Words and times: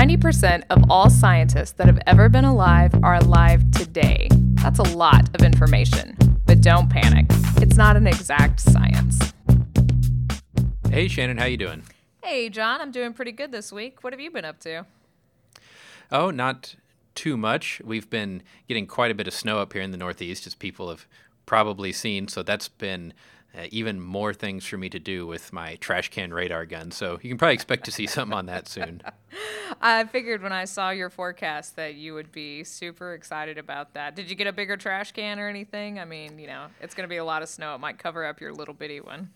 90% 0.00 0.62
of 0.70 0.82
all 0.88 1.10
scientists 1.10 1.72
that 1.72 1.86
have 1.86 2.00
ever 2.06 2.30
been 2.30 2.46
alive 2.46 2.90
are 3.02 3.16
alive 3.16 3.70
today. 3.70 4.28
That's 4.54 4.78
a 4.78 4.96
lot 4.96 5.28
of 5.34 5.44
information. 5.44 6.16
But 6.46 6.62
don't 6.62 6.88
panic. 6.88 7.26
It's 7.58 7.76
not 7.76 7.98
an 7.98 8.06
exact 8.06 8.60
science. 8.60 9.34
Hey 10.88 11.06
Shannon, 11.06 11.36
how 11.36 11.44
you 11.44 11.58
doing? 11.58 11.82
Hey 12.24 12.48
John, 12.48 12.80
I'm 12.80 12.90
doing 12.92 13.12
pretty 13.12 13.32
good 13.32 13.52
this 13.52 13.70
week. 13.70 14.02
What 14.02 14.14
have 14.14 14.20
you 14.20 14.30
been 14.30 14.46
up 14.46 14.58
to? 14.60 14.86
Oh, 16.10 16.30
not 16.30 16.76
too 17.14 17.36
much. 17.36 17.82
We've 17.84 18.08
been 18.08 18.42
getting 18.68 18.86
quite 18.86 19.10
a 19.10 19.14
bit 19.14 19.28
of 19.28 19.34
snow 19.34 19.58
up 19.58 19.74
here 19.74 19.82
in 19.82 19.90
the 19.90 19.98
Northeast, 19.98 20.46
as 20.46 20.54
people 20.54 20.88
have 20.88 21.06
probably 21.44 21.92
seen. 21.92 22.26
So 22.26 22.42
that's 22.42 22.68
been 22.68 23.12
uh, 23.56 23.66
even 23.70 24.00
more 24.00 24.32
things 24.32 24.64
for 24.64 24.78
me 24.78 24.88
to 24.88 24.98
do 24.98 25.26
with 25.26 25.52
my 25.52 25.76
trash 25.76 26.08
can 26.10 26.32
radar 26.32 26.66
gun. 26.66 26.90
So 26.90 27.18
you 27.22 27.28
can 27.28 27.38
probably 27.38 27.54
expect 27.54 27.84
to 27.86 27.90
see 27.90 28.06
something 28.06 28.36
on 28.36 28.46
that 28.46 28.68
soon. 28.68 29.02
I 29.80 30.04
figured 30.04 30.42
when 30.42 30.52
I 30.52 30.64
saw 30.64 30.90
your 30.90 31.10
forecast 31.10 31.76
that 31.76 31.94
you 31.94 32.14
would 32.14 32.30
be 32.30 32.64
super 32.64 33.14
excited 33.14 33.58
about 33.58 33.94
that. 33.94 34.14
Did 34.14 34.30
you 34.30 34.36
get 34.36 34.46
a 34.46 34.52
bigger 34.52 34.76
trash 34.76 35.12
can 35.12 35.38
or 35.40 35.48
anything? 35.48 35.98
I 35.98 36.04
mean, 36.04 36.38
you 36.38 36.46
know, 36.46 36.66
it's 36.80 36.94
going 36.94 37.08
to 37.08 37.08
be 37.08 37.16
a 37.16 37.24
lot 37.24 37.42
of 37.42 37.48
snow. 37.48 37.74
It 37.74 37.78
might 37.78 37.98
cover 37.98 38.24
up 38.24 38.40
your 38.40 38.52
little 38.52 38.74
bitty 38.74 39.00
one. 39.00 39.30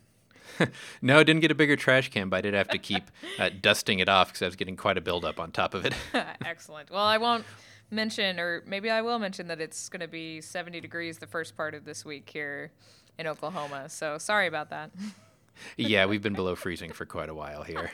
no, 1.03 1.19
I 1.19 1.25
didn't 1.25 1.41
get 1.41 1.51
a 1.51 1.55
bigger 1.55 1.77
trash 1.77 2.11
can, 2.11 2.29
but 2.29 2.37
I 2.37 2.41
did 2.43 2.55
have 2.55 2.69
to 2.69 2.79
keep 2.79 3.11
uh, 3.39 3.51
dusting 3.61 3.99
it 3.99 4.09
off 4.09 4.29
because 4.29 4.43
I 4.43 4.47
was 4.47 4.57
getting 4.57 4.77
quite 4.77 4.99
a 4.99 5.01
buildup 5.01 5.41
on 5.41 5.51
top 5.51 5.75
of 5.75 5.85
it. 5.87 5.95
Excellent. 6.45 6.91
Well, 6.91 7.05
I 7.05 7.19
won't 7.19 7.45
mention, 7.91 8.39
or 8.39 8.63
maybe 8.67 8.91
I 8.91 9.03
will 9.03 9.19
mention 9.19 9.49
that 9.49 9.61
it's 9.61 9.89
going 9.89 10.01
to 10.01 10.09
be 10.09 10.41
70 10.41 10.81
degrees 10.81 11.19
the 11.19 11.27
first 11.27 11.57
part 11.57 11.75
of 11.75 11.85
this 11.85 12.05
week 12.05 12.29
here 12.31 12.71
in 13.19 13.27
Oklahoma. 13.27 13.89
So 13.89 14.19
sorry 14.19 14.47
about 14.47 14.71
that. 14.71 14.91
yeah, 15.77 16.07
we've 16.07 16.23
been 16.23 16.35
below 16.35 16.55
freezing 16.55 16.93
for 16.93 17.05
quite 17.05 17.29
a 17.29 17.35
while 17.35 17.63
here. 17.63 17.91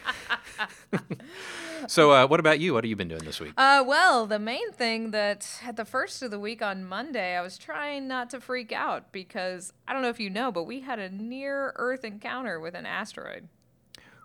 so, 1.87 2.11
uh, 2.11 2.27
what 2.27 2.41
about 2.41 2.61
you? 2.61 2.75
What 2.75 2.85
have 2.85 2.89
you 2.89 2.97
been 2.97 3.09
doing 3.09 3.25
this 3.25 3.41
week? 3.41 3.53
Uh, 3.57 3.85
well, 3.87 4.27
the 4.27 4.39
main 4.39 4.73
thing 4.73 5.11
that 5.11 5.61
at 5.65 5.77
the 5.77 5.85
first 5.85 6.23
of 6.23 6.31
the 6.31 6.39
week 6.39 6.63
on 6.63 6.85
Monday, 6.85 7.37
I 7.37 7.43
was 7.43 7.59
trying 7.59 8.09
not 8.09 8.31
to 8.31 8.41
freak 8.41 8.73
out 8.73 9.13
because 9.13 9.73
I 9.87 9.93
don't 9.93 10.03
know 10.03 10.09
if 10.09 10.21
you 10.21 10.31
know, 10.31 10.51
but 10.51 10.65
we 10.65 10.81
had 10.81 10.99
a 10.99 11.11
near 11.11 11.73
Earth 11.77 12.05
encounter 12.05 12.59
with 12.59 12.75
an 12.75 12.87
asteroid. 12.87 13.49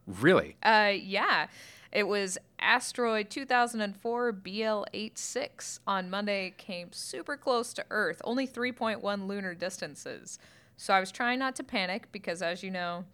Really? 0.08 0.56
Uh, 0.64 0.94
yeah. 0.96 1.48
It 1.92 2.08
was 2.08 2.38
asteroid 2.60 3.30
2004 3.30 4.34
BL86 4.34 5.80
on 5.88 6.10
Monday. 6.10 6.54
Came 6.58 6.92
super 6.92 7.38
close 7.38 7.74
to 7.74 7.86
Earth, 7.90 8.22
only 8.26 8.46
3.1 8.46 9.28
lunar 9.28 9.54
distances. 9.54 10.38
So 10.78 10.94
I 10.94 11.00
was 11.00 11.12
trying 11.12 11.40
not 11.40 11.56
to 11.58 11.64
panic 11.64 12.12
because, 12.12 12.42
as 12.42 12.64
you 12.64 12.72
know, 12.72 13.06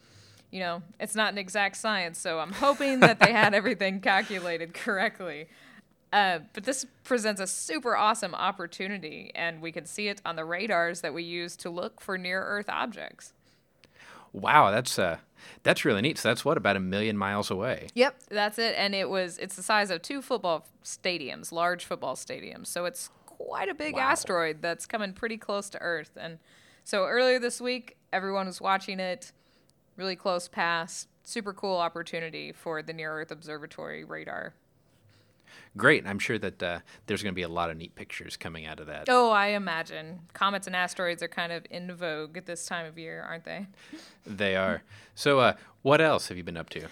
you 0.51 0.59
know, 0.59 0.81
it's 0.99 1.15
not 1.15 1.31
an 1.31 1.37
exact 1.37 1.77
science. 1.77 2.19
So 2.19 2.39
I'm 2.39 2.51
hoping 2.51 2.99
that 3.01 3.19
they 3.19 3.31
had 3.31 3.53
everything 3.53 4.01
calculated 4.01 4.73
correctly. 4.73 5.47
Uh, 6.11 6.39
but 6.53 6.65
this 6.65 6.85
presents 7.05 7.39
a 7.39 7.47
super 7.47 7.95
awesome 7.95 8.35
opportunity, 8.35 9.31
and 9.33 9.61
we 9.61 9.71
can 9.71 9.85
see 9.85 10.09
it 10.09 10.21
on 10.25 10.35
the 10.35 10.43
radars 10.43 11.01
that 11.01 11.13
we 11.13 11.23
use 11.23 11.55
to 11.55 11.69
look 11.69 12.01
for 12.01 12.17
near 12.17 12.43
Earth 12.43 12.67
objects. 12.67 13.31
Wow, 14.33 14.71
that's 14.71 14.99
uh, 14.99 15.17
that's 15.63 15.85
really 15.85 16.01
neat. 16.01 16.17
So 16.17 16.29
that's 16.29 16.43
what 16.43 16.57
about 16.57 16.75
a 16.75 16.81
million 16.81 17.17
miles 17.17 17.49
away. 17.49 17.87
Yep, 17.95 18.15
that's 18.29 18.59
it. 18.59 18.75
And 18.77 18.93
it 18.93 19.09
was 19.09 19.37
it's 19.37 19.55
the 19.55 19.63
size 19.63 19.89
of 19.89 20.01
two 20.01 20.21
football 20.21 20.67
stadiums, 20.83 21.51
large 21.51 21.85
football 21.85 22.15
stadiums. 22.15 22.67
So 22.67 22.85
it's 22.85 23.09
quite 23.25 23.69
a 23.69 23.73
big 23.73 23.95
wow. 23.95 24.01
asteroid 24.01 24.61
that's 24.61 24.85
coming 24.85 25.13
pretty 25.13 25.37
close 25.37 25.69
to 25.71 25.81
Earth. 25.81 26.11
And 26.19 26.39
so 26.91 27.05
earlier 27.05 27.39
this 27.39 27.61
week, 27.61 27.95
everyone 28.11 28.47
was 28.47 28.59
watching 28.59 28.99
it, 28.99 29.31
really 29.95 30.17
close 30.17 30.49
pass, 30.49 31.07
super 31.23 31.53
cool 31.53 31.77
opportunity 31.77 32.51
for 32.51 32.83
the 32.83 32.91
Near 32.91 33.13
Earth 33.13 33.31
Observatory 33.31 34.03
radar. 34.03 34.55
Great. 35.77 36.05
I'm 36.05 36.19
sure 36.19 36.37
that 36.39 36.61
uh, 36.61 36.79
there's 37.05 37.23
going 37.23 37.31
to 37.31 37.35
be 37.35 37.43
a 37.43 37.47
lot 37.47 37.69
of 37.69 37.77
neat 37.77 37.95
pictures 37.95 38.35
coming 38.35 38.65
out 38.65 38.81
of 38.81 38.87
that. 38.87 39.05
Oh, 39.07 39.29
I 39.29 39.47
imagine. 39.47 40.19
Comets 40.33 40.67
and 40.67 40.75
asteroids 40.75 41.23
are 41.23 41.29
kind 41.29 41.53
of 41.53 41.65
in 41.69 41.95
vogue 41.95 42.35
at 42.35 42.45
this 42.45 42.65
time 42.65 42.85
of 42.85 42.97
year, 42.97 43.21
aren't 43.21 43.45
they? 43.45 43.67
they 44.25 44.57
are. 44.57 44.83
So, 45.15 45.39
uh, 45.39 45.53
what 45.83 46.01
else 46.01 46.27
have 46.27 46.35
you 46.35 46.43
been 46.43 46.57
up 46.57 46.67
to? 46.71 46.87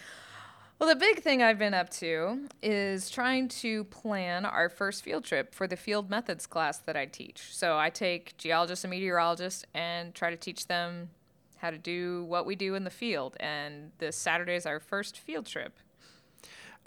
Well, 0.80 0.88
the 0.88 0.96
big 0.96 1.22
thing 1.22 1.44
I've 1.44 1.60
been 1.60 1.74
up 1.74 1.90
to 1.96 2.48
is 2.64 3.10
trying 3.10 3.50
to 3.50 3.84
plan 3.84 4.46
our 4.46 4.70
first 4.70 5.04
field 5.04 5.26
trip 5.26 5.54
for 5.54 5.68
the 5.68 5.76
field 5.76 6.10
methods 6.10 6.48
class 6.48 6.78
that 6.78 6.96
I 6.96 7.06
teach. 7.06 7.54
So 7.54 7.78
I 7.78 7.90
take 7.90 8.38
geologists 8.38 8.86
and 8.86 8.92
meteorologists 8.92 9.66
and 9.74 10.16
try 10.16 10.30
to 10.30 10.38
teach 10.38 10.68
them 10.68 11.10
how 11.58 11.70
to 11.70 11.78
do 11.78 12.24
what 12.30 12.46
we 12.46 12.56
do 12.56 12.76
in 12.76 12.86
the 12.86 12.90
field. 12.90 13.36
And 13.42 13.92
this 13.98 14.16
Saturday 14.16 14.56
is 14.56 14.66
our 14.66 14.80
first 14.80 15.20
field 15.20 15.48
trip. 15.48 15.78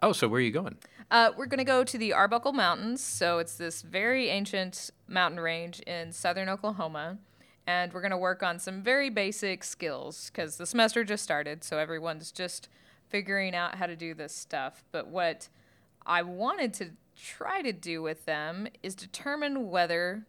Oh, 0.03 0.13
so 0.13 0.27
where 0.27 0.39
are 0.39 0.43
you 0.43 0.53
going? 0.53 0.79
Uh, 1.11 1.33
we're 1.37 1.45
going 1.45 1.59
to 1.59 1.65
go 1.65 1.85
to 1.85 1.99
the 1.99 2.15
Arbuckle 2.15 2.55
Mountains. 2.55 3.03
So 3.03 3.41
it's 3.41 3.57
this 3.57 3.83
very 3.83 4.31
ancient 4.31 4.89
mountain 5.07 5.39
range 5.39 5.81
in 5.81 6.13
southern 6.13 6.49
Oklahoma. 6.49 7.19
And 7.67 7.93
we're 7.93 8.01
going 8.01 8.11
to 8.11 8.17
work 8.17 8.43
on 8.43 8.59
some 8.59 8.83
very 8.83 9.11
basic 9.11 9.63
skills 9.63 10.31
because 10.33 10.57
the 10.57 10.65
semester 10.65 11.05
just 11.05 11.23
started. 11.23 11.63
So 11.63 11.77
everyone's 11.77 12.33
just 12.33 12.71
figuring 13.13 13.55
out 13.55 13.77
how 13.77 13.87
to 13.87 13.95
do 13.95 14.15
this 14.15 14.35
stuff. 14.35 14.83
But 14.91 15.07
what 15.07 15.49
I 16.05 16.23
wanted 16.23 16.75
to 16.75 16.91
try 17.17 17.63
to 17.63 17.73
do 17.73 18.03
with 18.03 18.25
them 18.25 18.67
is 18.83 18.97
determine 18.97 19.71
whether 19.71 20.27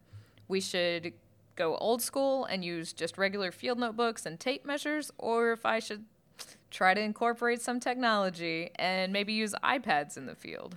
we 0.47 0.61
should 0.61 1.13
go 1.55 1.77
old 1.77 2.01
school 2.01 2.45
and 2.45 2.63
use 2.63 2.93
just 2.93 3.17
regular 3.17 3.51
field 3.51 3.79
notebooks 3.79 4.25
and 4.25 4.39
tape 4.39 4.65
measures, 4.65 5.11
or 5.17 5.53
if 5.53 5.65
I 5.65 5.79
should 5.79 6.03
try 6.69 6.93
to 6.93 7.01
incorporate 7.01 7.61
some 7.61 7.79
technology 7.79 8.71
and 8.75 9.13
maybe 9.13 9.33
use 9.33 9.55
iPads 9.63 10.17
in 10.17 10.25
the 10.25 10.35
field. 10.35 10.75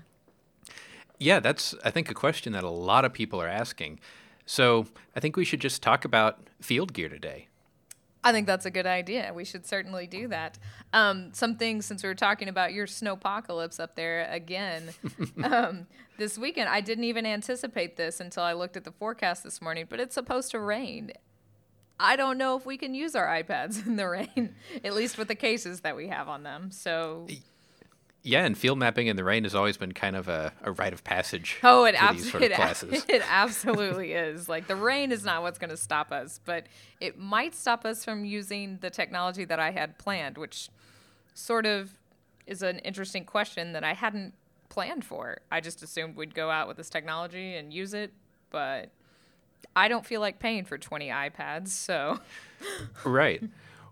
Yeah, 1.18 1.40
that's, 1.40 1.74
I 1.82 1.90
think, 1.90 2.10
a 2.10 2.14
question 2.14 2.52
that 2.52 2.62
a 2.62 2.70
lot 2.70 3.04
of 3.04 3.12
people 3.12 3.40
are 3.40 3.48
asking. 3.48 3.98
So 4.44 4.86
I 5.16 5.20
think 5.20 5.36
we 5.36 5.44
should 5.44 5.60
just 5.60 5.82
talk 5.82 6.04
about 6.04 6.38
field 6.60 6.92
gear 6.92 7.08
today. 7.08 7.48
I 8.26 8.32
think 8.32 8.48
that's 8.48 8.66
a 8.66 8.72
good 8.72 8.88
idea. 8.88 9.31
We 9.32 9.44
should 9.44 9.64
certainly 9.64 10.09
do 10.09 10.26
that. 10.26 10.59
Um, 10.92 11.32
some 11.32 11.54
things, 11.54 11.87
since 11.87 12.03
we 12.03 12.09
were 12.09 12.14
talking 12.16 12.48
about 12.48 12.72
your 12.72 12.88
snowpocalypse 12.88 13.78
up 13.78 13.94
there 13.94 14.28
again, 14.28 14.91
um, 15.44 15.87
this 16.19 16.36
weekend, 16.36 16.69
I 16.69 16.81
didn't 16.81 17.04
even 17.04 17.25
anticipate 17.25 17.97
this 17.97 18.19
until 18.19 18.42
I 18.42 18.53
looked 18.53 18.76
at 18.76 18.82
the 18.82 18.91
forecast 18.91 19.44
this 19.44 19.62
morning, 19.62 19.86
but 19.88 20.00
it's 20.00 20.12
supposed 20.12 20.50
to 20.50 20.59
rain. 20.59 21.12
I 22.00 22.16
don't 22.16 22.36
know 22.36 22.56
if 22.56 22.66
we 22.66 22.76
can 22.76 22.94
use 22.94 23.15
our 23.15 23.28
iPads 23.28 23.86
in 23.86 23.94
the 23.94 24.09
rain, 24.09 24.56
at 24.82 24.92
least 24.92 25.19
with 25.19 25.28
the 25.28 25.36
cases 25.36 25.82
that 25.82 25.94
we 25.94 26.09
have 26.09 26.28
on 26.28 26.42
them. 26.42 26.72
So 26.72 27.28
yeah, 28.26 28.44
and 28.44 28.59
field 28.59 28.76
mapping 28.78 29.06
in 29.06 29.14
the 29.14 29.22
rain 29.22 29.44
has 29.44 29.54
always 29.54 29.76
been 29.76 29.92
kind 29.92 30.16
of 30.16 30.26
a, 30.26 30.53
a 30.62 30.72
rite 30.72 30.92
of 30.92 31.04
passage. 31.04 31.59
Oh, 31.62 31.84
it, 31.84 31.94
abs- 31.94 32.28
sort 32.28 32.42
of 32.42 32.50
it, 32.50 33.04
it 33.09 33.22
absolutely 33.28 34.14
is. 34.14 34.48
Like 34.48 34.66
the 34.66 34.75
rain 34.75 35.12
is 35.12 35.25
not 35.25 35.42
what's 35.42 35.59
going 35.59 35.70
to 35.70 35.76
stop 35.76 36.10
us, 36.10 36.41
but 36.44 36.66
it 37.00 37.16
might 37.16 37.54
stop 37.54 37.84
us 37.84 38.04
from 38.04 38.25
using 38.25 38.78
the 38.81 38.91
technology 38.91 39.44
that 39.44 39.60
I 39.60 39.70
had 39.70 39.97
planned, 39.97 40.38
which 40.38 40.70
sort 41.34 41.66
of 41.66 41.92
is 42.48 42.62
an 42.62 42.81
interesting 42.81 43.25
question 43.25 43.72
that 43.75 43.84
I 43.84 43.94
hadn't 43.94 44.34
planned 44.70 45.04
for. 45.04 45.38
I 45.53 45.60
just 45.60 45.84
assumed 45.84 46.16
we'd 46.16 46.34
go 46.34 46.50
out 46.50 46.66
with 46.66 46.78
this 46.78 46.91
technology 46.91 47.54
and 47.54 47.72
use 47.72 47.94
it, 47.94 48.12
but 48.50 48.91
I 49.76 49.86
don't 49.86 50.04
feel 50.04 50.20
like 50.20 50.41
paying 50.41 50.65
for 50.65 50.78
20 50.78 51.09
iPads, 51.10 51.69
so. 51.69 52.19
right. 53.04 53.41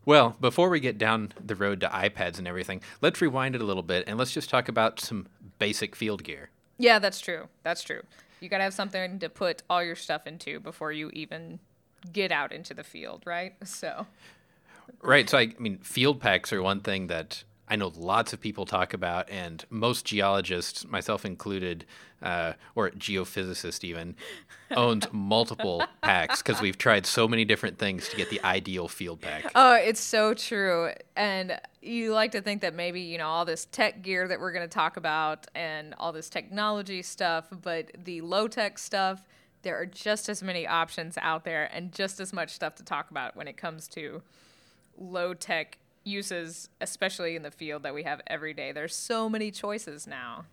Well, 0.07 0.37
before 0.41 0.69
we 0.69 0.81
get 0.81 0.99
down 0.99 1.33
the 1.45 1.55
road 1.55 1.81
to 1.81 1.89
iPads 1.89 2.39
and 2.39 2.47
everything, 2.47 2.83
let's 3.01 3.21
rewind 3.21 3.55
it 3.55 3.63
a 3.63 3.65
little 3.65 3.83
bit 3.83 4.05
and 4.07 4.19
let's 4.19 4.33
just 4.33 4.51
talk 4.51 4.69
about 4.69 5.01
some 5.01 5.27
basic 5.59 5.97
field 5.97 6.25
gear. 6.25 6.51
Yeah, 6.79 6.99
that's 6.99 7.21
true. 7.21 7.49
That's 7.63 7.83
true. 7.83 8.03
You 8.41 8.49
got 8.49 8.59
to 8.59 8.65
have 8.65 8.75
something 8.75 9.19
to 9.21 9.29
put 9.29 9.63
all 9.71 9.83
your 9.83 9.97
stuff 9.97 10.27
into 10.27 10.61
before 10.61 10.93
you 10.93 11.11
even 11.15 11.61
get 12.13 12.31
out 12.31 12.53
into 12.53 12.75
the 12.75 12.85
field, 12.85 13.23
right? 13.25 13.55
So 13.65 14.07
Right. 15.01 15.29
So 15.29 15.39
I, 15.39 15.43
I 15.43 15.55
mean, 15.59 15.79
field 15.79 16.21
packs 16.21 16.53
are 16.53 16.63
one 16.63 16.81
thing 16.81 17.07
that 17.09 17.45
I 17.67 17.77
know 17.77 17.93
lots 17.97 18.33
of 18.35 18.41
people 18.41 18.67
talk 18.67 18.93
about, 18.93 19.31
and 19.31 19.65
most 19.71 20.05
geologists, 20.05 20.87
myself 20.87 21.25
included, 21.25 21.87
uh, 22.21 22.55
or 22.75 22.91
geophysicists 22.91 23.83
even, 23.85 24.17
owns 24.77 25.07
multiple 25.13 25.83
packs 26.03 26.43
because 26.43 26.61
we've 26.61 26.77
tried 26.77 27.07
so 27.07 27.27
many 27.27 27.45
different 27.45 27.79
things 27.79 28.09
to 28.11 28.17
get 28.17 28.29
the 28.29 28.43
ideal 28.45 28.87
field 28.87 29.23
pack. 29.23 29.51
Oh, 29.55 29.75
it's 29.75 30.01
so 30.01 30.35
true. 30.35 30.91
And 31.17 31.59
you 31.81 32.13
like 32.13 32.33
to 32.33 32.43
think 32.43 32.61
that 32.61 32.75
maybe, 32.75 33.01
you 33.01 33.17
know, 33.17 33.29
all 33.29 33.47
this 33.47 33.65
tech 33.67 34.03
gear 34.03 34.29
that 34.29 34.41
we're 34.41 34.53
going 34.53 34.69
to 34.69 34.75
talk 34.75 34.99
about 34.99 35.47
and 35.55 35.95
all 35.99 36.13
this 36.13 36.29
technology 36.29 37.01
stuff, 37.01 37.47
but 37.51 37.91
the 38.05 38.21
low 38.21 38.47
tech 38.47 38.79
stuff, 38.79 39.23
there 39.63 39.81
are 39.81 39.87
just 39.87 40.29
as 40.29 40.43
many 40.43 40.67
options 40.67 41.17
out 41.23 41.45
there 41.45 41.71
and 41.73 41.93
just 41.93 42.21
as 42.21 42.33
much 42.35 42.51
stuff 42.51 42.75
to 42.75 42.85
talk 42.85 43.11
about 43.11 43.37
when 43.37 43.49
it 43.49 43.57
comes 43.57 43.89
to 43.89 44.21
low 44.99 45.33
tech 45.33 45.79
uses, 46.05 46.69
especially 46.81 47.37
in 47.37 47.43
the 47.43 47.51
field 47.51 47.83
that 47.83 47.95
we 47.95 48.03
have 48.03 48.21
every 48.27 48.55
day. 48.55 48.73
There's 48.73 48.95
so 48.95 49.29
many 49.29 49.51
choices 49.51 50.07
now. 50.07 50.45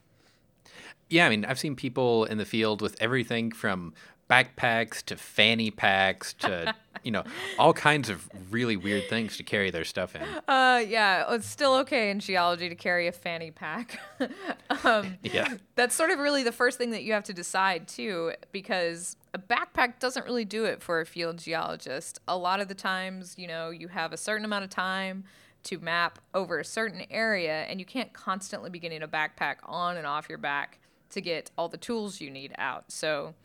Yeah, 1.10 1.26
I 1.26 1.30
mean, 1.30 1.44
I've 1.44 1.60
seen 1.60 1.76
people 1.76 2.26
in 2.26 2.38
the 2.38 2.46
field 2.46 2.82
with 2.82 2.96
everything 3.02 3.52
from 3.52 3.94
backpacks 4.32 5.04
to 5.04 5.18
fanny 5.18 5.70
packs 5.70 6.34
to 6.34 6.74
you 7.04 7.12
know 7.12 7.24
all 7.60 7.74
kinds 7.74 8.10
of 8.10 8.30
really 8.50 8.78
weird 8.78 9.10
things 9.10 9.36
to 9.38 9.44
carry 9.44 9.70
their 9.72 9.84
stuff 9.84 10.16
in. 10.16 10.22
Uh, 10.48 10.84
yeah, 10.88 11.34
it's 11.34 11.48
still 11.48 11.76
okay 11.76 12.10
in 12.10 12.20
geology 12.20 12.70
to 12.70 12.76
carry 12.76 13.08
a 13.08 13.12
fanny 13.12 13.52
pack. 13.52 14.00
um, 14.86 15.18
Yeah. 15.24 15.56
That's 15.76 15.96
sort 15.96 16.12
of 16.12 16.20
really 16.20 16.44
the 16.44 16.52
first 16.52 16.78
thing 16.78 16.92
that 16.92 17.04
you 17.04 17.14
have 17.14 17.24
to 17.26 17.34
decide 17.34 17.88
too, 17.88 18.34
because 18.52 19.18
a 19.34 19.40
backpack 19.40 20.00
doesn't 20.00 20.26
really 20.26 20.46
do 20.46 20.66
it 20.66 20.82
for 20.82 21.02
a 21.02 21.06
field 21.06 21.38
geologist. 21.40 22.20
A 22.28 22.38
lot 22.38 22.60
of 22.62 22.68
the 22.68 22.76
times, 22.76 23.36
you 23.38 23.48
know, 23.48 23.70
you 23.70 23.88
have 23.90 24.14
a 24.14 24.18
certain 24.18 24.46
amount 24.46 24.64
of 24.64 24.70
time 24.70 25.24
to 25.64 25.78
map 25.80 26.20
over 26.34 26.60
a 26.60 26.66
certain 26.66 27.04
area, 27.12 27.64
and 27.64 27.80
you 27.80 27.86
can't 27.86 28.14
constantly 28.14 28.70
be 28.70 28.80
getting 28.80 29.04
a 29.04 29.08
backpack 29.08 29.58
on 29.64 29.98
and 29.98 30.08
off 30.08 30.28
your 30.28 30.40
back 30.40 30.80
to 31.12 31.22
get 31.22 31.52
all 31.58 31.70
the 31.70 31.78
tools 31.78 32.20
you 32.20 32.32
need 32.32 32.54
out. 32.58 32.92
So, 32.92 33.36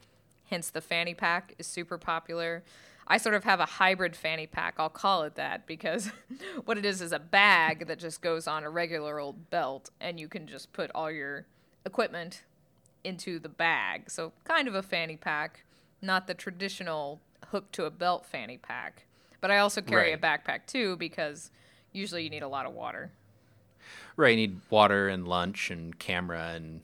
hence 0.49 0.71
the 0.71 0.81
fanny 0.81 1.15
pack 1.15 1.55
is 1.59 1.67
super 1.67 1.99
popular. 1.99 2.63
I 3.07 3.19
sort 3.19 3.35
of 3.37 3.45
have 3.45 3.61
a 3.61 3.67
hybrid 3.67 4.17
fanny 4.17 4.47
pack. 4.49 4.75
I'll 4.79 4.89
call 4.89 5.23
it 5.23 5.37
that 5.37 5.67
because 5.67 6.11
what 6.65 6.77
it 6.77 6.85
is 6.85 7.01
is 7.01 7.13
a 7.13 7.19
bag 7.21 7.87
that 7.87 7.99
just 7.99 8.21
goes 8.21 8.49
on 8.49 8.65
a 8.65 8.71
regular 8.71 9.19
old 9.21 9.49
belt, 9.51 9.91
and 10.01 10.19
you 10.19 10.29
can 10.29 10.47
just 10.47 10.73
put 10.73 10.91
all 10.95 11.11
your 11.11 11.47
equipment 11.85 12.43
into 13.05 13.39
the 13.39 13.49
bag. 13.49 14.11
So, 14.11 14.33
kind 14.45 14.67
of 14.67 14.75
a 14.75 14.83
fanny 14.83 15.17
pack, 15.17 15.63
not 16.03 16.27
the 16.27 16.35
traditional 16.35 17.21
hook 17.51 17.71
to 17.73 17.85
a 17.85 17.91
belt 17.91 18.27
fanny 18.27 18.59
pack. 18.59 19.05
But 19.41 19.53
I 19.53 19.59
also 19.59 19.81
carry 19.81 20.11
Right. 20.11 20.19
a 20.19 20.21
backpack 20.21 20.67
too 20.67 20.97
because 20.97 21.53
usually 21.93 22.25
you 22.25 22.31
need 22.31 22.43
a 22.43 22.49
lot 22.49 22.67
of 22.67 22.73
water. 22.73 23.13
Right, 24.17 24.31
you 24.31 24.49
need 24.49 24.61
water 24.71 25.09
and 25.09 25.29
lunch 25.29 25.71
and 25.71 25.97
camera 25.97 26.55
and 26.55 26.81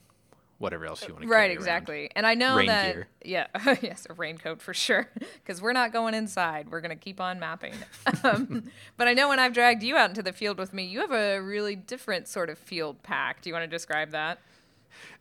whatever 0.63 0.85
else 0.87 1.05
you 1.07 1.13
want 1.13 1.23
to 1.23 1.27
Right, 1.29 1.37
carry 1.41 1.49
around. 1.49 1.57
exactly. 1.57 2.09
And 2.15 2.25
I 2.25 2.33
know 2.33 2.55
Rain 2.57 2.67
that 2.67 2.93
gear. 2.95 3.07
yeah, 3.23 3.47
yes, 3.81 4.07
a 4.09 4.13
raincoat 4.13 4.61
for 4.61 4.73
sure 4.73 5.07
because 5.45 5.61
we're 5.61 5.73
not 5.73 5.93
going 5.93 6.13
inside. 6.15 6.71
We're 6.71 6.81
going 6.81 6.89
to 6.97 7.03
keep 7.03 7.21
on 7.21 7.39
mapping. 7.39 7.73
um, 8.23 8.63
but 8.97 9.07
I 9.07 9.13
know 9.13 9.29
when 9.29 9.39
I've 9.39 9.53
dragged 9.53 9.83
you 9.83 9.95
out 9.97 10.09
into 10.09 10.23
the 10.23 10.33
field 10.33 10.57
with 10.57 10.73
me, 10.73 10.83
you 10.85 11.01
have 11.01 11.11
a 11.11 11.39
really 11.39 11.75
different 11.75 12.27
sort 12.27 12.49
of 12.49 12.57
field 12.57 13.03
pack. 13.03 13.41
Do 13.41 13.49
you 13.49 13.53
want 13.53 13.63
to 13.63 13.67
describe 13.67 14.11
that? 14.11 14.39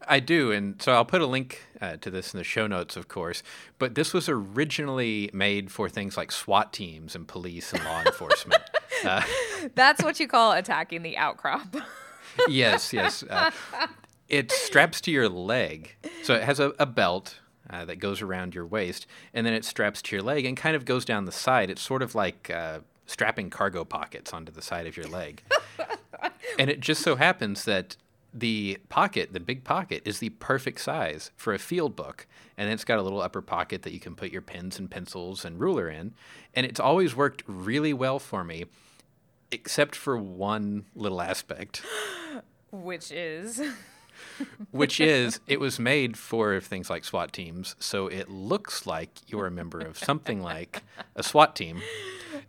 I 0.06 0.20
do, 0.20 0.52
and 0.52 0.80
so 0.82 0.92
I'll 0.92 1.04
put 1.04 1.22
a 1.22 1.26
link 1.26 1.62
uh, 1.80 1.96
to 1.96 2.10
this 2.10 2.34
in 2.34 2.38
the 2.38 2.44
show 2.44 2.66
notes, 2.66 2.96
of 2.96 3.08
course. 3.08 3.42
But 3.78 3.94
this 3.94 4.12
was 4.12 4.28
originally 4.28 5.30
made 5.32 5.72
for 5.72 5.88
things 5.88 6.16
like 6.16 6.30
SWAT 6.30 6.72
teams 6.72 7.14
and 7.14 7.26
police 7.26 7.72
and 7.72 7.82
law 7.84 8.02
enforcement. 8.04 8.62
Uh, 9.04 9.22
That's 9.74 10.02
what 10.02 10.20
you 10.20 10.28
call 10.28 10.52
attacking 10.52 11.02
the 11.02 11.16
outcrop. 11.16 11.74
yes, 12.48 12.92
yes. 12.92 13.22
Uh, 13.24 13.50
it 14.32 14.50
straps 14.50 15.00
to 15.02 15.10
your 15.10 15.28
leg, 15.28 15.94
so 16.22 16.34
it 16.34 16.42
has 16.42 16.58
a, 16.58 16.72
a 16.78 16.86
belt 16.86 17.38
uh, 17.68 17.84
that 17.84 17.96
goes 18.00 18.22
around 18.22 18.54
your 18.54 18.66
waist, 18.66 19.06
and 19.34 19.46
then 19.46 19.52
it 19.52 19.64
straps 19.64 20.00
to 20.02 20.16
your 20.16 20.22
leg 20.22 20.46
and 20.46 20.56
kind 20.56 20.74
of 20.74 20.86
goes 20.86 21.04
down 21.04 21.26
the 21.26 21.32
side. 21.32 21.68
It's 21.70 21.82
sort 21.82 22.02
of 22.02 22.14
like 22.14 22.50
uh, 22.50 22.80
strapping 23.06 23.50
cargo 23.50 23.84
pockets 23.84 24.32
onto 24.32 24.50
the 24.50 24.62
side 24.62 24.86
of 24.86 24.96
your 24.96 25.06
leg. 25.06 25.42
and 26.58 26.70
it 26.70 26.80
just 26.80 27.02
so 27.02 27.16
happens 27.16 27.66
that 27.66 27.96
the 28.32 28.78
pocket, 28.88 29.34
the 29.34 29.40
big 29.40 29.64
pocket, 29.64 30.02
is 30.06 30.18
the 30.18 30.30
perfect 30.30 30.80
size 30.80 31.30
for 31.36 31.52
a 31.52 31.58
field 31.58 31.94
book. 31.94 32.26
And 32.56 32.70
it's 32.70 32.84
got 32.84 32.98
a 32.98 33.02
little 33.02 33.20
upper 33.20 33.42
pocket 33.42 33.82
that 33.82 33.92
you 33.92 34.00
can 34.00 34.14
put 34.14 34.32
your 34.32 34.40
pens 34.40 34.78
and 34.78 34.90
pencils 34.90 35.44
and 35.44 35.60
ruler 35.60 35.90
in. 35.90 36.14
And 36.54 36.64
it's 36.64 36.80
always 36.80 37.14
worked 37.14 37.42
really 37.46 37.92
well 37.92 38.18
for 38.18 38.44
me, 38.44 38.64
except 39.50 39.94
for 39.94 40.16
one 40.16 40.86
little 40.94 41.20
aspect, 41.20 41.82
Which 42.70 43.12
is 43.12 43.60
which 44.70 45.00
is 45.00 45.40
it 45.46 45.60
was 45.60 45.78
made 45.78 46.16
for 46.16 46.60
things 46.60 46.90
like 46.90 47.04
SWAT 47.04 47.32
teams. 47.32 47.76
So 47.78 48.06
it 48.06 48.28
looks 48.30 48.86
like 48.86 49.10
you're 49.26 49.46
a 49.46 49.50
member 49.50 49.80
of 49.80 49.98
something 49.98 50.42
like 50.42 50.82
a 51.16 51.22
SWAT 51.22 51.56
team. 51.56 51.82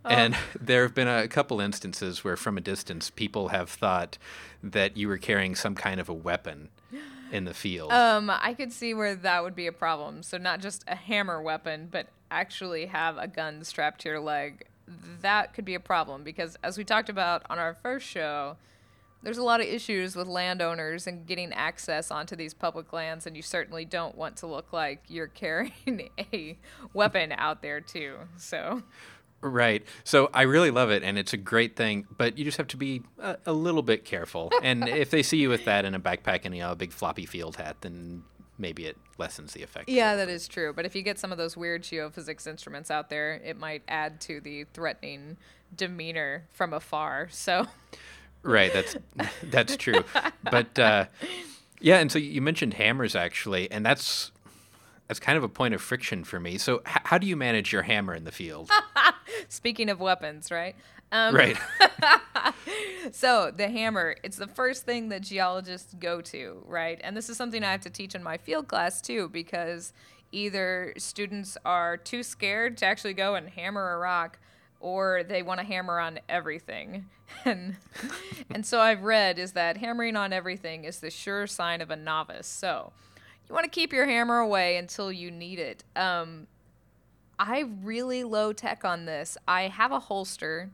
And 0.04 0.36
there 0.60 0.82
have 0.82 0.94
been 0.94 1.08
a 1.08 1.28
couple 1.28 1.60
instances 1.60 2.24
where, 2.24 2.36
from 2.36 2.58
a 2.58 2.60
distance, 2.60 3.10
people 3.10 3.48
have 3.48 3.70
thought 3.70 4.18
that 4.62 4.96
you 4.96 5.08
were 5.08 5.18
carrying 5.18 5.54
some 5.54 5.74
kind 5.74 6.00
of 6.00 6.08
a 6.08 6.14
weapon 6.14 6.68
in 7.32 7.44
the 7.44 7.54
field. 7.54 7.90
um 7.90 8.30
I 8.30 8.54
could 8.54 8.72
see 8.72 8.94
where 8.94 9.14
that 9.14 9.42
would 9.42 9.56
be 9.56 9.66
a 9.66 9.72
problem. 9.72 10.22
So 10.22 10.38
not 10.38 10.60
just 10.60 10.84
a 10.86 10.94
hammer 10.94 11.42
weapon, 11.42 11.88
but 11.90 12.08
actually 12.30 12.86
have 12.86 13.16
a 13.18 13.26
gun 13.26 13.64
strapped 13.64 14.02
to 14.02 14.08
your 14.08 14.20
leg. 14.20 14.66
That 15.22 15.54
could 15.54 15.64
be 15.64 15.74
a 15.74 15.80
problem 15.80 16.22
because 16.22 16.56
as 16.62 16.76
we 16.76 16.84
talked 16.84 17.08
about 17.08 17.42
on 17.48 17.58
our 17.58 17.74
first 17.74 18.06
show, 18.06 18.56
there's 19.24 19.38
a 19.38 19.42
lot 19.42 19.60
of 19.60 19.66
issues 19.66 20.14
with 20.14 20.28
landowners 20.28 21.06
and 21.06 21.26
getting 21.26 21.52
access 21.52 22.10
onto 22.10 22.36
these 22.36 22.54
public 22.54 22.92
lands 22.92 23.26
and 23.26 23.36
you 23.36 23.42
certainly 23.42 23.84
don't 23.84 24.16
want 24.16 24.36
to 24.36 24.46
look 24.46 24.72
like 24.72 25.02
you're 25.08 25.26
carrying 25.44 26.10
a 26.32 26.58
weapon 26.92 27.32
out 27.32 27.62
there 27.62 27.80
too. 27.80 28.16
So 28.36 28.82
Right. 29.44 29.84
So 30.04 30.30
I 30.32 30.42
really 30.42 30.70
love 30.70 30.90
it, 30.90 31.02
and 31.02 31.18
it's 31.18 31.34
a 31.34 31.36
great 31.36 31.76
thing, 31.76 32.06
but 32.16 32.38
you 32.38 32.46
just 32.46 32.56
have 32.56 32.68
to 32.68 32.78
be 32.78 33.02
a, 33.18 33.36
a 33.44 33.52
little 33.52 33.82
bit 33.82 34.06
careful. 34.06 34.50
and 34.62 34.88
if 34.88 35.10
they 35.10 35.22
see 35.22 35.36
you 35.36 35.50
with 35.50 35.66
that 35.66 35.84
in 35.84 35.94
a 35.94 36.00
backpack 36.00 36.40
and 36.44 36.56
you 36.56 36.62
know, 36.62 36.72
a 36.72 36.76
big 36.76 36.92
floppy 36.92 37.26
field 37.26 37.56
hat, 37.56 37.76
then 37.82 38.24
maybe 38.56 38.86
it 38.86 38.96
lessens 39.18 39.52
the 39.52 39.62
effect. 39.62 39.88
Yeah, 39.88 40.16
that 40.16 40.30
is 40.30 40.48
true. 40.48 40.72
But 40.72 40.86
if 40.86 40.96
you 40.96 41.02
get 41.02 41.18
some 41.18 41.30
of 41.30 41.36
those 41.36 41.56
weird 41.56 41.82
geophysics 41.82 42.46
instruments 42.46 42.90
out 42.90 43.10
there, 43.10 43.34
it 43.44 43.58
might 43.58 43.82
add 43.86 44.20
to 44.22 44.40
the 44.40 44.64
threatening 44.72 45.36
demeanor 45.76 46.46
from 46.52 46.72
afar. 46.72 47.28
So, 47.30 47.66
Right. 48.44 48.72
That's 48.72 48.96
that's 49.42 49.76
true. 49.76 50.04
But 50.48 50.78
uh, 50.78 51.06
yeah, 51.80 51.96
and 51.98 52.12
so 52.12 52.18
you 52.18 52.40
mentioned 52.40 52.74
hammers 52.74 53.16
actually, 53.16 53.70
and 53.70 53.84
that's 53.84 54.30
that's 55.08 55.18
kind 55.18 55.36
of 55.36 55.42
a 55.44 55.48
point 55.48 55.74
of 55.74 55.82
friction 55.82 56.24
for 56.24 56.38
me. 56.38 56.58
So 56.58 56.82
h- 56.86 57.02
how 57.04 57.18
do 57.18 57.26
you 57.26 57.36
manage 57.36 57.72
your 57.72 57.82
hammer 57.82 58.14
in 58.14 58.24
the 58.24 58.32
field? 58.32 58.70
speaking 59.48 59.90
of 59.90 60.00
weapons, 60.00 60.50
right? 60.50 60.76
Um, 61.10 61.34
right. 61.34 61.56
So, 63.12 63.52
the 63.54 63.68
hammer, 63.68 64.16
it's 64.22 64.38
the 64.38 64.46
first 64.46 64.84
thing 64.84 65.10
that 65.10 65.22
geologists 65.22 65.94
go 65.94 66.20
to, 66.22 66.62
right? 66.66 66.98
And 67.04 67.16
this 67.16 67.28
is 67.28 67.36
something 67.36 67.62
I 67.62 67.72
have 67.72 67.82
to 67.82 67.90
teach 67.90 68.14
in 68.14 68.22
my 68.22 68.38
field 68.38 68.68
class 68.68 69.00
too, 69.02 69.28
because 69.28 69.92
either 70.32 70.94
students 70.96 71.56
are 71.64 71.96
too 71.96 72.22
scared 72.22 72.78
to 72.78 72.86
actually 72.86 73.12
go 73.14 73.34
and 73.34 73.48
hammer 73.50 73.92
a 73.92 73.98
rock 73.98 74.38
or 74.84 75.22
they 75.26 75.42
want 75.42 75.58
to 75.58 75.66
hammer 75.66 75.98
on 75.98 76.20
everything. 76.28 77.06
And 77.46 77.76
and 78.50 78.64
so 78.64 78.80
I've 78.80 79.02
read 79.02 79.38
is 79.38 79.52
that 79.52 79.78
hammering 79.78 80.14
on 80.14 80.32
everything 80.32 80.84
is 80.84 81.00
the 81.00 81.10
sure 81.10 81.46
sign 81.46 81.80
of 81.80 81.90
a 81.90 81.96
novice. 81.96 82.46
So, 82.46 82.92
you 83.48 83.54
want 83.54 83.64
to 83.64 83.70
keep 83.70 83.92
your 83.92 84.06
hammer 84.06 84.38
away 84.38 84.76
until 84.76 85.10
you 85.10 85.30
need 85.30 85.58
it. 85.58 85.82
Um, 85.96 86.46
I 87.38 87.64
really 87.82 88.24
low 88.24 88.52
tech 88.52 88.84
on 88.84 89.06
this. 89.06 89.36
I 89.48 89.62
have 89.62 89.90
a 89.90 89.98
holster 89.98 90.70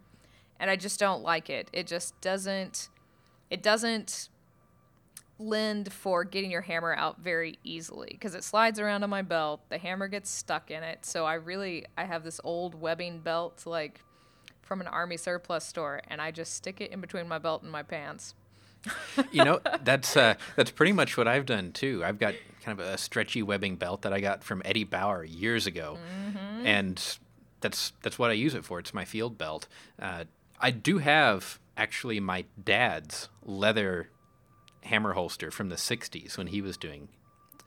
and 0.59 0.71
I 0.71 0.77
just 0.77 1.01
don't 1.01 1.23
like 1.23 1.49
it. 1.49 1.71
It 1.73 1.87
just 1.87 2.21
doesn't 2.21 2.89
it 3.49 3.63
doesn't 3.63 4.29
lend 5.41 5.93
for 5.93 6.23
getting 6.25 6.51
your 6.51 6.61
hammer 6.61 6.95
out 6.95 7.19
very 7.21 7.59
easily 7.65 8.09
because 8.11 8.35
it 8.35 8.45
slides 8.45 8.79
around 8.79 9.03
on 9.03 9.11
my 9.11 9.23
belt. 9.23 9.63
The 9.71 9.79
hammer 9.79 10.07
gets 10.07 10.31
stuck 10.31 10.71
in 10.71 10.83
it. 10.83 11.05
So 11.05 11.25
I 11.25 11.35
really 11.35 11.87
I 11.97 12.05
have 12.05 12.23
this 12.23 12.41
old 12.45 12.75
webbing 12.75 13.21
belt 13.21 13.63
like 13.67 14.01
from 14.63 14.81
an 14.81 14.87
army 14.87 15.17
surplus 15.17 15.65
store 15.65 16.03
and 16.09 16.21
I 16.21 16.31
just 16.31 16.55
stick 16.55 16.81
it 16.81 16.93
in 16.93 17.01
between 17.01 17.27
my 17.27 17.39
belt 17.39 17.63
and 17.63 17.73
my 17.73 17.83
pants. 17.83 18.35
you 19.33 19.45
know, 19.45 19.61
that's 19.83 20.17
uh, 20.17 20.35
that's 20.57 20.71
pretty 20.71 20.93
much 20.93 21.17
what 21.17 21.27
I've 21.27 21.47
done 21.47 21.73
too. 21.73 22.03
I've 22.05 22.19
got 22.19 22.35
kind 22.63 22.79
of 22.79 22.87
a 22.87 22.99
stretchy 22.99 23.43
webbing 23.43 23.77
belt 23.77 24.03
that 24.03 24.13
I 24.13 24.21
got 24.21 24.45
from 24.45 24.63
Eddie 24.65 24.85
Bauer 24.85 25.25
years 25.25 25.67
ago, 25.67 25.99
and 26.65 27.19
that's 27.61 27.93
that's 28.03 28.19
what 28.19 28.31
I 28.31 28.35
use 28.35 28.55
it 28.55 28.65
for. 28.65 28.79
It's 28.79 28.95
my 28.95 29.05
field 29.05 29.37
belt. 29.37 29.69
Uh, 30.01 30.25
I 30.59 30.71
do 30.71 30.99
have 30.99 31.59
actually 31.77 32.21
my 32.21 32.45
dad's 32.63 33.29
leather 33.45 34.09
hammer 34.85 35.13
holster 35.13 35.51
from 35.51 35.69
the 35.69 35.77
'60s 35.77 36.37
when 36.37 36.49
he 36.49 36.61
was 36.61 36.77
doing 36.77 37.09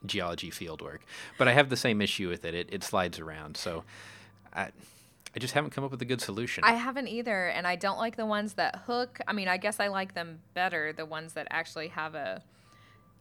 geology 0.06 0.50
field 0.50 0.82
work, 0.82 1.04
but 1.38 1.48
I 1.48 1.52
have 1.52 1.70
the 1.70 1.76
same 1.76 2.02
issue 2.02 2.28
with 2.28 2.44
it. 2.44 2.54
It, 2.54 2.68
it 2.72 2.84
slides 2.84 3.18
around, 3.18 3.56
so 3.56 3.84
I. 4.52 4.70
I 5.36 5.40
just 5.40 5.54
haven't 5.54 5.70
come 5.70 5.82
up 5.82 5.90
with 5.90 6.00
a 6.00 6.04
good 6.04 6.20
solution. 6.20 6.62
I 6.62 6.74
haven't 6.74 7.08
either, 7.08 7.48
and 7.48 7.66
I 7.66 7.74
don't 7.74 7.98
like 7.98 8.14
the 8.14 8.24
ones 8.24 8.52
that 8.52 8.82
hook. 8.86 9.18
I 9.26 9.32
mean, 9.32 9.48
I 9.48 9.56
guess 9.56 9.80
I 9.80 9.88
like 9.88 10.14
them 10.14 10.38
better, 10.54 10.92
the 10.92 11.04
ones 11.04 11.32
that 11.32 11.48
actually 11.50 11.88
have 11.88 12.14
a 12.14 12.44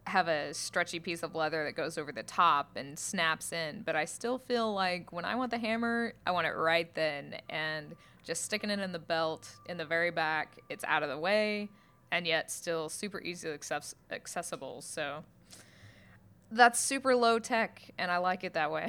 have 0.05 0.27
a 0.27 0.53
stretchy 0.53 0.99
piece 0.99 1.23
of 1.23 1.33
leather 1.33 1.63
that 1.63 1.73
goes 1.73 1.97
over 1.97 2.11
the 2.11 2.23
top 2.23 2.75
and 2.75 2.99
snaps 2.99 3.51
in. 3.51 3.81
But 3.81 3.95
I 3.95 4.05
still 4.05 4.37
feel 4.37 4.73
like 4.73 5.11
when 5.11 5.25
I 5.25 5.35
want 5.35 5.51
the 5.51 5.57
hammer, 5.57 6.13
I 6.27 6.31
want 6.31 6.47
it 6.47 6.51
right 6.51 6.93
then, 6.93 7.35
and 7.49 7.95
just 8.23 8.43
sticking 8.43 8.69
it 8.69 8.79
in 8.79 8.91
the 8.91 8.99
belt 8.99 9.49
in 9.67 9.77
the 9.77 9.85
very 9.85 10.11
back, 10.11 10.57
it's 10.69 10.83
out 10.85 11.03
of 11.03 11.09
the 11.09 11.17
way, 11.17 11.69
and 12.13 12.27
yet 12.27 12.51
still 12.51 12.89
super 12.89 13.19
easily 13.21 13.55
access- 13.55 13.95
accessible. 14.11 14.81
So 14.83 15.23
that's 16.51 16.79
super 16.79 17.15
low 17.15 17.39
tech, 17.39 17.81
and 17.97 18.11
I 18.11 18.17
like 18.17 18.43
it 18.43 18.53
that 18.53 18.71
way. 18.71 18.87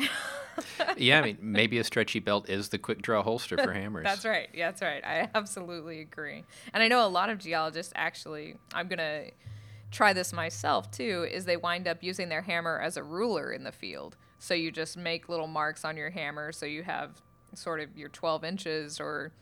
yeah, 0.98 1.20
I 1.20 1.22
mean, 1.22 1.38
maybe 1.40 1.78
a 1.78 1.84
stretchy 1.84 2.20
belt 2.20 2.50
is 2.50 2.68
the 2.68 2.76
quick 2.76 3.00
draw 3.00 3.22
holster 3.22 3.56
for 3.56 3.72
hammers. 3.72 4.04
That's 4.04 4.26
right. 4.26 4.48
Yeah, 4.52 4.70
that's 4.70 4.82
right. 4.82 5.02
I 5.02 5.30
absolutely 5.34 6.00
agree. 6.00 6.44
And 6.74 6.82
I 6.82 6.88
know 6.88 7.04
a 7.04 7.08
lot 7.08 7.30
of 7.30 7.38
geologists 7.38 7.92
actually, 7.96 8.56
I'm 8.74 8.88
going 8.88 8.98
to 8.98 9.30
try 9.90 10.12
this 10.12 10.32
myself 10.32 10.90
too, 10.90 11.26
is 11.30 11.46
they 11.46 11.56
wind 11.56 11.88
up 11.88 12.02
using 12.02 12.28
their 12.28 12.42
hammer 12.42 12.78
as 12.78 12.98
a 12.98 13.02
ruler 13.02 13.52
in 13.52 13.64
the 13.64 13.72
field. 13.72 14.16
So 14.38 14.52
you 14.52 14.70
just 14.70 14.98
make 14.98 15.30
little 15.30 15.46
marks 15.46 15.84
on 15.84 15.96
your 15.96 16.10
hammer 16.10 16.52
so 16.52 16.66
you 16.66 16.82
have 16.82 17.22
sort 17.54 17.80
of 17.80 17.96
your 17.96 18.10
12 18.10 18.44
inches 18.44 19.00
or 19.00 19.32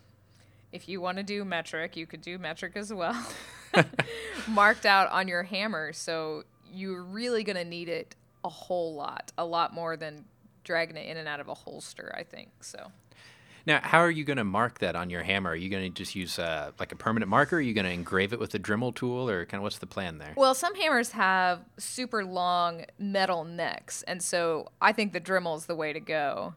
if 0.70 0.88
you 0.88 1.00
want 1.00 1.18
to 1.18 1.24
do 1.24 1.44
metric, 1.44 1.96
you 1.96 2.06
could 2.06 2.22
do 2.22 2.38
metric 2.38 2.72
as 2.76 2.92
well. 2.92 3.26
marked 4.48 4.86
out 4.86 5.10
on 5.10 5.28
your 5.28 5.42
hammer. 5.42 5.92
So 5.92 6.44
you're 6.72 7.02
really 7.02 7.44
going 7.44 7.56
to 7.56 7.64
need 7.64 7.88
it 7.88 8.14
a 8.44 8.48
whole 8.48 8.94
lot, 8.94 9.32
a 9.38 9.44
lot 9.44 9.72
more 9.72 9.96
than 9.96 10.24
dragging 10.64 10.96
it 10.96 11.08
in 11.08 11.16
and 11.16 11.28
out 11.28 11.40
of 11.40 11.48
a 11.48 11.54
holster, 11.54 12.14
I 12.16 12.22
think. 12.22 12.50
So. 12.60 12.90
Now, 13.64 13.80
how 13.80 13.98
are 14.00 14.10
you 14.10 14.24
going 14.24 14.38
to 14.38 14.44
mark 14.44 14.80
that 14.80 14.96
on 14.96 15.08
your 15.08 15.22
hammer? 15.22 15.50
Are 15.50 15.56
you 15.56 15.68
going 15.68 15.84
to 15.84 15.90
just 15.90 16.16
use 16.16 16.38
uh, 16.38 16.72
like 16.80 16.90
a 16.90 16.96
permanent 16.96 17.28
marker? 17.28 17.58
Are 17.58 17.60
you 17.60 17.74
going 17.74 17.84
to 17.84 17.92
engrave 17.92 18.32
it 18.32 18.40
with 18.40 18.54
a 18.54 18.58
Dremel 18.58 18.92
tool, 18.92 19.30
or 19.30 19.46
kind 19.46 19.60
of 19.60 19.62
what's 19.62 19.78
the 19.78 19.86
plan 19.86 20.18
there? 20.18 20.32
Well, 20.36 20.54
some 20.54 20.74
hammers 20.74 21.12
have 21.12 21.60
super 21.78 22.24
long 22.24 22.86
metal 22.98 23.44
necks, 23.44 24.02
and 24.02 24.20
so 24.20 24.70
I 24.80 24.92
think 24.92 25.12
the 25.12 25.20
Dremel 25.20 25.56
is 25.56 25.66
the 25.66 25.76
way 25.76 25.92
to 25.92 26.00
go. 26.00 26.54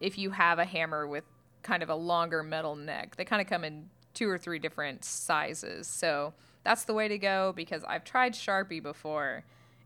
If 0.00 0.18
you 0.18 0.30
have 0.30 0.58
a 0.58 0.64
hammer 0.64 1.06
with 1.06 1.24
kind 1.62 1.82
of 1.82 1.90
a 1.90 1.94
longer 1.94 2.42
metal 2.42 2.74
neck, 2.74 3.14
they 3.16 3.24
kind 3.24 3.40
of 3.40 3.46
come 3.46 3.62
in 3.62 3.88
two 4.14 4.28
or 4.28 4.38
three 4.38 4.58
different 4.58 5.04
sizes. 5.04 5.86
So 5.86 6.34
that's 6.68 6.84
the 6.84 6.92
way 6.92 7.08
to 7.08 7.16
go 7.16 7.54
because 7.56 7.82
I've 7.84 8.04
tried 8.04 8.34
Sharpie 8.34 8.82
before, 8.82 9.42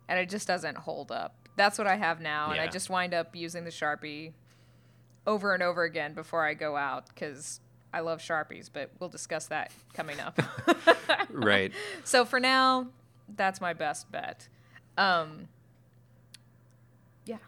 and 0.09 0.19
it 0.19 0.29
just 0.29 0.49
doesn't 0.49 0.77
hold 0.79 1.12
up. 1.12 1.37
That's 1.55 1.79
what 1.79 1.87
I 1.87 1.95
have 1.95 2.21
now, 2.21 2.51
and 2.51 2.61
I 2.61 2.67
just 2.67 2.91
wind 2.91 3.15
up 3.15 3.37
using 3.37 3.62
the 3.62 3.71
Sharpie 3.71 4.33
over 5.25 5.55
and 5.55 5.62
over 5.62 5.85
again 5.85 6.12
before 6.12 6.45
I 6.45 6.55
go 6.55 6.77
out 6.77 7.07
because 7.07 7.61
I 7.95 8.01
love 8.01 8.19
Sharpies, 8.19 8.69
but 8.73 8.91
we'll 8.99 9.11
discuss 9.11 9.47
that 9.47 9.71
coming 9.95 10.19
up. 10.19 10.41
right. 11.31 11.71
so 12.05 12.25
for 12.25 12.41
now, 12.41 12.89
that's 13.37 13.61
my 13.61 13.75
best 13.75 14.11
bet. 14.11 14.49
Um, 14.99 15.47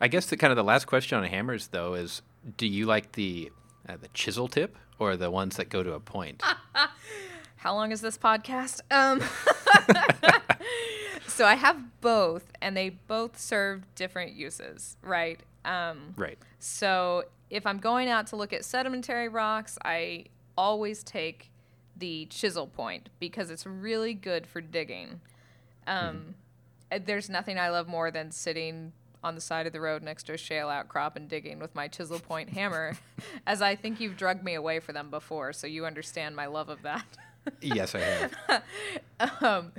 I 0.01 0.07
guess 0.07 0.27
the 0.27 0.37
kind 0.37 0.53
of 0.53 0.57
the 0.57 0.63
last 0.63 0.85
question 0.85 1.19
on 1.19 1.25
hammers 1.25 1.67
though 1.69 1.95
is, 1.95 2.23
do 2.57 2.69
you 2.69 2.87
like 2.87 3.13
the 3.13 3.51
uh, 3.89 3.97
the 4.01 4.09
chisel 4.15 4.47
tip 4.47 4.77
or 5.01 5.17
the 5.17 5.29
ones 5.29 5.57
that 5.57 5.71
go 5.71 5.83
to 5.83 5.95
a 5.95 5.99
point? 6.01 6.41
how 7.65 7.75
long 7.75 7.93
is 7.93 8.03
this 8.03 8.19
podcast? 8.19 8.83
Um, 8.91 9.23
so 11.27 11.47
I 11.47 11.55
have 11.55 11.79
both, 12.03 12.53
and 12.61 12.77
they 12.77 12.91
both 12.91 13.41
serve 13.41 13.87
different 13.95 14.35
uses, 14.35 14.99
right? 15.03 15.41
Um, 15.65 16.13
right. 16.15 16.37
So 16.59 17.25
if 17.49 17.67
I'm 17.67 17.79
going 17.79 18.11
out 18.11 18.27
to 18.29 18.37
look 18.37 18.53
at 18.53 18.67
sedimentary 18.67 19.29
rocks, 19.29 19.79
I 19.83 20.27
always 20.59 21.03
take 21.03 21.51
the 21.97 22.27
chisel 22.27 22.67
point 22.67 23.09
because 23.19 23.49
it's 23.49 23.65
really 23.65 24.13
good 24.13 24.47
for 24.47 24.61
digging. 24.61 25.23
Um, 25.87 26.35
uh, 26.93 26.99
There's 27.03 27.31
nothing 27.31 27.59
I 27.59 27.71
love 27.71 27.89
more 27.89 28.11
than 28.11 28.31
sitting 28.31 28.93
on 29.23 29.35
the 29.35 29.41
side 29.41 29.67
of 29.67 29.73
the 29.73 29.81
road 29.81 30.03
next 30.03 30.25
to 30.25 30.35
a 30.35 30.37
shale 30.37 30.69
outcrop 30.69 31.17
and 31.17 31.31
digging 31.31 31.61
with 31.61 31.75
my 31.75 31.89
chisel 31.89 32.19
point 32.19 32.51
hammer, 32.51 32.99
as 33.47 33.63
I 33.63 33.75
think 33.75 34.01
you've 34.01 34.19
drugged 34.19 34.45
me 34.45 34.53
away 34.53 34.81
for 34.81 34.93
them 34.93 35.09
before, 35.09 35.55
so 35.55 35.67
you 35.67 35.87
understand 35.87 36.37
my 36.37 36.45
love 36.45 36.69
of 36.69 36.83
that. 36.83 37.07
Yes, 37.61 37.95
I 37.95 38.01
have. 38.01 38.63
um, 39.43 39.73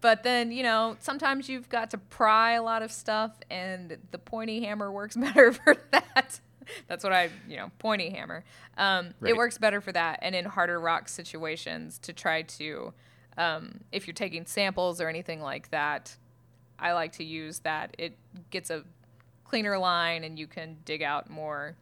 but 0.00 0.22
then 0.22 0.52
you 0.52 0.62
know 0.62 0.96
sometimes 1.00 1.48
you've 1.48 1.68
got 1.68 1.90
to 1.90 1.98
pry 1.98 2.52
a 2.52 2.62
lot 2.62 2.82
of 2.82 2.92
stuff 2.92 3.32
and 3.50 3.96
the 4.10 4.18
pointy 4.18 4.62
hammer 4.64 4.90
works 4.92 5.16
better 5.34 5.52
for 5.52 5.76
that 5.90 6.40
that's 6.88 7.02
what 7.02 7.12
i 7.12 7.28
you 7.48 7.56
know 7.56 7.70
pointy 7.78 8.10
hammer 8.10 8.44
um, 8.76 9.14
Right. 9.20 9.30
it 9.30 9.36
works 9.36 9.58
better 9.58 9.80
for 9.80 9.92
that 9.92 10.18
and 10.22 10.34
in 10.34 10.44
harder 10.44 10.78
rock 10.78 11.08
situations 11.08 11.98
to 12.00 12.12
try 12.12 12.42
to 12.42 12.92
um, 13.38 13.80
if 13.92 14.06
you're 14.06 14.14
taking 14.14 14.46
samples 14.46 15.00
or 15.00 15.08
anything 15.08 15.40
like 15.40 15.70
that 15.70 16.16
i 16.78 16.92
like 16.92 17.12
to 17.12 17.24
use 17.24 17.60
that 17.60 17.94
it 17.98 18.16
gets 18.50 18.70
a 18.70 18.84
cleaner 19.44 19.78
line 19.78 20.22
and 20.24 20.38
you 20.38 20.46
can 20.46 20.76
dig 20.84 21.02
out 21.02 21.28
more 21.30 21.76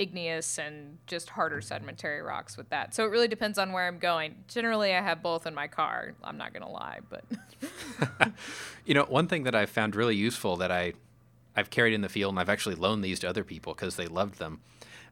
igneous 0.00 0.58
and 0.58 0.98
just 1.06 1.28
harder 1.30 1.60
sedimentary 1.60 2.22
rocks 2.22 2.56
with 2.56 2.70
that. 2.70 2.94
So 2.94 3.04
it 3.04 3.08
really 3.08 3.28
depends 3.28 3.58
on 3.58 3.72
where 3.72 3.86
I'm 3.86 3.98
going. 3.98 4.36
Generally, 4.48 4.94
I 4.94 5.02
have 5.02 5.22
both 5.22 5.46
in 5.46 5.54
my 5.54 5.68
car. 5.68 6.14
I'm 6.24 6.38
not 6.38 6.52
going 6.52 6.62
to 6.62 6.70
lie, 6.70 7.00
but 7.08 7.24
You 8.86 8.94
know, 8.94 9.04
one 9.04 9.28
thing 9.28 9.44
that 9.44 9.54
I've 9.54 9.70
found 9.70 9.94
really 9.94 10.16
useful 10.16 10.56
that 10.56 10.72
I 10.72 10.94
I've 11.54 11.70
carried 11.70 11.92
in 11.92 12.00
the 12.00 12.08
field 12.08 12.32
and 12.32 12.40
I've 12.40 12.48
actually 12.48 12.76
loaned 12.76 13.04
these 13.04 13.18
to 13.20 13.28
other 13.28 13.44
people 13.44 13.74
because 13.74 13.96
they 13.96 14.06
loved 14.06 14.38
them. 14.38 14.60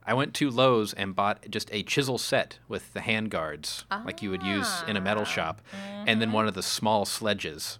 I 0.07 0.15
went 0.15 0.33
to 0.35 0.51
Lowe's 0.51 0.95
and 0.95 1.15
bought 1.15 1.51
just 1.51 1.69
a 1.73 1.83
chisel 1.83 2.17
set 2.17 2.59
with 2.69 2.95
the 2.95 3.01
hand 3.03 3.31
guards 3.31 3.85
like 4.07 4.23
you 4.23 4.31
would 4.31 4.43
use 4.43 4.83
in 4.87 4.97
a 4.97 5.01
metal 5.03 5.25
ah. 5.25 5.27
shop 5.27 5.61
and 6.07 6.21
then 6.21 6.29
mm-hmm. 6.29 6.37
one 6.37 6.49
of 6.49 6.55
the 6.55 6.63
small 6.63 7.05
sledges. 7.05 7.79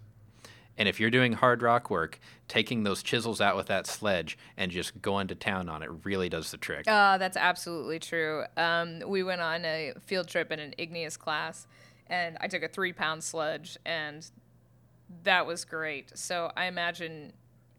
And 0.79 0.89
if 0.89 1.01
you're 1.01 1.11
doing 1.11 1.33
hard 1.33 1.61
rock 1.61 1.91
work, 1.91 2.21
taking 2.47 2.85
those 2.85 3.03
chisels 3.03 3.41
out 3.41 3.57
with 3.57 3.67
that 3.67 3.87
sledge 3.87 4.39
and 4.57 4.71
just 4.71 5.03
going 5.03 5.27
to 5.27 5.35
town 5.35 5.69
on 5.69 5.83
it 5.83 5.91
really 6.05 6.29
does 6.29 6.53
the 6.53 6.57
trick. 6.57 6.89
uh, 6.89 7.19
that's 7.19 7.37
absolutely 7.37 7.99
true. 7.99 8.45
Um, 8.57 9.03
we 9.07 9.25
went 9.25 9.41
on 9.41 9.65
a 9.65 9.93
field 10.07 10.29
trip 10.29 10.53
in 10.53 10.61
an 10.61 10.75
igneous 10.79 11.17
class, 11.17 11.67
and 12.07 12.39
I 12.41 12.47
took 12.47 12.63
a 12.63 12.69
three 12.69 12.93
pound 12.93 13.25
sledge, 13.25 13.77
and 13.85 14.27
that 15.25 15.47
was 15.47 15.65
great. 15.65 16.17
So 16.17 16.53
I 16.57 16.67
imagine 16.67 17.33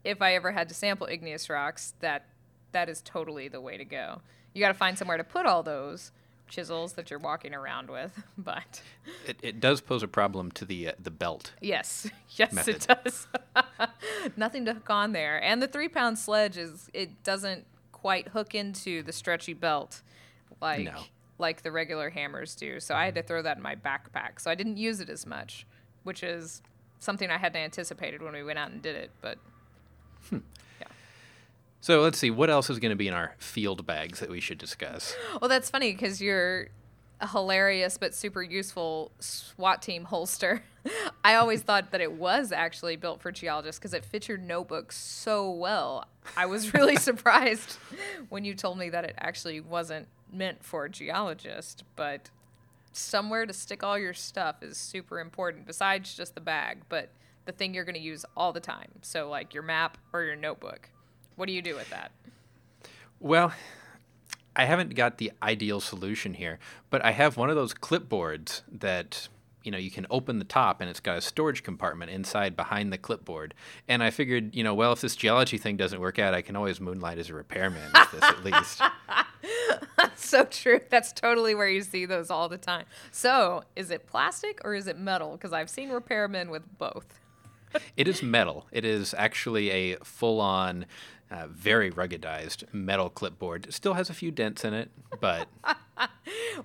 if 0.03 0.21
I 0.21 0.35
ever 0.35 0.51
had 0.51 0.67
to 0.69 0.75
sample 0.75 1.07
igneous 1.07 1.49
rocks, 1.49 1.93
that 2.01 2.27
that 2.73 2.89
is 2.89 3.01
totally 3.01 3.47
the 3.47 3.61
way 3.61 3.77
to 3.77 3.85
go. 3.85 4.21
You 4.53 4.61
got 4.61 4.69
to 4.69 4.73
find 4.73 4.97
somewhere 4.97 5.17
to 5.17 5.23
put 5.23 5.45
all 5.45 5.63
those 5.63 6.11
chisels 6.49 6.93
that 6.93 7.09
you're 7.09 7.19
walking 7.19 7.53
around 7.55 7.89
with, 7.89 8.11
but. 8.37 8.81
It, 9.25 9.37
it 9.41 9.59
does 9.59 9.79
pose 9.81 10.03
a 10.03 10.07
problem 10.07 10.51
to 10.53 10.65
the 10.65 10.89
uh, 10.89 10.91
the 11.01 11.11
belt. 11.11 11.53
Yes, 11.61 12.09
yes, 12.31 12.51
method. 12.51 12.75
it 12.75 12.87
does. 13.03 13.27
Nothing 14.37 14.65
to 14.65 14.73
hook 14.73 14.89
on 14.89 15.13
there, 15.13 15.41
and 15.41 15.61
the 15.61 15.67
three 15.67 15.87
pound 15.89 16.19
sledge 16.19 16.57
is 16.57 16.89
it 16.93 17.23
doesn't 17.23 17.65
quite 17.91 18.29
hook 18.29 18.55
into 18.55 19.03
the 19.03 19.11
stretchy 19.11 19.53
belt 19.53 20.01
like 20.61 20.85
No. 20.85 21.01
like 21.37 21.63
the 21.63 21.71
regular 21.71 22.09
hammers 22.09 22.55
do. 22.55 22.79
So 22.79 22.95
I 22.95 23.05
had 23.05 23.15
to 23.15 23.23
throw 23.23 23.41
that 23.41 23.57
in 23.57 23.63
my 23.63 23.75
backpack. 23.75 24.39
So 24.39 24.49
I 24.49 24.55
didn't 24.55 24.77
use 24.77 24.99
it 25.01 25.09
as 25.09 25.25
much, 25.25 25.65
which 26.03 26.23
is 26.23 26.61
something 26.99 27.29
I 27.29 27.37
hadn't 27.37 27.61
anticipated 27.61 28.21
when 28.21 28.33
we 28.33 28.43
went 28.43 28.57
out 28.59 28.71
and 28.71 28.81
did 28.81 28.95
it. 28.95 29.11
But 29.21 29.37
So 31.81 32.01
let's 32.01 32.17
see 32.17 32.29
what 32.29 32.49
else 32.49 32.69
is 32.69 32.79
going 32.79 32.91
to 32.91 32.95
be 32.95 33.07
in 33.07 33.13
our 33.13 33.35
field 33.37 33.85
bags 33.85 34.19
that 34.19 34.29
we 34.29 34.39
should 34.39 34.57
discuss. 34.57 35.15
well, 35.41 35.47
that's 35.49 35.69
funny 35.69 35.93
because 35.93 36.21
you're 36.21 36.67
a 37.21 37.27
hilarious 37.27 37.97
but 37.97 38.13
super 38.13 38.41
useful 38.41 39.11
SWAT 39.19 39.81
team 39.81 40.05
holster. 40.05 40.63
I 41.23 41.35
always 41.35 41.61
thought 41.61 41.91
that 41.91 42.01
it 42.01 42.13
was 42.13 42.51
actually 42.51 42.95
built 42.95 43.21
for 43.21 43.31
geologists 43.31 43.79
because 43.79 43.93
it 43.93 44.05
fits 44.05 44.27
your 44.27 44.37
notebook 44.37 44.91
so 44.91 45.49
well. 45.51 46.05
I 46.37 46.45
was 46.45 46.73
really 46.73 46.95
surprised 46.97 47.77
when 48.29 48.45
you 48.45 48.53
told 48.55 48.77
me 48.77 48.89
that 48.89 49.03
it 49.03 49.15
actually 49.17 49.59
wasn't 49.59 50.07
meant 50.31 50.63
for 50.63 50.85
a 50.85 50.89
geologist, 50.89 51.83
but 51.95 52.29
somewhere 52.91 53.45
to 53.45 53.53
stick 53.53 53.83
all 53.83 53.97
your 53.97 54.13
stuff 54.13 54.63
is 54.63 54.77
super 54.77 55.19
important 55.19 55.65
besides 55.65 56.15
just 56.15 56.35
the 56.35 56.41
bag, 56.41 56.79
but 56.87 57.09
the 57.45 57.51
thing 57.51 57.73
you're 57.73 57.85
going 57.85 57.95
to 57.95 58.01
use 58.01 58.25
all 58.37 58.53
the 58.53 58.59
time. 58.59 58.89
So, 59.01 59.29
like 59.29 59.53
your 59.53 59.63
map 59.63 59.97
or 60.13 60.23
your 60.23 60.35
notebook. 60.35 60.89
What 61.39 61.47
do 61.47 61.53
you 61.53 61.61
do 61.61 61.73
with 61.75 61.89
that? 61.91 62.11
Well, 63.21 63.53
I 64.57 64.65
haven't 64.65 64.93
got 64.93 65.19
the 65.19 65.31
ideal 65.41 65.79
solution 65.79 66.33
here, 66.33 66.59
but 66.89 67.03
I 67.05 67.11
have 67.11 67.37
one 67.37 67.49
of 67.49 67.55
those 67.55 67.73
clipboards 67.73 68.61
that 68.69 69.29
you 69.63 69.71
know 69.71 69.77
you 69.77 69.89
can 69.89 70.05
open 70.09 70.39
the 70.39 70.43
top 70.43 70.81
and 70.81 70.89
it's 70.89 70.99
got 70.99 71.17
a 71.17 71.21
storage 71.21 71.63
compartment 71.63 72.11
inside 72.11 72.57
behind 72.57 72.91
the 72.91 72.97
clipboard. 72.97 73.53
And 73.87 74.03
I 74.03 74.09
figured, 74.09 74.53
you 74.53 74.65
know, 74.65 74.73
well, 74.73 74.91
if 74.91 74.99
this 74.99 75.15
geology 75.15 75.57
thing 75.57 75.77
doesn't 75.77 76.01
work 76.01 76.19
out, 76.19 76.33
I 76.33 76.41
can 76.41 76.57
always 76.57 76.81
moonlight 76.81 77.17
as 77.17 77.29
a 77.29 77.33
repairman 77.33 77.83
with 77.93 78.11
this 78.11 78.23
at 78.23 78.43
least. 78.43 78.81
That's 79.97 80.27
so 80.27 80.43
true. 80.43 80.81
That's 80.89 81.13
totally 81.13 81.55
where 81.55 81.69
you 81.69 81.83
see 81.83 82.05
those 82.05 82.29
all 82.29 82.49
the 82.49 82.57
time. 82.57 82.83
So, 83.11 83.63
is 83.77 83.91
it 83.91 84.07
plastic 84.07 84.59
or 84.65 84.75
is 84.75 84.87
it 84.87 84.97
metal? 84.97 85.31
Because 85.37 85.53
I've 85.53 85.69
seen 85.69 85.89
repairmen 85.89 86.49
with 86.49 86.63
both. 86.77 87.17
It 87.95 88.07
is 88.07 88.23
metal. 88.23 88.65
It 88.71 88.85
is 88.85 89.13
actually 89.17 89.69
a 89.69 89.97
full-on, 89.97 90.85
uh, 91.31 91.47
very 91.47 91.91
ruggedized 91.91 92.63
metal 92.73 93.09
clipboard. 93.09 93.67
It 93.67 93.73
still 93.73 93.93
has 93.93 94.09
a 94.09 94.13
few 94.13 94.31
dents 94.31 94.63
in 94.63 94.73
it, 94.73 94.89
but 95.19 95.47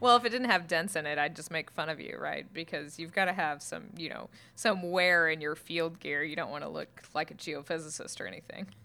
Well, 0.00 0.16
if 0.16 0.24
it 0.24 0.30
didn't 0.30 0.50
have 0.50 0.66
dents 0.66 0.96
in 0.96 1.06
it, 1.06 1.18
I'd 1.18 1.36
just 1.36 1.50
make 1.50 1.70
fun 1.70 1.88
of 1.88 2.00
you, 2.00 2.16
right? 2.20 2.52
Because 2.52 2.98
you've 2.98 3.12
got 3.12 3.26
to 3.26 3.32
have 3.32 3.62
some, 3.62 3.84
you 3.96 4.08
know, 4.08 4.28
some 4.54 4.90
wear 4.90 5.28
in 5.28 5.40
your 5.40 5.54
field 5.54 6.00
gear. 6.00 6.22
You 6.22 6.36
don't 6.36 6.50
want 6.50 6.64
to 6.64 6.68
look 6.68 7.02
like 7.14 7.30
a 7.30 7.34
geophysicist 7.34 8.20
or 8.20 8.26
anything. 8.26 8.66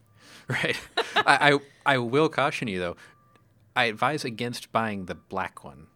Right. 0.48 0.78
I, 1.16 1.54
I 1.54 1.60
I 1.94 1.98
will 1.98 2.30
caution 2.30 2.68
you 2.68 2.78
though. 2.78 2.96
I 3.76 3.86
advise 3.86 4.24
against 4.24 4.72
buying 4.72 5.06
the 5.06 5.16
black 5.16 5.64
one. 5.64 5.88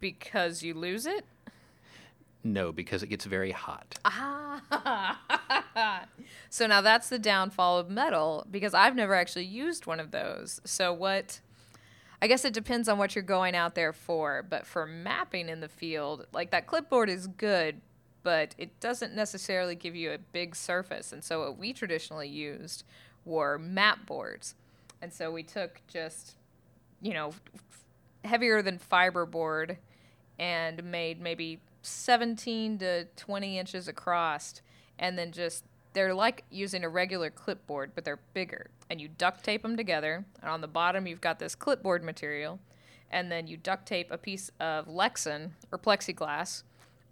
Because 0.00 0.62
you 0.62 0.72
lose 0.72 1.04
it? 1.04 1.26
No, 2.42 2.72
because 2.72 3.02
it 3.02 3.08
gets 3.08 3.26
very 3.26 3.50
hot. 3.50 3.98
So 6.50 6.66
now 6.66 6.80
that's 6.80 7.08
the 7.08 7.18
downfall 7.18 7.78
of 7.78 7.88
metal 7.88 8.44
because 8.50 8.74
I've 8.74 8.96
never 8.96 9.14
actually 9.14 9.44
used 9.44 9.86
one 9.86 10.00
of 10.00 10.10
those. 10.10 10.60
So 10.64 10.92
what 10.92 11.40
I 12.20 12.26
guess 12.26 12.44
it 12.44 12.52
depends 12.52 12.88
on 12.88 12.98
what 12.98 13.14
you're 13.14 13.22
going 13.22 13.54
out 13.54 13.76
there 13.76 13.92
for, 13.92 14.44
but 14.46 14.66
for 14.66 14.84
mapping 14.84 15.48
in 15.48 15.60
the 15.60 15.68
field, 15.68 16.26
like 16.32 16.50
that 16.50 16.66
clipboard 16.66 17.08
is 17.08 17.28
good, 17.28 17.80
but 18.24 18.54
it 18.58 18.78
doesn't 18.80 19.14
necessarily 19.14 19.76
give 19.76 19.94
you 19.94 20.10
a 20.10 20.18
big 20.18 20.54
surface. 20.56 21.12
And 21.12 21.22
so 21.22 21.40
what 21.40 21.56
we 21.56 21.72
traditionally 21.72 22.28
used 22.28 22.84
were 23.24 23.56
map 23.56 24.04
boards. 24.04 24.56
And 25.00 25.12
so 25.12 25.30
we 25.30 25.44
took 25.44 25.80
just, 25.86 26.34
you 27.00 27.14
know, 27.14 27.32
heavier 28.24 28.60
than 28.60 28.78
fiberboard 28.78 29.76
and 30.38 30.82
made 30.82 31.20
maybe 31.20 31.60
17 31.82 32.78
to 32.78 33.04
20 33.04 33.58
inches 33.58 33.88
across 33.88 34.60
and 34.98 35.16
then 35.16 35.32
just 35.32 35.64
they're 35.92 36.14
like 36.14 36.44
using 36.50 36.84
a 36.84 36.88
regular 36.88 37.30
clipboard 37.30 37.92
but 37.94 38.04
they're 38.04 38.20
bigger 38.34 38.70
and 38.88 39.00
you 39.00 39.08
duct 39.08 39.44
tape 39.44 39.62
them 39.62 39.76
together 39.76 40.24
and 40.40 40.50
on 40.50 40.60
the 40.60 40.68
bottom 40.68 41.06
you've 41.06 41.20
got 41.20 41.38
this 41.38 41.54
clipboard 41.54 42.02
material 42.04 42.58
and 43.10 43.30
then 43.30 43.46
you 43.46 43.56
duct 43.56 43.86
tape 43.86 44.08
a 44.10 44.18
piece 44.18 44.50
of 44.60 44.86
lexan 44.86 45.50
or 45.72 45.78
plexiglass 45.78 46.62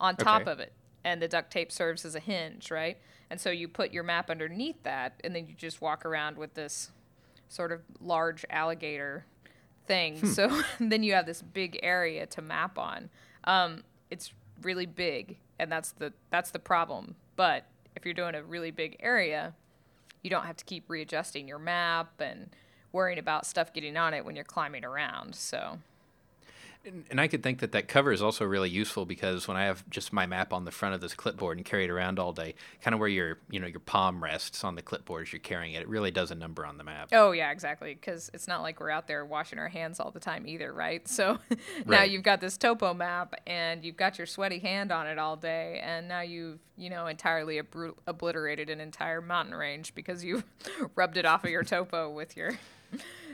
on 0.01 0.17
top 0.17 0.43
Okay. 0.43 0.51
of 0.53 0.61
it 0.61 0.73
and 1.05 1.21
the 1.23 1.29
duct 1.29 1.51
tape 1.51 1.73
serves 1.73 2.05
as 2.05 2.15
a 2.15 2.21
hinge 2.21 2.71
right 2.71 2.99
and 3.31 3.41
so 3.41 3.51
you 3.51 3.69
put 3.69 3.93
your 3.93 4.03
map 4.05 4.31
underneath 4.31 4.83
that 4.85 5.21
and 5.25 5.35
then 5.35 5.47
you 5.47 5.55
just 5.55 5.81
walk 5.81 6.05
around 6.07 6.37
with 6.37 6.55
this 6.55 6.91
sort 7.49 7.73
of 7.73 7.81
large 8.01 8.45
alligator 8.51 9.25
thing. 9.87 10.23
So 10.27 10.63
then 10.81 11.03
you 11.03 11.15
have 11.15 11.25
this 11.25 11.41
big 11.41 11.79
area 11.83 12.27
to 12.27 12.43
map 12.43 12.79
on. 12.79 13.09
Um, 13.45 13.85
it's 14.11 14.33
really 14.63 14.85
big, 14.85 15.39
and 15.59 15.73
that's 15.73 15.93
the 15.93 16.13
that's 16.31 16.51
the 16.51 16.59
problem. 16.59 17.15
But 17.37 17.65
if 17.99 18.05
you're 18.05 18.15
doing 18.15 18.37
a 18.37 18.43
really 18.45 18.71
big 18.71 18.97
area, 19.01 19.55
you 20.23 20.31
don't 20.31 20.47
have 20.47 20.57
to 20.57 20.65
keep 20.65 20.89
readjusting 20.89 21.49
your 21.49 21.59
map 21.59 22.21
and 22.21 22.51
worrying 22.93 23.19
about 23.19 23.45
stuff 23.45 23.73
getting 23.73 23.97
on 23.97 24.15
it 24.15 24.25
when 24.25 24.37
you're 24.37 24.45
climbing 24.45 24.85
around. 24.85 25.35
So 25.35 25.81
And, 27.11 27.21
I 27.21 27.29
could 27.29 27.43
think 27.43 27.61
that 27.61 27.73
that 27.73 27.87
cover 27.89 28.13
is 28.13 28.23
also 28.23 28.45
really 28.45 28.71
useful 28.71 29.05
because 29.07 29.47
when 29.47 29.57
I 29.57 29.65
have 29.65 29.89
just 29.91 30.13
my 30.13 30.27
map 30.27 30.53
on 30.53 30.65
the 30.65 30.71
front 30.71 30.95
of 30.95 31.01
this 31.01 31.15
clipboard 31.15 31.57
and 31.59 31.65
carry 31.67 31.85
it 31.85 31.91
around 31.91 32.19
all 32.19 32.33
day, 32.33 32.55
kind 32.83 32.95
of 32.95 33.01
where 33.01 33.09
your 33.09 33.39
you 33.51 33.61
know 33.61 33.67
your 33.67 33.81
palm 33.81 34.23
rests 34.23 34.65
on 34.65 34.75
the 34.75 34.83
clipboard 34.83 35.27
as 35.27 35.33
you're 35.33 35.41
carrying 35.41 35.75
it, 35.75 35.83
it 35.83 35.89
really 35.89 36.11
does 36.11 36.31
a 36.31 36.35
number 36.35 36.65
on 36.67 36.79
the 36.79 36.85
map. 36.85 37.09
Oh 37.13 37.33
yeah, 37.33 37.51
exactly. 37.51 37.95
Because 37.95 38.31
it's 38.35 38.49
not 38.49 38.63
like 38.63 38.81
we're 38.81 38.91
out 38.91 39.07
there 39.07 39.25
washing 39.25 39.59
our 39.59 39.69
hands 39.69 40.01
all 40.01 40.11
the 40.11 40.21
time 40.21 40.47
either, 40.47 40.73
right? 40.73 41.07
So 41.07 41.39
now 41.51 41.99
Right. 41.99 42.11
you've 42.11 42.23
got 42.23 42.41
this 42.41 42.57
topo 42.57 42.95
map, 42.95 43.35
and 43.47 43.85
you've 43.85 43.97
got 43.97 44.19
your 44.19 44.27
sweaty 44.27 44.59
hand 44.59 44.91
on 44.93 45.07
it 45.07 45.19
all 45.19 45.37
day, 45.37 45.81
and 45.83 46.09
now 46.09 46.21
you've 46.23 46.59
you 46.77 46.91
know 46.91 47.07
entirely 47.07 47.61
obliterated 48.07 48.71
an 48.71 48.81
entire 48.81 49.21
mountain 49.21 49.55
range 49.55 49.95
because 49.95 50.25
you've 50.25 50.45
rubbed 50.97 51.17
it 51.17 51.27
off 51.27 51.45
of 51.45 51.51
your 51.51 51.63
topo 51.65 52.11
with 52.11 52.37
your 52.37 52.53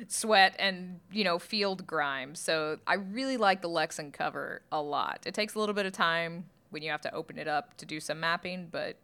sweat 0.09 0.55
and 0.59 1.01
you 1.13 1.25
know 1.25 1.39
field 1.39 1.87
grime. 1.87 2.35
So 2.35 2.79
I 2.87 2.95
really 2.95 3.37
like 3.37 3.63
the 3.63 3.69
Lexan 3.69 4.13
cover 4.13 4.63
a 4.73 4.81
lot. 4.81 5.23
It 5.27 5.35
takes 5.35 5.55
a 5.55 5.59
little 5.59 5.75
bit 5.75 5.87
of 5.87 5.93
time 5.93 6.45
when 6.71 6.83
you 6.83 6.91
have 6.91 7.01
to 7.03 7.15
open 7.15 7.39
it 7.39 7.49
up 7.49 7.77
to 7.77 7.87
do 7.87 8.01
some 8.01 8.21
mapping, 8.21 8.69
but 8.71 8.97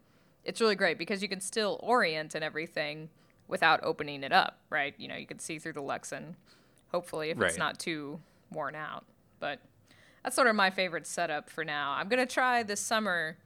it's 0.43 0.59
really 0.59 0.75
great 0.75 0.97
because 0.97 1.21
you 1.21 1.29
can 1.29 1.39
still 1.39 1.79
orient 1.81 2.35
and 2.35 2.43
everything 2.43 3.09
without 3.47 3.79
opening 3.83 4.23
it 4.23 4.31
up, 4.31 4.59
right? 4.69 4.93
You 4.97 5.07
know, 5.07 5.15
you 5.15 5.25
can 5.25 5.39
see 5.39 5.59
through 5.59 5.73
the 5.73 5.81
Lexan, 5.81 6.35
hopefully, 6.91 7.29
if 7.29 7.41
it's 7.41 7.57
not 7.57 7.79
too 7.79 8.19
worn 8.51 8.75
out. 8.75 9.05
But 9.39 9.59
that's 10.23 10.35
sort 10.35 10.47
of 10.47 10.55
my 10.55 10.69
favorite 10.69 11.07
setup 11.07 11.49
for 11.49 11.63
now. 11.63 11.93
I'm 11.93 12.07
going 12.07 12.25
to 12.25 12.31
try 12.31 12.63
this 12.63 12.79
summer. 12.79 13.37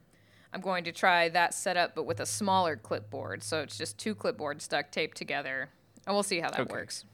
I'm 0.54 0.62
going 0.62 0.84
to 0.86 0.92
try 0.92 1.30
that 1.30 1.54
setup, 1.54 1.96
but 1.96 2.06
with 2.06 2.20
a 2.20 2.26
smaller 2.26 2.76
clipboard. 2.76 3.44
So 3.44 3.62
it's 3.62 3.78
just 3.78 3.98
two 3.98 4.16
clipboards 4.16 4.68
duct 4.70 4.92
taped 4.92 5.18
together. 5.18 5.70
And 6.06 6.16
we'll 6.16 6.24
see 6.24 6.40
how 6.40 6.52
that 6.52 6.60
Okay. 6.62 6.72
works. 6.74 7.06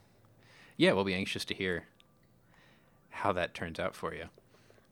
Yeah, 0.78 0.94
we'll 0.94 1.04
be 1.06 1.14
anxious 1.14 1.46
to 1.46 1.54
hear 1.54 1.86
how 3.10 3.32
that 3.34 3.54
turns 3.54 3.80
out 3.80 3.96
for 3.96 4.14
you. 4.14 4.26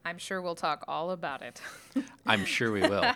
I'm 0.05 0.17
sure 0.17 0.41
we'll 0.41 0.55
talk 0.55 0.85
all 0.87 1.11
about 1.11 1.41
it. 1.41 1.61
I'm 2.25 2.45
sure 2.45 2.71
we 2.71 2.81
will. 2.81 3.11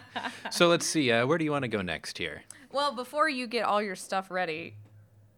so 0.52 0.68
let's 0.68 0.86
see. 0.86 1.12
Uh, 1.12 1.26
where 1.26 1.38
do 1.38 1.46
you 1.46 1.52
want 1.52 1.64
to 1.64 1.68
go 1.70 1.82
next 1.82 2.18
here? 2.18 2.44
well, 2.72 2.94
before 2.96 3.30
you 3.30 3.46
get 3.46 3.64
all 3.66 3.82
your 3.82 3.96
stuff 3.96 4.32
ready, 4.32 4.74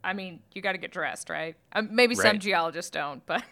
I 0.03 0.13
mean, 0.13 0.39
you 0.53 0.61
got 0.61 0.71
to 0.71 0.77
get 0.77 0.91
dressed, 0.91 1.29
right? 1.29 1.55
Um, 1.73 1.89
maybe 1.91 2.15
some 2.15 2.39
geologists 2.39 2.89
don't, 2.91 3.25
but 3.25 3.43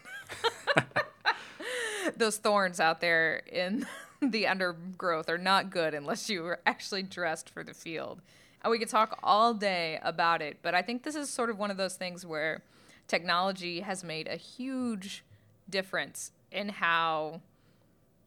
those 2.17 2.37
thorns 2.37 2.79
out 2.79 3.01
there 3.01 3.37
in 3.51 3.85
the 4.21 4.47
undergrowth 4.47 5.29
are 5.29 5.37
not 5.37 5.69
good 5.69 5.93
unless 5.93 6.29
you 6.29 6.45
are 6.45 6.59
actually 6.65 7.03
dressed 7.03 7.49
for 7.49 7.63
the 7.63 7.73
field. 7.73 8.21
And 8.63 8.71
we 8.71 8.79
could 8.79 8.89
talk 8.89 9.19
all 9.23 9.53
day 9.53 9.99
about 10.01 10.41
it, 10.41 10.59
but 10.61 10.73
I 10.73 10.81
think 10.81 11.03
this 11.03 11.15
is 11.15 11.29
sort 11.29 11.49
of 11.49 11.57
one 11.57 11.69
of 11.69 11.77
those 11.77 11.95
things 11.95 12.25
where 12.25 12.63
technology 13.07 13.81
has 13.81 14.03
made 14.03 14.27
a 14.27 14.37
huge 14.37 15.23
difference 15.69 16.31
in 16.51 16.69
how 16.69 17.41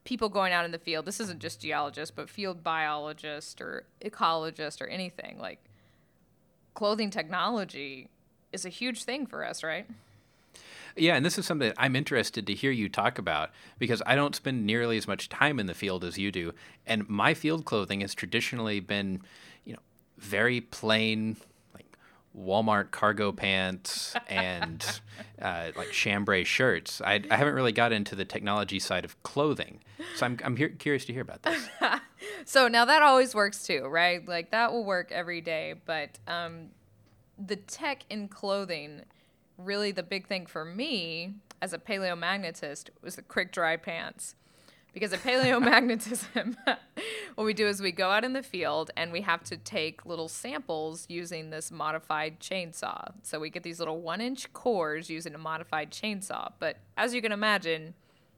people 0.05 0.29
going 0.29 0.53
out 0.53 0.65
in 0.65 0.71
the 0.71 0.79
field 0.79 1.05
this 1.05 1.19
isn't 1.19 1.41
just 1.41 1.61
geologists 1.61 2.15
but 2.15 2.31
field 2.31 2.63
biologists 2.63 3.61
or 3.61 3.85
ecologists 4.05 4.81
or 4.81 4.87
anything 4.87 5.37
like 5.39 5.59
clothing 6.75 7.11
technology 7.11 8.09
is 8.53 8.65
a 8.65 8.69
huge 8.69 9.03
thing 9.03 9.27
for 9.27 9.45
us 9.45 9.63
right? 9.63 9.87
Yeah, 10.99 11.15
and 11.15 11.27
this 11.27 11.37
is 11.37 11.45
something 11.45 11.69
that 11.69 11.77
I'm 11.77 11.95
interested 11.95 12.47
to 12.47 12.55
hear 12.55 12.71
you 12.71 12.89
talk 12.89 13.19
about 13.19 13.51
because 13.79 14.03
I 14.07 14.15
don't 14.15 14.35
spend 14.35 14.65
nearly 14.65 14.97
as 14.97 15.07
much 15.07 15.29
time 15.29 15.61
in 15.61 15.67
the 15.67 15.75
field 15.75 16.05
as 16.05 16.17
you 16.17 16.33
do, 16.33 16.55
and 16.87 17.07
my 17.07 17.35
field 17.35 17.67
clothing 17.67 18.01
has 18.01 18.15
traditionally 18.15 18.81
been, 18.81 19.21
very 20.19 20.61
plain, 20.61 21.37
like 21.75 21.97
Walmart 22.39 22.91
cargo 22.91 23.33
pants 23.33 24.15
and 24.29 24.85
uh, 25.43 25.71
like 25.77 25.91
chambray 25.91 26.45
shirts. 26.45 27.01
I, 27.01 27.23
I 27.31 27.37
haven't 27.37 27.55
really 27.55 27.73
got 27.73 27.93
into 27.93 28.15
the 28.15 28.25
technology 28.25 28.79
side 28.79 29.05
of 29.05 29.23
clothing, 29.23 29.81
so 30.17 30.27
I'm 30.27 30.39
I'm 30.45 30.57
here, 30.57 30.69
curious 30.71 31.05
to 31.07 31.13
hear 31.13 31.23
about 31.23 31.43
this. 31.43 31.69
so 32.45 32.69
now 32.69 32.85
that 32.85 33.03
always 33.03 33.35
works 33.35 33.67
too 33.67 33.87
right 33.87 34.27
like 34.27 34.51
that 34.51 34.73
will 34.73 34.85
work 34.85 35.11
every 35.13 35.41
day 35.41 35.75
but 35.85 36.19
um, 36.27 36.69
the 37.39 37.57
tech 37.57 38.05
in 38.11 38.29
clothing 38.29 39.03
really 39.59 39.93
the 39.93 40.03
big 40.03 40.27
thing 40.27 40.47
for 40.47 40.65
me 40.65 41.35
as 41.63 41.73
a 41.73 41.79
paleomagnetist 41.79 42.91
was 43.03 43.17
the 43.17 43.23
quick 43.23 43.53
dry 43.53 43.77
pants 43.77 44.35
because 44.97 45.13
at 45.13 45.23
paleomagnetism 45.23 46.57
what 47.35 47.45
we 47.45 47.53
do 47.53 47.67
is 47.67 47.83
we 47.83 47.93
go 47.93 48.09
out 48.09 48.25
in 48.25 48.33
the 48.33 48.43
field 48.43 48.91
and 48.97 49.13
we 49.13 49.21
have 49.21 49.45
to 49.45 49.55
take 49.59 50.07
little 50.07 50.27
samples 50.27 51.05
using 51.11 51.51
this 51.51 51.71
modified 51.71 52.41
chainsaw. 52.41 53.13
So 53.23 53.39
we 53.39 53.51
get 53.51 53.63
these 53.63 53.79
little 53.79 54.01
one 54.01 54.23
inch 54.23 54.51
cores 54.55 55.11
using 55.11 55.35
a 55.35 55.39
modified 55.39 55.91
chainsaw. 55.91 56.51
But 56.59 56.79
as 56.97 57.13
you 57.13 57.21
can 57.21 57.31
imagine 57.31 57.93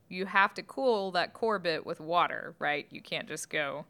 you 0.09 0.27
have 0.27 0.53
to 0.55 0.65
cool 0.65 1.13
that 1.13 1.33
core 1.33 1.61
bit 1.61 1.87
with 1.87 2.01
water 2.01 2.57
right? 2.59 2.89
You 2.91 3.03
can't 3.03 3.29
just 3.29 3.51
go 3.51 3.85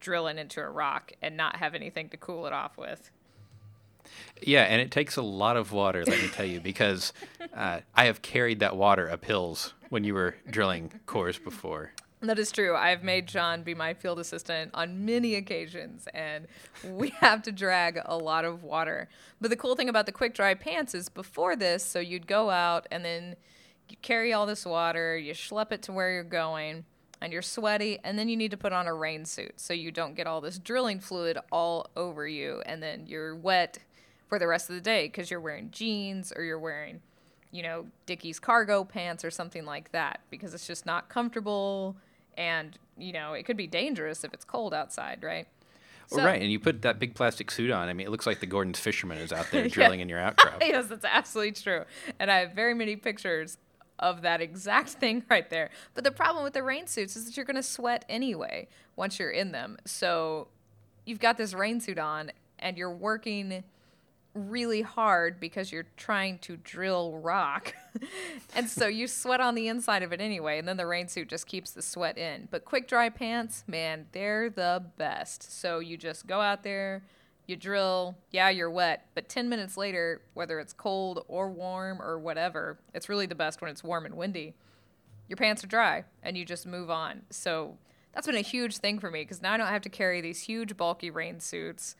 drilling 0.00 0.36
into 0.36 0.60
a 0.60 0.68
rock 0.68 1.12
and 1.22 1.36
not 1.36 1.58
have 1.58 1.76
anything 1.76 2.08
to 2.08 2.16
cool 2.16 2.48
it 2.48 2.52
off 2.52 2.76
with 2.76 3.12
Yeah, 4.42 4.62
and 4.62 4.80
it 4.80 4.90
takes 4.90 5.16
a 5.16 5.22
lot 5.22 5.56
of 5.56 5.72
water, 5.72 6.04
let 6.04 6.20
me 6.20 6.28
tell 6.28 6.46
you, 6.46 6.60
because 6.60 7.12
uh, 7.54 7.80
I 7.94 8.06
have 8.06 8.22
carried 8.22 8.60
that 8.60 8.76
water 8.76 9.10
up 9.10 9.24
hills 9.24 9.74
when 9.88 10.04
you 10.04 10.14
were 10.14 10.36
drilling 10.50 10.92
cores 11.06 11.38
before. 11.38 11.92
That 12.20 12.38
is 12.38 12.50
true. 12.50 12.74
I've 12.74 13.02
made 13.02 13.26
John 13.26 13.62
be 13.62 13.74
my 13.74 13.92
field 13.92 14.18
assistant 14.18 14.70
on 14.72 15.04
many 15.04 15.34
occasions, 15.34 16.08
and 16.14 16.46
we 16.84 17.08
have 17.20 17.42
to 17.42 17.52
drag 17.52 18.00
a 18.04 18.16
lot 18.16 18.44
of 18.44 18.62
water. 18.62 19.08
But 19.40 19.50
the 19.50 19.56
cool 19.56 19.76
thing 19.76 19.88
about 19.88 20.06
the 20.06 20.12
quick 20.12 20.34
dry 20.34 20.54
pants 20.54 20.94
is 20.94 21.08
before 21.08 21.54
this, 21.54 21.84
so 21.84 22.00
you'd 22.00 22.26
go 22.26 22.50
out 22.50 22.86
and 22.90 23.04
then 23.04 23.36
you 23.90 23.96
carry 24.00 24.32
all 24.32 24.46
this 24.46 24.64
water, 24.64 25.18
you 25.18 25.34
schlep 25.34 25.70
it 25.70 25.82
to 25.82 25.92
where 25.92 26.12
you're 26.12 26.24
going, 26.24 26.84
and 27.20 27.32
you're 27.32 27.42
sweaty, 27.42 27.98
and 28.02 28.18
then 28.18 28.28
you 28.28 28.36
need 28.36 28.50
to 28.50 28.56
put 28.56 28.72
on 28.72 28.86
a 28.86 28.94
rain 28.94 29.24
suit 29.24 29.60
so 29.60 29.74
you 29.74 29.90
don't 29.90 30.14
get 30.14 30.26
all 30.26 30.40
this 30.40 30.58
drilling 30.58 31.00
fluid 31.00 31.38
all 31.52 31.90
over 31.96 32.26
you, 32.26 32.62
and 32.64 32.82
then 32.82 33.06
you're 33.06 33.34
wet 33.34 33.78
for 34.34 34.38
the 34.40 34.46
rest 34.48 34.68
of 34.68 34.74
the 34.74 34.80
day 34.80 35.06
because 35.06 35.30
you're 35.30 35.40
wearing 35.40 35.70
jeans 35.70 36.32
or 36.34 36.42
you're 36.42 36.58
wearing 36.58 37.00
you 37.54 37.62
know, 37.62 37.86
Dickies 38.06 38.40
cargo 38.40 38.82
pants 38.82 39.24
or 39.24 39.30
something 39.30 39.64
like 39.64 39.92
that 39.92 40.18
because 40.28 40.54
it's 40.54 40.66
just 40.66 40.84
not 40.84 41.08
comfortable 41.08 41.94
and, 42.36 42.76
you 42.98 43.12
know, 43.12 43.32
it 43.34 43.44
could 43.44 43.56
be 43.56 43.68
dangerous 43.68 44.24
if 44.24 44.34
it's 44.34 44.44
cold 44.44 44.74
outside, 44.74 45.22
right? 45.22 45.46
Well, 46.10 46.26
right, 46.26 46.42
and 46.42 46.50
you 46.50 46.58
put 46.58 46.82
that 46.82 46.98
big 46.98 47.14
plastic 47.14 47.52
suit 47.52 47.70
on. 47.70 47.88
I 47.88 47.92
mean, 47.92 48.08
it 48.08 48.10
looks 48.10 48.26
like 48.26 48.40
the 48.40 48.46
Gorton's 48.46 48.80
fisherman 48.80 49.18
is 49.18 49.32
out 49.32 49.46
there 49.52 49.68
drilling 49.68 50.00
in 50.00 50.08
your 50.08 50.18
outcrop. 50.18 50.60
yes, 50.60 50.88
that's 50.88 51.04
absolutely 51.04 51.52
true. 51.52 51.84
And 52.18 52.28
I 52.28 52.38
have 52.40 52.54
very 52.54 52.74
many 52.74 52.96
pictures 52.96 53.56
of 54.00 54.22
that 54.22 54.40
exact 54.40 54.88
thing 55.00 55.22
right 55.30 55.48
there. 55.48 55.70
But 55.94 56.02
the 56.02 56.10
problem 56.10 56.42
with 56.42 56.54
the 56.54 56.64
rain 56.64 56.88
suits 56.88 57.14
is 57.14 57.24
that 57.26 57.36
you're 57.36 57.46
going 57.46 57.54
to 57.54 57.62
sweat 57.62 58.04
anyway 58.08 58.66
once 58.96 59.20
you're 59.20 59.30
in 59.30 59.52
them. 59.52 59.78
So 59.84 60.48
you've 61.06 61.20
got 61.20 61.36
this 61.36 61.54
rain 61.54 61.80
suit 61.80 62.00
on 62.00 62.32
and 62.58 62.76
you're 62.76 62.90
working 62.90 63.62
really 64.34 64.82
hard 64.82 65.38
because 65.38 65.70
you're 65.70 65.86
trying 65.96 66.38
to 66.40 66.56
drill 66.56 67.18
rock. 67.18 67.74
and 68.56 68.68
so 68.68 68.86
you 68.86 69.06
sweat 69.06 69.40
on 69.40 69.54
the 69.54 69.68
inside 69.68 70.02
of 70.02 70.12
it 70.12 70.20
anyway, 70.20 70.58
and 70.58 70.66
then 70.66 70.76
the 70.76 70.86
rain 70.86 71.08
suit 71.08 71.28
just 71.28 71.46
keeps 71.46 71.70
the 71.70 71.82
sweat 71.82 72.18
in. 72.18 72.48
But 72.50 72.64
quick 72.64 72.88
dry 72.88 73.08
pants, 73.08 73.64
man, 73.66 74.06
they're 74.12 74.50
the 74.50 74.84
best. 74.96 75.60
So 75.60 75.78
you 75.78 75.96
just 75.96 76.26
go 76.26 76.40
out 76.40 76.62
there, 76.64 77.04
you 77.46 77.56
drill, 77.56 78.16
yeah, 78.30 78.48
you're 78.48 78.70
wet, 78.70 79.06
but 79.14 79.28
10 79.28 79.48
minutes 79.48 79.76
later, 79.76 80.22
whether 80.34 80.58
it's 80.58 80.72
cold 80.72 81.24
or 81.28 81.50
warm 81.50 82.02
or 82.02 82.18
whatever, 82.18 82.78
it's 82.92 83.08
really 83.08 83.26
the 83.26 83.34
best 83.34 83.60
when 83.60 83.70
it's 83.70 83.84
warm 83.84 84.04
and 84.04 84.16
windy. 84.16 84.54
Your 85.28 85.36
pants 85.36 85.62
are 85.64 85.68
dry 85.68 86.04
and 86.22 86.36
you 86.36 86.44
just 86.44 86.66
move 86.66 86.90
on. 86.90 87.22
So 87.30 87.78
that's 88.12 88.26
been 88.26 88.36
a 88.36 88.40
huge 88.40 88.78
thing 88.78 88.98
for 88.98 89.10
me 89.10 89.22
because 89.22 89.42
now 89.42 89.54
I 89.54 89.56
don't 89.56 89.68
have 89.68 89.82
to 89.82 89.88
carry 89.88 90.20
these 90.20 90.42
huge 90.42 90.76
bulky 90.76 91.10
rain 91.10 91.40
suits 91.40 91.96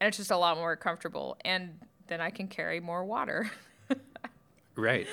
and 0.00 0.08
it's 0.08 0.16
just 0.18 0.30
a 0.30 0.36
lot 0.36 0.56
more 0.56 0.76
comfortable. 0.76 1.36
And 1.44 1.78
then 2.06 2.20
I 2.20 2.30
can 2.30 2.48
carry 2.48 2.80
more 2.80 3.04
water. 3.04 3.50
Right. 4.76 5.06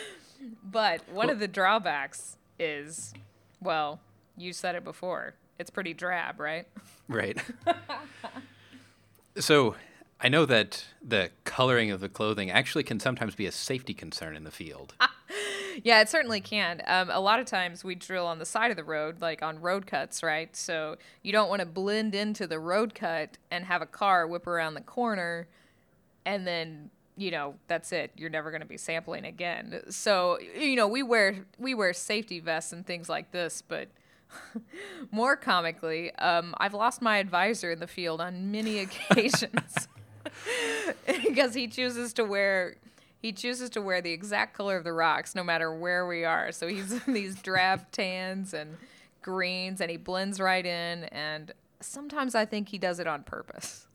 But 0.63 1.07
one 1.07 1.27
Well- 1.27 1.29
of 1.29 1.39
the 1.39 1.47
drawbacks 1.47 2.35
is, 2.57 3.13
well, 3.61 3.99
you 4.35 4.53
said 4.53 4.73
it 4.73 4.83
before. 4.83 5.35
It's 5.59 5.69
pretty 5.69 5.93
drab, 5.93 6.39
right? 6.39 6.67
Right. 7.07 7.37
so 9.37 9.75
I 10.19 10.29
know 10.29 10.45
that 10.45 10.85
the 11.03 11.29
coloring 11.43 11.91
of 11.91 11.99
the 11.99 12.09
clothing 12.09 12.49
actually 12.49 12.83
can 12.83 12.99
sometimes 12.99 13.35
be 13.35 13.45
a 13.45 13.51
safety 13.51 13.93
concern 13.93 14.35
in 14.35 14.43
the 14.43 14.51
field. 14.51 14.95
Yeah, 15.83 16.01
it 16.01 16.09
certainly 16.09 16.41
can. 16.41 16.81
Um, 16.87 17.09
a 17.09 17.19
lot 17.19 17.39
of 17.39 17.45
times 17.45 17.83
we 17.83 17.95
drill 17.95 18.27
on 18.27 18.39
the 18.39 18.45
side 18.45 18.71
of 18.71 18.77
the 18.77 18.83
road, 18.83 19.21
like 19.21 19.41
on 19.41 19.61
road 19.61 19.85
cuts, 19.85 20.23
right? 20.23 20.55
So 20.55 20.97
you 21.23 21.31
don't 21.31 21.49
want 21.49 21.59
to 21.61 21.65
blend 21.65 22.15
into 22.15 22.47
the 22.47 22.59
road 22.59 22.93
cut 22.95 23.37
and 23.49 23.65
have 23.65 23.81
a 23.81 23.85
car 23.85 24.27
whip 24.27 24.47
around 24.47 24.73
the 24.73 24.81
corner 24.81 25.47
and 26.25 26.45
then 26.45 26.89
you 27.17 27.31
know 27.31 27.55
that's 27.67 27.91
it 27.91 28.11
you're 28.15 28.29
never 28.29 28.51
going 28.51 28.61
to 28.61 28.67
be 28.67 28.77
sampling 28.77 29.25
again 29.25 29.81
so 29.89 30.39
you 30.57 30.75
know 30.75 30.87
we 30.87 31.03
wear 31.03 31.45
we 31.57 31.73
wear 31.73 31.93
safety 31.93 32.39
vests 32.39 32.71
and 32.71 32.85
things 32.85 33.09
like 33.09 33.31
this 33.31 33.61
but 33.61 33.89
more 35.11 35.35
comically 35.35 36.13
um, 36.15 36.53
i've 36.57 36.73
lost 36.73 37.01
my 37.01 37.17
advisor 37.17 37.71
in 37.71 37.79
the 37.79 37.87
field 37.87 38.21
on 38.21 38.51
many 38.51 38.79
occasions 39.09 39.87
because 41.23 41.53
he 41.53 41.67
chooses 41.67 42.13
to 42.13 42.23
wear 42.23 42.75
he 43.21 43.31
chooses 43.31 43.69
to 43.69 43.81
wear 43.81 44.01
the 44.01 44.11
exact 44.11 44.55
color 44.55 44.77
of 44.77 44.83
the 44.83 44.93
rocks 44.93 45.35
no 45.35 45.43
matter 45.43 45.73
where 45.73 46.07
we 46.07 46.23
are 46.25 46.51
so 46.51 46.67
he's 46.67 46.91
in 47.07 47.13
these 47.13 47.35
drab 47.41 47.91
tans 47.91 48.53
and 48.53 48.77
greens 49.21 49.81
and 49.81 49.91
he 49.91 49.97
blends 49.97 50.39
right 50.39 50.65
in 50.65 51.03
and 51.05 51.53
sometimes 51.79 52.35
i 52.35 52.45
think 52.45 52.69
he 52.69 52.77
does 52.77 52.99
it 52.99 53.07
on 53.07 53.23
purpose 53.23 53.87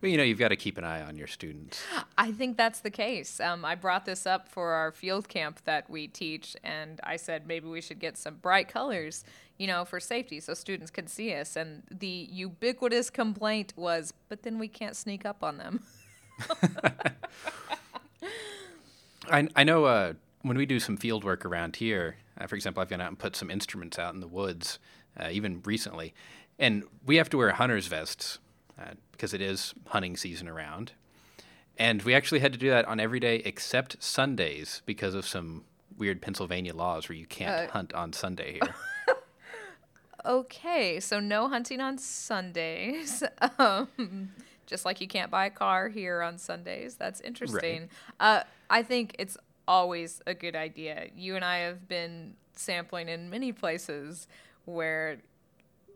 Well, 0.00 0.10
you 0.10 0.16
know, 0.16 0.22
you've 0.22 0.38
got 0.38 0.48
to 0.48 0.56
keep 0.56 0.78
an 0.78 0.84
eye 0.84 1.02
on 1.02 1.16
your 1.16 1.26
students. 1.26 1.82
I 2.16 2.32
think 2.32 2.56
that's 2.56 2.80
the 2.80 2.90
case. 2.90 3.40
Um, 3.40 3.64
I 3.64 3.74
brought 3.74 4.06
this 4.06 4.26
up 4.26 4.48
for 4.48 4.72
our 4.72 4.92
field 4.92 5.28
camp 5.28 5.60
that 5.64 5.90
we 5.90 6.06
teach, 6.08 6.56
and 6.64 7.00
I 7.04 7.16
said 7.16 7.46
maybe 7.46 7.68
we 7.68 7.80
should 7.80 7.98
get 7.98 8.16
some 8.16 8.36
bright 8.36 8.68
colors, 8.68 9.24
you 9.58 9.66
know, 9.66 9.84
for 9.84 10.00
safety 10.00 10.40
so 10.40 10.54
students 10.54 10.90
can 10.90 11.06
see 11.06 11.34
us. 11.34 11.56
And 11.56 11.82
the 11.90 12.28
ubiquitous 12.30 13.10
complaint 13.10 13.74
was, 13.76 14.14
but 14.28 14.42
then 14.42 14.58
we 14.58 14.68
can't 14.68 14.96
sneak 14.96 15.26
up 15.26 15.42
on 15.42 15.58
them. 15.58 15.82
I, 19.30 19.48
I 19.56 19.64
know 19.64 19.84
uh, 19.84 20.14
when 20.42 20.56
we 20.56 20.66
do 20.66 20.80
some 20.80 20.96
field 20.96 21.24
work 21.24 21.44
around 21.44 21.76
here, 21.76 22.16
uh, 22.40 22.46
for 22.46 22.54
example, 22.54 22.80
I've 22.82 22.88
gone 22.88 23.00
out 23.00 23.08
and 23.08 23.18
put 23.18 23.36
some 23.36 23.50
instruments 23.50 23.98
out 23.98 24.14
in 24.14 24.20
the 24.20 24.28
woods, 24.28 24.78
uh, 25.18 25.28
even 25.30 25.60
recently, 25.64 26.14
and 26.58 26.84
we 27.04 27.16
have 27.16 27.28
to 27.30 27.36
wear 27.36 27.50
hunter's 27.52 27.86
vests 27.88 28.38
uh, 28.80 28.92
because 29.12 29.34
it 29.34 29.40
is 29.40 29.74
hunting 29.86 30.16
season 30.16 30.48
around. 30.48 30.92
And 31.76 32.02
we 32.02 32.14
actually 32.14 32.40
had 32.40 32.52
to 32.52 32.58
do 32.58 32.70
that 32.70 32.86
on 32.86 32.98
every 32.98 33.20
day 33.20 33.36
except 33.44 34.02
Sundays 34.02 34.82
because 34.86 35.14
of 35.14 35.26
some 35.26 35.64
weird 35.96 36.20
Pennsylvania 36.22 36.74
laws 36.74 37.08
where 37.08 37.16
you 37.16 37.26
can't 37.26 37.68
Uh, 37.68 37.72
hunt 37.72 37.92
on 37.92 38.12
Sunday 38.12 38.54
here. 38.54 38.74
Okay, 40.26 40.98
so 41.00 41.20
no 41.20 41.48
hunting 41.48 41.80
on 41.80 41.96
Sundays. 41.96 43.22
um, 43.58 44.32
just 44.68 44.84
like 44.84 45.00
you 45.00 45.08
can't 45.08 45.30
buy 45.30 45.46
a 45.46 45.50
car 45.50 45.88
here 45.88 46.22
on 46.22 46.38
Sundays. 46.38 46.94
That's 46.94 47.20
interesting. 47.22 47.88
Uh, 48.20 48.42
I 48.70 48.82
think 48.82 49.16
it's 49.18 49.36
always 49.66 50.20
a 50.26 50.34
good 50.34 50.54
idea. 50.54 51.08
You 51.16 51.34
and 51.34 51.44
I 51.44 51.58
have 51.58 51.88
been 51.88 52.34
sampling 52.54 53.08
in 53.08 53.30
many 53.30 53.50
places 53.50 54.28
where 54.66 55.18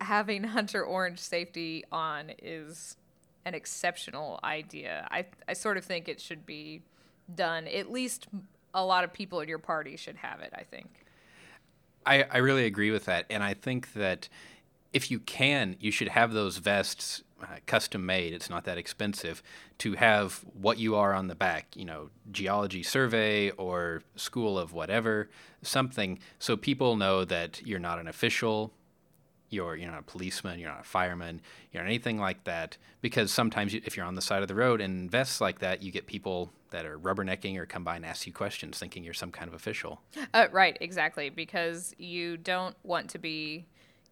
having 0.00 0.42
hunter 0.56 0.82
orange 0.82 1.18
safety 1.18 1.84
on 1.92 2.32
is 2.42 2.96
an 3.44 3.54
exceptional 3.54 4.40
idea. 4.42 5.06
I 5.10 5.26
I 5.46 5.52
sort 5.52 5.76
of 5.76 5.84
think 5.84 6.08
it 6.08 6.20
should 6.20 6.46
be 6.46 6.82
done. 7.34 7.68
At 7.68 7.90
least 7.90 8.26
a 8.72 8.84
lot 8.84 9.04
of 9.04 9.12
people 9.12 9.40
at 9.40 9.48
your 9.48 9.58
party 9.58 9.96
should 9.96 10.16
have 10.16 10.40
it. 10.40 10.52
I 10.54 10.62
think. 10.62 10.88
I, 12.04 12.24
I 12.24 12.38
really 12.38 12.66
agree 12.66 12.90
with 12.90 13.04
that. 13.04 13.26
And 13.30 13.44
I 13.44 13.54
think 13.54 13.92
that 13.92 14.28
if 14.92 15.10
you 15.10 15.20
can, 15.20 15.76
you 15.78 15.90
should 15.90 16.08
have 16.08 16.32
those 16.32 16.56
vests 16.58 17.22
uh, 17.42 17.56
custom 17.66 18.06
made. 18.06 18.32
It's 18.32 18.48
not 18.48 18.64
that 18.64 18.78
expensive 18.78 19.42
to 19.78 19.94
have 19.94 20.44
what 20.52 20.78
you 20.78 20.94
are 20.96 21.14
on 21.14 21.28
the 21.28 21.34
back, 21.34 21.76
you 21.76 21.84
know, 21.84 22.10
geology 22.30 22.82
survey 22.82 23.50
or 23.50 24.02
school 24.16 24.58
of 24.58 24.72
whatever, 24.72 25.28
something 25.62 26.18
so 26.38 26.56
people 26.56 26.96
know 26.96 27.24
that 27.24 27.60
you're 27.64 27.78
not 27.78 27.98
an 27.98 28.08
official. 28.08 28.72
You're, 29.50 29.76
you're 29.76 29.90
not 29.90 30.00
a 30.00 30.04
policeman, 30.04 30.58
you're 30.58 30.70
not 30.70 30.80
a 30.80 30.84
fireman, 30.84 31.42
you're 31.70 31.82
not 31.82 31.88
anything 31.88 32.18
like 32.18 32.44
that. 32.44 32.78
Because 33.02 33.30
sometimes 33.30 33.74
you, 33.74 33.82
if 33.84 33.98
you're 33.98 34.06
on 34.06 34.14
the 34.14 34.22
side 34.22 34.40
of 34.40 34.48
the 34.48 34.54
road 34.54 34.80
in 34.80 35.10
vests 35.10 35.42
like 35.42 35.58
that, 35.58 35.82
you 35.82 35.92
get 35.92 36.06
people 36.06 36.50
that 36.70 36.86
are 36.86 36.98
rubbernecking 36.98 37.58
or 37.58 37.66
come 37.66 37.84
by 37.84 37.96
and 37.96 38.06
ask 38.06 38.26
you 38.26 38.32
questions 38.32 38.78
thinking 38.78 39.04
you're 39.04 39.12
some 39.12 39.30
kind 39.30 39.48
of 39.48 39.54
official. 39.54 40.00
Uh, 40.32 40.46
right, 40.52 40.78
exactly, 40.80 41.28
because 41.28 41.94
you 41.98 42.38
don't 42.38 42.74
want 42.82 43.10
to 43.10 43.18
be, 43.18 43.66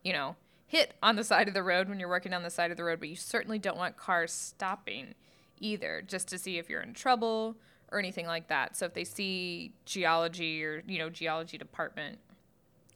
you 0.05 0.13
know, 0.13 0.37
hit 0.71 0.95
on 1.03 1.17
the 1.17 1.25
side 1.25 1.49
of 1.49 1.55
the 1.55 1.65
road 1.65 1.89
when 1.89 1.99
you're 1.99 2.09
working 2.09 2.33
on 2.33 2.45
the 2.45 2.51
side 2.51 2.71
of 2.71 2.77
the 2.77 2.85
road, 2.85 3.01
but 3.01 3.09
you 3.09 3.17
certainly 3.17 3.59
don't 3.59 3.77
want 3.77 3.97
cars 3.97 4.31
stopping 4.33 5.17
either, 5.59 6.01
just 6.07 6.29
to 6.29 6.39
see 6.39 6.59
if 6.59 6.71
you're 6.71 6.81
in 6.81 6.95
trouble 6.95 7.57
or 7.91 7.99
anything 7.99 8.25
like 8.25 8.47
that. 8.47 8.77
So 8.77 8.87
if 8.87 8.95
they 8.95 9.03
see 9.03 9.73
geology 9.85 10.65
or, 10.65 10.85
you 10.87 11.01
know, 11.01 11.11
geology 11.11 11.59
department, 11.59 12.21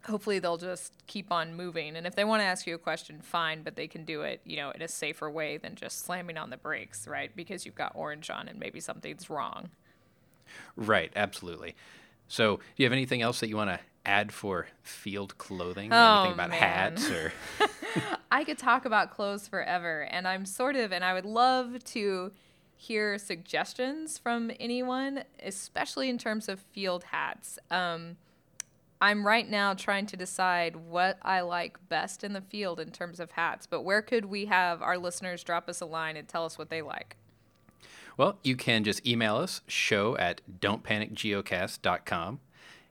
hopefully 0.04 0.38
they'll 0.38 0.56
just 0.56 0.92
keep 1.08 1.32
on 1.32 1.56
moving. 1.56 1.96
And 1.96 2.06
if 2.06 2.14
they 2.14 2.22
want 2.22 2.42
to 2.42 2.44
ask 2.44 2.64
you 2.64 2.76
a 2.76 2.78
question, 2.78 3.20
fine, 3.20 3.64
but 3.64 3.74
they 3.74 3.88
can 3.88 4.04
do 4.04 4.22
it, 4.22 4.40
you 4.44 4.54
know, 4.54 4.70
in 4.70 4.80
a 4.80 4.86
safer 4.86 5.28
way 5.28 5.56
than 5.56 5.74
just 5.74 6.04
slamming 6.04 6.38
on 6.38 6.50
the 6.50 6.56
brakes, 6.56 7.08
right? 7.08 7.34
Because 7.34 7.66
you've 7.66 7.74
got 7.74 7.90
orange 7.96 8.30
on 8.30 8.46
and 8.46 8.60
maybe 8.60 8.78
something's 8.78 9.28
wrong. 9.28 9.70
Right, 10.76 11.10
absolutely. 11.16 11.74
So, 12.28 12.58
do 12.58 12.62
you 12.76 12.84
have 12.84 12.92
anything 12.92 13.20
else 13.20 13.40
that 13.40 13.48
you 13.48 13.56
want 13.56 13.70
to 13.70 13.80
add 14.04 14.32
for 14.32 14.66
field 14.82 15.38
clothing? 15.38 15.92
Oh, 15.92 16.20
anything 16.20 16.34
about 16.34 16.50
man. 16.50 16.60
hats 16.60 17.10
or 17.10 17.32
I 18.30 18.44
could 18.44 18.58
talk 18.58 18.84
about 18.84 19.10
clothes 19.10 19.46
forever, 19.48 20.02
and 20.10 20.26
I'm 20.26 20.44
sort 20.44 20.76
of, 20.76 20.92
and 20.92 21.04
I 21.04 21.14
would 21.14 21.24
love 21.24 21.82
to 21.84 22.32
hear 22.76 23.18
suggestions 23.18 24.18
from 24.18 24.50
anyone, 24.58 25.24
especially 25.42 26.08
in 26.08 26.18
terms 26.18 26.48
of 26.48 26.60
field 26.60 27.04
hats. 27.04 27.58
Um, 27.70 28.16
I'm 29.00 29.26
right 29.26 29.48
now 29.48 29.74
trying 29.74 30.06
to 30.06 30.16
decide 30.16 30.76
what 30.76 31.18
I 31.22 31.40
like 31.42 31.88
best 31.88 32.24
in 32.24 32.32
the 32.32 32.40
field 32.40 32.80
in 32.80 32.90
terms 32.90 33.20
of 33.20 33.32
hats, 33.32 33.66
but 33.66 33.82
where 33.82 34.02
could 34.02 34.24
we 34.26 34.46
have 34.46 34.82
our 34.82 34.98
listeners 34.98 35.44
drop 35.44 35.68
us 35.68 35.80
a 35.80 35.86
line 35.86 36.16
and 36.16 36.26
tell 36.26 36.44
us 36.44 36.58
what 36.58 36.70
they 36.70 36.82
like? 36.82 37.16
Well, 38.16 38.38
you 38.42 38.56
can 38.56 38.84
just 38.84 39.06
email 39.06 39.36
us 39.36 39.60
show 39.66 40.16
at 40.16 40.40
don'tpanicgeocast.com 40.60 42.40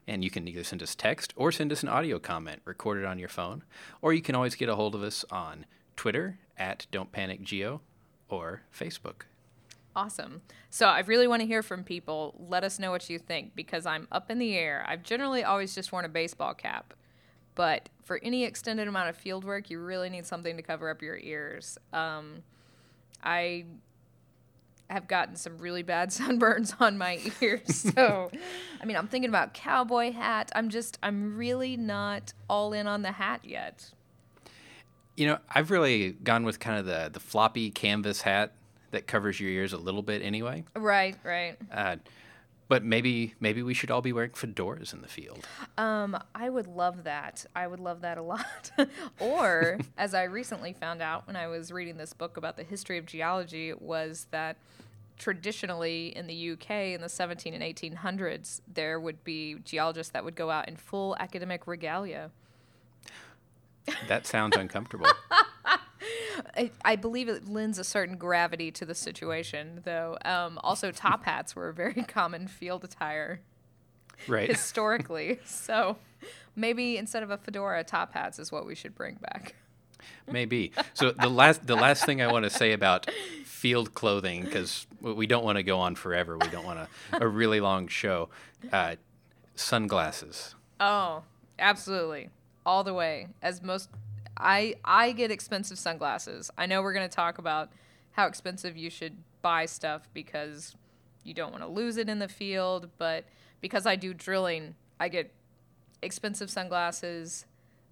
and 0.06 0.22
you 0.24 0.30
can 0.30 0.46
either 0.46 0.64
send 0.64 0.82
us 0.82 0.94
text 0.94 1.32
or 1.36 1.52
send 1.52 1.72
us 1.72 1.82
an 1.82 1.88
audio 1.88 2.18
comment 2.18 2.60
recorded 2.64 3.04
on 3.04 3.18
your 3.18 3.28
phone, 3.28 3.62
or 4.02 4.12
you 4.12 4.22
can 4.22 4.34
always 4.34 4.54
get 4.54 4.68
a 4.68 4.74
hold 4.74 4.94
of 4.94 5.02
us 5.02 5.24
on 5.30 5.66
Twitter 5.96 6.38
at 6.58 6.86
don'tpanicgeo 6.92 7.80
or 8.28 8.62
Facebook. 8.76 9.22
Awesome. 9.96 10.42
So 10.70 10.86
I 10.86 11.00
really 11.00 11.28
want 11.28 11.40
to 11.40 11.46
hear 11.46 11.62
from 11.62 11.84
people. 11.84 12.34
Let 12.48 12.64
us 12.64 12.78
know 12.78 12.90
what 12.90 13.08
you 13.08 13.18
think 13.18 13.54
because 13.54 13.86
I'm 13.86 14.08
up 14.10 14.30
in 14.30 14.38
the 14.38 14.56
air. 14.56 14.84
I've 14.88 15.04
generally 15.04 15.44
always 15.44 15.74
just 15.74 15.92
worn 15.92 16.04
a 16.04 16.08
baseball 16.08 16.52
cap, 16.52 16.94
but 17.54 17.88
for 18.02 18.18
any 18.22 18.44
extended 18.44 18.88
amount 18.88 19.08
of 19.08 19.16
field 19.16 19.44
work, 19.44 19.70
you 19.70 19.78
really 19.78 20.10
need 20.10 20.26
something 20.26 20.56
to 20.56 20.62
cover 20.62 20.90
up 20.90 21.00
your 21.00 21.16
ears. 21.16 21.78
Um, 21.92 22.42
I 23.22 23.66
have 24.90 25.08
gotten 25.08 25.36
some 25.36 25.58
really 25.58 25.82
bad 25.82 26.08
sunburns 26.10 26.74
on 26.80 26.98
my 26.98 27.20
ears. 27.40 27.86
So, 27.94 28.30
I 28.80 28.86
mean, 28.86 28.96
I'm 28.96 29.08
thinking 29.08 29.28
about 29.28 29.54
cowboy 29.54 30.12
hat. 30.12 30.50
I'm 30.54 30.68
just, 30.68 30.98
I'm 31.02 31.36
really 31.36 31.76
not 31.76 32.32
all 32.48 32.72
in 32.72 32.86
on 32.86 33.02
the 33.02 33.12
hat 33.12 33.40
yet. 33.44 33.90
You 35.16 35.28
know, 35.28 35.38
I've 35.48 35.70
really 35.70 36.12
gone 36.12 36.44
with 36.44 36.58
kind 36.58 36.78
of 36.78 36.86
the, 36.86 37.10
the 37.12 37.20
floppy 37.20 37.70
canvas 37.70 38.22
hat 38.22 38.52
that 38.90 39.06
covers 39.06 39.38
your 39.38 39.50
ears 39.50 39.72
a 39.72 39.78
little 39.78 40.02
bit 40.02 40.22
anyway. 40.22 40.64
Right, 40.74 41.16
right. 41.22 41.56
Uh, 41.70 41.96
but 42.74 42.82
maybe 42.82 43.36
maybe 43.38 43.62
we 43.62 43.72
should 43.72 43.88
all 43.88 44.02
be 44.02 44.12
wearing 44.12 44.32
fedoras 44.32 44.92
in 44.92 45.00
the 45.00 45.06
field. 45.06 45.46
Um, 45.78 46.18
I 46.34 46.50
would 46.50 46.66
love 46.66 47.04
that. 47.04 47.46
I 47.54 47.68
would 47.68 47.78
love 47.78 48.00
that 48.00 48.18
a 48.18 48.22
lot. 48.22 48.72
or, 49.20 49.78
as 49.96 50.12
I 50.12 50.24
recently 50.24 50.72
found 50.72 51.00
out 51.00 51.24
when 51.28 51.36
I 51.36 51.46
was 51.46 51.70
reading 51.70 51.98
this 51.98 52.12
book 52.12 52.36
about 52.36 52.56
the 52.56 52.64
history 52.64 52.98
of 52.98 53.06
geology, 53.06 53.72
was 53.74 54.26
that 54.32 54.56
traditionally 55.18 56.08
in 56.16 56.26
the 56.26 56.50
UK 56.50 56.70
in 56.96 57.00
the 57.00 57.08
17 57.08 57.54
and 57.54 57.62
1800s, 57.62 58.60
there 58.66 58.98
would 58.98 59.22
be 59.22 59.54
geologists 59.64 60.10
that 60.10 60.24
would 60.24 60.34
go 60.34 60.50
out 60.50 60.66
in 60.66 60.74
full 60.74 61.16
academic 61.20 61.68
regalia. 61.68 62.32
That 64.08 64.26
sounds 64.26 64.56
uncomfortable. 64.56 65.06
I, 66.56 66.70
I 66.84 66.96
believe 66.96 67.28
it 67.28 67.48
lends 67.48 67.78
a 67.78 67.84
certain 67.84 68.16
gravity 68.16 68.70
to 68.72 68.84
the 68.84 68.94
situation, 68.94 69.80
though. 69.84 70.18
Um, 70.24 70.58
also, 70.62 70.90
top 70.90 71.24
hats 71.26 71.54
were 71.54 71.68
a 71.68 71.74
very 71.74 72.02
common 72.02 72.48
field 72.48 72.84
attire. 72.84 73.40
Right. 74.28 74.48
historically. 74.48 75.40
so 75.44 75.96
maybe 76.54 76.96
instead 76.96 77.22
of 77.22 77.30
a 77.30 77.36
fedora, 77.36 77.82
top 77.84 78.12
hats 78.14 78.38
is 78.38 78.52
what 78.52 78.64
we 78.64 78.74
should 78.74 78.94
bring 78.94 79.16
back. 79.16 79.54
Maybe. 80.30 80.72
So 80.92 81.10
the 81.10 81.28
last 81.28 81.66
the 81.66 81.76
last 81.76 82.04
thing 82.04 82.22
I 82.22 82.30
want 82.30 82.44
to 82.44 82.50
say 82.50 82.72
about 82.72 83.10
field 83.44 83.94
clothing 83.94 84.44
because 84.44 84.86
we 85.00 85.26
don't 85.26 85.44
want 85.44 85.56
to 85.56 85.62
go 85.62 85.80
on 85.80 85.94
forever. 85.94 86.36
We 86.38 86.48
don't 86.48 86.64
want 86.64 86.78
a, 86.78 86.88
a 87.24 87.26
really 87.26 87.60
long 87.60 87.88
show. 87.88 88.28
Uh, 88.72 88.96
sunglasses. 89.54 90.54
Oh, 90.80 91.22
absolutely. 91.58 92.30
All 92.66 92.84
the 92.84 92.94
way. 92.94 93.28
As 93.42 93.62
most 93.62 93.88
I 94.36 94.76
I 94.84 95.12
get 95.12 95.30
expensive 95.30 95.78
sunglasses. 95.78 96.50
I 96.56 96.66
know 96.66 96.82
we're 96.82 96.92
going 96.92 97.08
to 97.08 97.14
talk 97.14 97.38
about 97.38 97.70
how 98.12 98.26
expensive 98.26 98.76
you 98.76 98.90
should 98.90 99.16
buy 99.42 99.66
stuff 99.66 100.08
because 100.12 100.74
you 101.24 101.34
don't 101.34 101.52
want 101.52 101.64
to 101.64 101.68
lose 101.68 101.96
it 101.96 102.08
in 102.08 102.18
the 102.18 102.28
field, 102.28 102.90
but 102.98 103.24
because 103.60 103.86
I 103.86 103.96
do 103.96 104.14
drilling, 104.14 104.74
I 105.00 105.08
get 105.08 105.32
expensive 106.02 106.50
sunglasses 106.50 107.46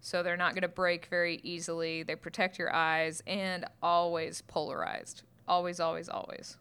so 0.05 0.23
they're 0.23 0.37
not 0.37 0.53
going 0.53 0.63
to 0.63 0.69
break 0.69 1.07
very 1.07 1.41
easily. 1.45 2.03
They 2.03 2.17
protect 2.17 2.59
your 2.59 2.75
eyes 2.75 3.23
and 3.25 3.65
always 3.81 4.43
polarized. 4.43 5.23
Always, 5.47 5.79
always, 5.79 6.09
always. 6.09 6.57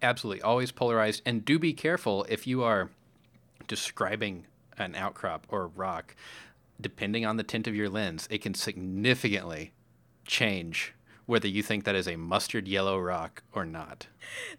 Absolutely. 0.00 0.42
Always 0.42 0.72
polarized. 0.72 1.20
And 1.26 1.44
do 1.44 1.58
be 1.58 1.74
careful 1.74 2.24
if 2.30 2.46
you 2.46 2.62
are 2.64 2.88
describing 3.68 4.46
an 4.78 4.94
outcrop 4.94 5.46
or 5.50 5.66
rock. 5.66 6.16
Depending 6.80 7.24
on 7.24 7.36
the 7.36 7.42
tint 7.42 7.66
of 7.66 7.74
your 7.74 7.88
lens, 7.88 8.28
it 8.30 8.42
can 8.42 8.54
significantly 8.54 9.72
change 10.26 10.94
whether 11.26 11.48
you 11.48 11.62
think 11.62 11.84
that 11.84 11.94
is 11.94 12.06
a 12.06 12.16
mustard 12.16 12.68
yellow 12.68 12.98
rock 12.98 13.42
or 13.52 13.64
not. 13.64 14.06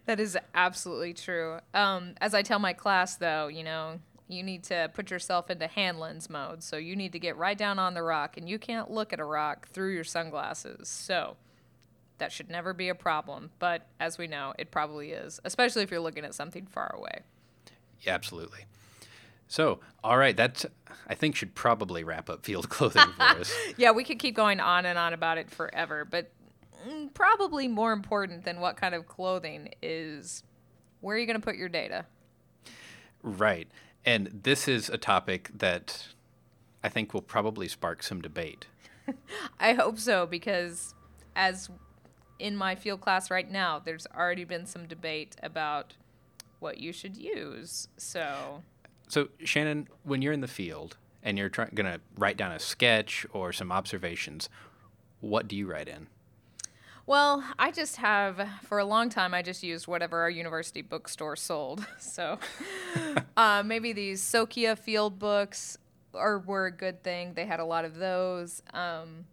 That 0.05 0.19
is 0.19 0.37
absolutely 0.53 1.13
true. 1.13 1.59
Um, 1.73 2.15
as 2.19 2.33
I 2.33 2.41
tell 2.41 2.59
my 2.59 2.73
class, 2.73 3.15
though, 3.15 3.47
you 3.47 3.63
know, 3.63 3.99
you 4.27 4.43
need 4.43 4.63
to 4.65 4.91
put 4.93 5.09
yourself 5.09 5.49
into 5.49 5.67
hand 5.67 5.99
lens 5.99 6.29
mode. 6.29 6.61
So 6.61 6.75
you 6.75 6.95
need 6.95 7.13
to 7.13 7.19
get 7.19 7.37
right 7.37 7.57
down 7.57 7.79
on 7.79 7.93
the 7.93 8.03
rock, 8.03 8.35
and 8.37 8.49
you 8.49 8.59
can't 8.59 8.91
look 8.91 9.13
at 9.13 9.19
a 9.19 9.23
rock 9.23 9.69
through 9.69 9.93
your 9.93 10.03
sunglasses. 10.03 10.89
So 10.89 11.37
that 12.17 12.31
should 12.31 12.49
never 12.49 12.73
be 12.73 12.89
a 12.89 12.95
problem. 12.95 13.51
But 13.59 13.87
as 13.99 14.17
we 14.17 14.27
know, 14.27 14.53
it 14.59 14.71
probably 14.71 15.11
is, 15.11 15.39
especially 15.45 15.83
if 15.83 15.91
you're 15.91 16.01
looking 16.01 16.25
at 16.25 16.35
something 16.35 16.65
far 16.65 16.93
away. 16.93 17.21
Yeah, 18.01 18.13
absolutely. 18.13 18.65
So, 19.47 19.79
all 20.03 20.17
right, 20.17 20.35
that 20.37 20.65
I 21.07 21.15
think 21.15 21.35
should 21.35 21.55
probably 21.55 22.03
wrap 22.03 22.29
up 22.29 22.45
field 22.45 22.69
clothing 22.69 23.07
for 23.15 23.23
us. 23.23 23.53
yeah, 23.77 23.91
we 23.91 24.03
could 24.03 24.19
keep 24.19 24.35
going 24.35 24.59
on 24.59 24.85
and 24.85 24.97
on 24.97 25.13
about 25.13 25.37
it 25.37 25.49
forever, 25.49 26.05
but 26.05 26.31
mm, 26.87 27.13
probably 27.13 27.67
more 27.67 27.93
important 27.93 28.43
than 28.43 28.59
what 28.59 28.77
kind 28.77 28.93
of 28.93 29.07
clothing 29.07 29.73
is 29.81 30.43
where 31.01 31.15
are 31.15 31.19
you 31.19 31.25
going 31.25 31.39
to 31.39 31.45
put 31.45 31.55
your 31.55 31.69
data? 31.69 32.05
Right. 33.21 33.67
And 34.05 34.41
this 34.43 34.67
is 34.67 34.89
a 34.89 34.97
topic 34.97 35.51
that 35.53 36.07
I 36.83 36.89
think 36.89 37.13
will 37.13 37.21
probably 37.21 37.67
spark 37.67 38.03
some 38.03 38.21
debate. 38.21 38.67
I 39.59 39.73
hope 39.73 39.99
so 39.99 40.25
because 40.25 40.95
as 41.35 41.69
in 42.39 42.55
my 42.55 42.75
field 42.75 43.01
class 43.01 43.29
right 43.29 43.49
now, 43.49 43.79
there's 43.79 44.07
already 44.15 44.43
been 44.43 44.65
some 44.65 44.87
debate 44.87 45.35
about 45.41 45.95
what 46.59 46.79
you 46.79 46.91
should 46.91 47.17
use. 47.17 47.87
So 47.97 48.63
So 49.07 49.29
Shannon, 49.43 49.87
when 50.03 50.21
you're 50.21 50.33
in 50.33 50.41
the 50.41 50.47
field 50.47 50.97
and 51.23 51.37
you're 51.37 51.49
trying 51.49 51.71
going 51.73 51.91
to 51.91 51.99
write 52.17 52.37
down 52.37 52.51
a 52.51 52.59
sketch 52.59 53.25
or 53.31 53.53
some 53.53 53.71
observations, 53.71 54.49
what 55.21 55.47
do 55.47 55.55
you 55.55 55.69
write 55.69 55.87
in? 55.87 56.07
Well, 57.05 57.41
I 57.57 57.71
just 57.71 57.95
have 57.97 58.49
for 58.63 58.79
a 58.79 58.85
long 58.85 59.09
time. 59.09 59.33
I 59.33 59.41
just 59.41 59.63
used 59.63 59.87
whatever 59.87 60.19
our 60.19 60.29
university 60.29 60.81
bookstore 60.81 61.35
sold. 61.35 61.85
So 61.99 62.39
uh, 63.37 63.63
maybe 63.65 63.93
these 63.93 64.21
Sokkia 64.21 64.77
field 64.77 65.17
books 65.19 65.77
are 66.13 66.39
were 66.39 66.65
a 66.65 66.71
good 66.71 67.03
thing. 67.03 67.33
They 67.33 67.45
had 67.45 67.59
a 67.59 67.65
lot 67.65 67.85
of 67.85 67.95
those. 67.95 68.61
Um, 68.73 69.25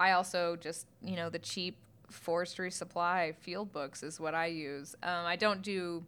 I 0.00 0.12
also 0.12 0.56
just 0.56 0.86
you 1.02 1.16
know 1.16 1.30
the 1.30 1.38
cheap 1.38 1.76
forestry 2.10 2.70
supply 2.70 3.32
field 3.40 3.72
books 3.72 4.02
is 4.02 4.18
what 4.18 4.34
I 4.34 4.46
use. 4.46 4.96
Um, 5.02 5.26
I 5.26 5.36
don't 5.36 5.62
do 5.62 6.04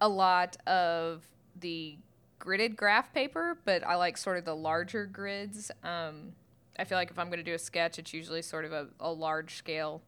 a 0.00 0.08
lot 0.08 0.56
of 0.66 1.22
the 1.58 1.96
gridded 2.40 2.76
graph 2.76 3.12
paper, 3.14 3.58
but 3.64 3.84
I 3.84 3.94
like 3.94 4.16
sort 4.16 4.38
of 4.38 4.44
the 4.44 4.56
larger 4.56 5.06
grids. 5.06 5.70
Um, 5.84 6.32
I 6.78 6.84
feel 6.84 6.98
like 6.98 7.10
if 7.10 7.18
I'm 7.18 7.26
going 7.26 7.38
to 7.38 7.44
do 7.44 7.54
a 7.54 7.58
sketch, 7.58 7.98
it's 7.98 8.12
usually 8.12 8.42
sort 8.42 8.64
of 8.64 8.72
a, 8.72 8.88
a 8.98 9.12
large 9.12 9.56
scale 9.56 10.02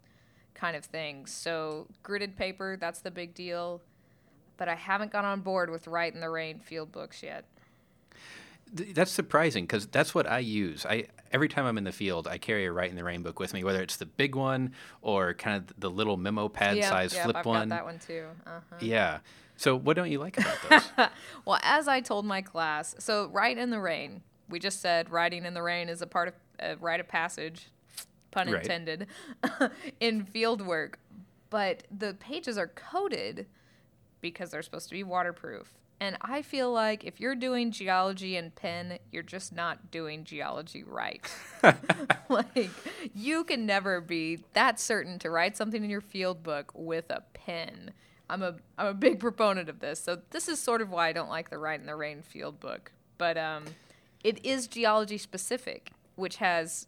kind 0.54 0.76
of 0.76 0.84
thing. 0.84 1.26
So 1.26 1.86
gridded 2.02 2.36
paper, 2.36 2.76
that's 2.76 3.00
the 3.00 3.10
big 3.10 3.34
deal. 3.34 3.82
But 4.56 4.68
I 4.68 4.74
haven't 4.74 5.12
got 5.12 5.24
on 5.24 5.40
board 5.40 5.70
with 5.70 5.86
Rite 5.86 6.14
in 6.14 6.20
the 6.20 6.30
Rain 6.30 6.60
field 6.60 6.92
books 6.92 7.22
yet. 7.22 7.44
That's 8.72 9.10
surprising 9.10 9.64
because 9.64 9.86
that's 9.86 10.14
what 10.14 10.28
I 10.28 10.38
use. 10.38 10.86
I 10.86 11.06
every 11.30 11.48
time 11.48 11.66
I'm 11.66 11.76
in 11.78 11.84
the 11.84 11.92
field, 11.92 12.26
I 12.26 12.38
carry 12.38 12.64
a 12.64 12.72
Rite 12.72 12.90
in 12.90 12.96
the 12.96 13.04
Rain 13.04 13.22
book 13.22 13.38
with 13.38 13.52
me, 13.52 13.62
whether 13.62 13.82
it's 13.82 13.96
the 13.96 14.06
big 14.06 14.34
one 14.34 14.72
or 15.02 15.34
kind 15.34 15.56
of 15.56 15.78
the 15.78 15.90
little 15.90 16.16
memo 16.16 16.48
pad 16.48 16.82
size 16.82 17.16
flip 17.16 17.36
I've 17.36 17.46
one. 17.46 17.68
got 17.68 17.76
that 17.76 17.84
one 17.84 17.98
too. 17.98 18.26
Uh-huh. 18.46 18.76
Yeah. 18.80 19.18
So 19.56 19.76
what 19.76 19.96
don't 19.96 20.10
you 20.10 20.18
like 20.18 20.36
about 20.38 20.56
those? 20.96 21.08
well, 21.44 21.58
as 21.62 21.86
I 21.88 22.00
told 22.00 22.24
my 22.26 22.42
class, 22.42 22.94
so 22.98 23.28
Rite 23.28 23.58
in 23.58 23.70
the 23.70 23.80
Rain, 23.80 24.22
we 24.48 24.58
just 24.58 24.80
said 24.80 25.10
writing 25.10 25.44
in 25.44 25.54
the 25.54 25.62
rain 25.62 25.88
is 25.88 26.02
a 26.02 26.06
part 26.06 26.28
of 26.28 26.34
a 26.60 26.76
rite 26.76 27.00
of 27.00 27.08
passage, 27.08 27.68
pun 28.30 28.50
Right. 28.50 28.62
intended, 28.62 29.06
in 30.00 30.24
field 30.24 30.60
work. 30.60 30.98
But 31.50 31.84
the 31.96 32.14
pages 32.14 32.58
are 32.58 32.66
coated 32.68 33.46
because 34.20 34.50
they're 34.50 34.62
supposed 34.62 34.88
to 34.88 34.94
be 34.94 35.02
waterproof. 35.04 35.72
And 36.00 36.16
I 36.20 36.42
feel 36.42 36.72
like 36.72 37.04
if 37.04 37.20
you're 37.20 37.36
doing 37.36 37.70
geology 37.70 38.36
in 38.36 38.50
pen, 38.50 38.98
you're 39.12 39.22
just 39.22 39.54
not 39.54 39.90
doing 39.92 40.24
geology 40.24 40.82
right. 40.82 41.24
like, 42.28 42.70
you 43.14 43.44
can 43.44 43.64
never 43.64 44.00
be 44.00 44.40
that 44.54 44.80
certain 44.80 45.18
to 45.20 45.30
write 45.30 45.56
something 45.56 45.82
in 45.84 45.88
your 45.88 46.00
field 46.00 46.42
book 46.42 46.72
with 46.74 47.08
a 47.10 47.22
pen. 47.32 47.92
I'm 48.28 48.42
a 48.42 48.54
I'm 48.78 48.86
a 48.86 48.94
big 48.94 49.20
proponent 49.20 49.68
of 49.68 49.80
this. 49.80 50.00
So 50.00 50.18
this 50.30 50.48
is 50.48 50.58
sort 50.58 50.80
of 50.80 50.90
why 50.90 51.08
I 51.08 51.12
don't 51.12 51.28
like 51.28 51.50
the 51.50 51.58
Rite 51.58 51.80
in 51.80 51.86
the 51.86 51.96
Rain 51.96 52.22
field 52.22 52.60
book. 52.60 52.92
But 53.18 53.36
um, 53.36 53.64
it 54.22 54.44
is 54.44 54.66
geology 54.66 55.18
specific, 55.18 55.90
which 56.16 56.36
has 56.36 56.86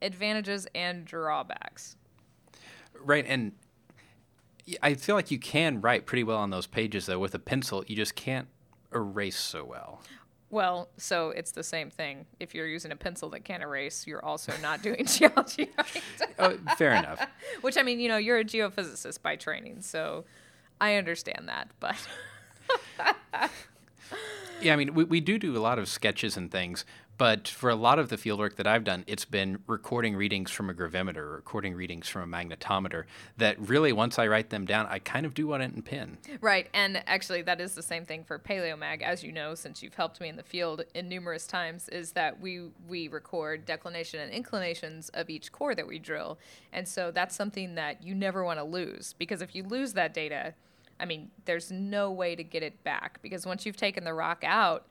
advantages 0.00 0.66
and 0.74 1.04
drawbacks. 1.04 1.96
right, 3.02 3.24
and 3.28 3.52
I 4.82 4.94
feel 4.94 5.14
like 5.14 5.30
you 5.30 5.38
can 5.38 5.80
write 5.80 6.06
pretty 6.06 6.24
well 6.24 6.38
on 6.38 6.50
those 6.50 6.66
pages 6.66 7.06
though 7.06 7.18
with 7.18 7.34
a 7.34 7.38
pencil. 7.38 7.84
You 7.86 7.96
just 7.96 8.14
can't 8.14 8.48
erase 8.94 9.38
so 9.38 9.64
well. 9.64 10.00
Well, 10.50 10.88
so 10.96 11.30
it's 11.30 11.52
the 11.52 11.62
same 11.62 11.90
thing. 11.90 12.26
If 12.40 12.54
you're 12.56 12.66
using 12.66 12.90
a 12.90 12.96
pencil 12.96 13.28
that 13.30 13.44
can't 13.44 13.62
erase, 13.62 14.04
you're 14.06 14.24
also 14.24 14.52
not 14.60 14.82
doing 14.82 15.04
geology 15.06 15.70
right. 15.78 16.02
Oh, 16.38 16.56
fair 16.76 16.92
enough. 16.94 17.24
Which 17.60 17.76
I 17.76 17.82
mean, 17.82 18.00
you 18.00 18.08
know, 18.08 18.16
you're 18.16 18.38
a 18.38 18.44
geophysicist 18.44 19.22
by 19.22 19.36
training, 19.36 19.82
so 19.82 20.24
I 20.80 20.94
understand 20.94 21.48
that. 21.48 21.68
But 21.78 21.96
Yeah, 24.62 24.74
I 24.74 24.76
mean, 24.76 24.94
we, 24.94 25.04
we 25.04 25.20
do 25.20 25.38
do 25.38 25.56
a 25.56 25.58
lot 25.60 25.78
of 25.78 25.88
sketches 25.88 26.36
and 26.36 26.50
things, 26.50 26.84
but 27.16 27.48
for 27.48 27.70
a 27.70 27.74
lot 27.74 27.98
of 27.98 28.10
the 28.10 28.16
fieldwork 28.16 28.56
that 28.56 28.66
I've 28.66 28.84
done, 28.84 29.04
it's 29.06 29.24
been 29.24 29.62
recording 29.66 30.16
readings 30.16 30.50
from 30.50 30.68
a 30.68 30.74
gravimeter, 30.74 31.34
recording 31.34 31.74
readings 31.74 32.08
from 32.08 32.22
a 32.22 32.36
magnetometer. 32.36 33.04
That 33.38 33.58
really, 33.58 33.92
once 33.92 34.18
I 34.18 34.26
write 34.26 34.50
them 34.50 34.66
down, 34.66 34.86
I 34.90 34.98
kind 34.98 35.24
of 35.24 35.32
do 35.32 35.46
want 35.46 35.62
it 35.62 35.74
in 35.74 35.80
pen. 35.80 36.18
Right, 36.42 36.68
and 36.74 37.02
actually, 37.06 37.40
that 37.42 37.58
is 37.58 37.74
the 37.74 37.82
same 37.82 38.04
thing 38.04 38.22
for 38.22 38.38
PaleoMag, 38.38 39.00
as 39.00 39.24
you 39.24 39.32
know, 39.32 39.54
since 39.54 39.82
you've 39.82 39.94
helped 39.94 40.20
me 40.20 40.28
in 40.28 40.36
the 40.36 40.42
field 40.42 40.82
in 40.94 41.08
numerous 41.08 41.46
times. 41.46 41.88
Is 41.88 42.12
that 42.12 42.38
we 42.40 42.68
we 42.86 43.08
record 43.08 43.64
declination 43.64 44.20
and 44.20 44.30
inclinations 44.30 45.08
of 45.10 45.30
each 45.30 45.52
core 45.52 45.74
that 45.74 45.86
we 45.86 45.98
drill, 45.98 46.38
and 46.70 46.86
so 46.86 47.10
that's 47.10 47.34
something 47.34 47.76
that 47.76 48.02
you 48.02 48.14
never 48.14 48.44
want 48.44 48.58
to 48.58 48.64
lose 48.64 49.14
because 49.18 49.40
if 49.40 49.54
you 49.54 49.62
lose 49.62 49.94
that 49.94 50.12
data, 50.12 50.54
I 51.00 51.06
mean, 51.06 51.30
there's 51.46 51.72
no 51.72 52.10
way 52.10 52.36
to 52.36 52.44
get 52.44 52.62
it 52.62 52.82
back 52.84 53.20
because 53.22 53.46
once 53.46 53.64
you've 53.64 53.76
taken 53.76 54.04
the 54.04 54.14
rock 54.14 54.44
out, 54.44 54.86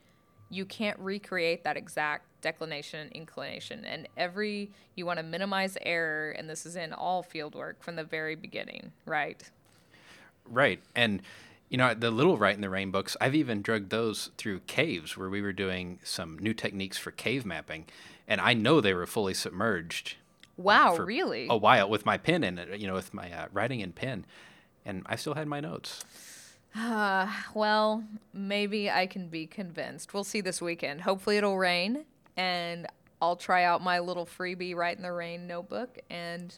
you 0.49 0.65
can't 0.65 0.97
recreate 0.99 1.63
that 1.63 1.77
exact 1.77 2.25
declination 2.41 3.01
and 3.01 3.11
inclination, 3.11 3.85
and 3.85 4.07
every 4.17 4.71
you 4.95 5.05
want 5.05 5.17
to 5.17 5.23
minimize 5.23 5.77
error, 5.81 6.31
and 6.31 6.49
this 6.49 6.65
is 6.65 6.75
in 6.75 6.91
all 6.93 7.21
field 7.21 7.53
work 7.53 7.83
from 7.83 7.95
the 7.95 8.03
very 8.03 8.35
beginning, 8.35 8.91
right? 9.05 9.49
Right. 10.49 10.81
And, 10.95 11.21
you 11.69 11.77
know, 11.77 11.93
the 11.93 12.11
little 12.11 12.37
Rite 12.37 12.55
in 12.55 12.61
the 12.61 12.69
Rain 12.69 12.91
books, 12.91 13.15
I've 13.21 13.35
even 13.35 13.61
drugged 13.61 13.91
those 13.91 14.31
through 14.37 14.61
caves 14.61 15.15
where 15.15 15.29
we 15.29 15.41
were 15.41 15.53
doing 15.53 15.99
some 16.03 16.39
new 16.39 16.53
techniques 16.53 16.97
for 16.97 17.11
cave 17.11 17.45
mapping. 17.45 17.85
And 18.27 18.41
I 18.41 18.53
know 18.53 18.81
they 18.81 18.93
were 18.93 19.05
fully 19.05 19.33
submerged 19.33 20.15
Wow, 20.57 20.95
really? 20.97 21.47
a 21.49 21.55
while 21.55 21.89
with 21.89 22.05
my 22.05 22.17
pen 22.17 22.43
and, 22.43 22.81
you 22.81 22.87
know, 22.87 22.95
with 22.95 23.13
my 23.13 23.31
uh, 23.31 23.47
writing 23.53 23.79
in 23.79 23.91
pen. 23.91 24.25
And 24.89 25.03
I 25.05 25.15
still 25.15 25.35
had 25.35 25.47
my 25.47 25.59
notes. 25.59 26.03
Uh, 26.75 27.31
well, 27.53 28.03
maybe 28.33 28.89
I 28.89 29.05
can 29.05 29.27
be 29.27 29.45
convinced. 29.45 30.13
We'll 30.13 30.23
see 30.23 30.41
this 30.41 30.61
weekend. 30.61 31.01
Hopefully, 31.01 31.37
it'll 31.37 31.57
rain, 31.57 32.05
and 32.35 32.87
I'll 33.21 33.35
try 33.35 33.63
out 33.63 33.83
my 33.83 33.99
little 33.99 34.25
freebie 34.25 34.75
Rite 34.75 34.97
in 34.97 35.03
the 35.03 35.11
Rain 35.11 35.45
notebook, 35.45 35.99
and 36.09 36.57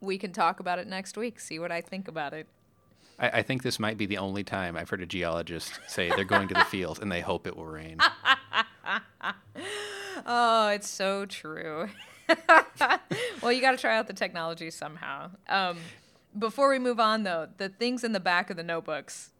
we 0.00 0.18
can 0.18 0.32
talk 0.32 0.60
about 0.60 0.78
it 0.78 0.86
next 0.86 1.16
week. 1.16 1.40
See 1.40 1.58
what 1.58 1.72
I 1.72 1.80
think 1.80 2.06
about 2.06 2.34
it. 2.34 2.46
I, 3.18 3.28
I 3.28 3.42
think 3.42 3.62
this 3.62 3.80
might 3.80 3.96
be 3.96 4.06
the 4.06 4.18
only 4.18 4.44
time 4.44 4.76
I've 4.76 4.90
heard 4.90 5.02
a 5.02 5.06
geologist 5.06 5.80
say 5.88 6.10
they're 6.10 6.24
going 6.24 6.48
to 6.48 6.54
the 6.54 6.64
field 6.64 7.00
and 7.00 7.10
they 7.10 7.20
hope 7.20 7.46
it 7.46 7.56
will 7.56 7.66
rain. 7.66 7.98
Oh, 10.26 10.68
it's 10.68 10.88
so 10.88 11.26
true. 11.26 11.88
well, 13.42 13.52
you 13.52 13.60
got 13.60 13.72
to 13.72 13.76
try 13.76 13.96
out 13.96 14.06
the 14.06 14.14
technology 14.14 14.70
somehow. 14.70 15.30
Um, 15.48 15.76
Before 16.36 16.68
we 16.68 16.78
move 16.78 16.98
on, 16.98 17.22
though, 17.22 17.48
the 17.56 17.68
things 17.68 18.02
in 18.02 18.12
the 18.12 18.20
back 18.20 18.50
of 18.50 18.56
the 18.56 18.62
notebooks, 18.62 19.30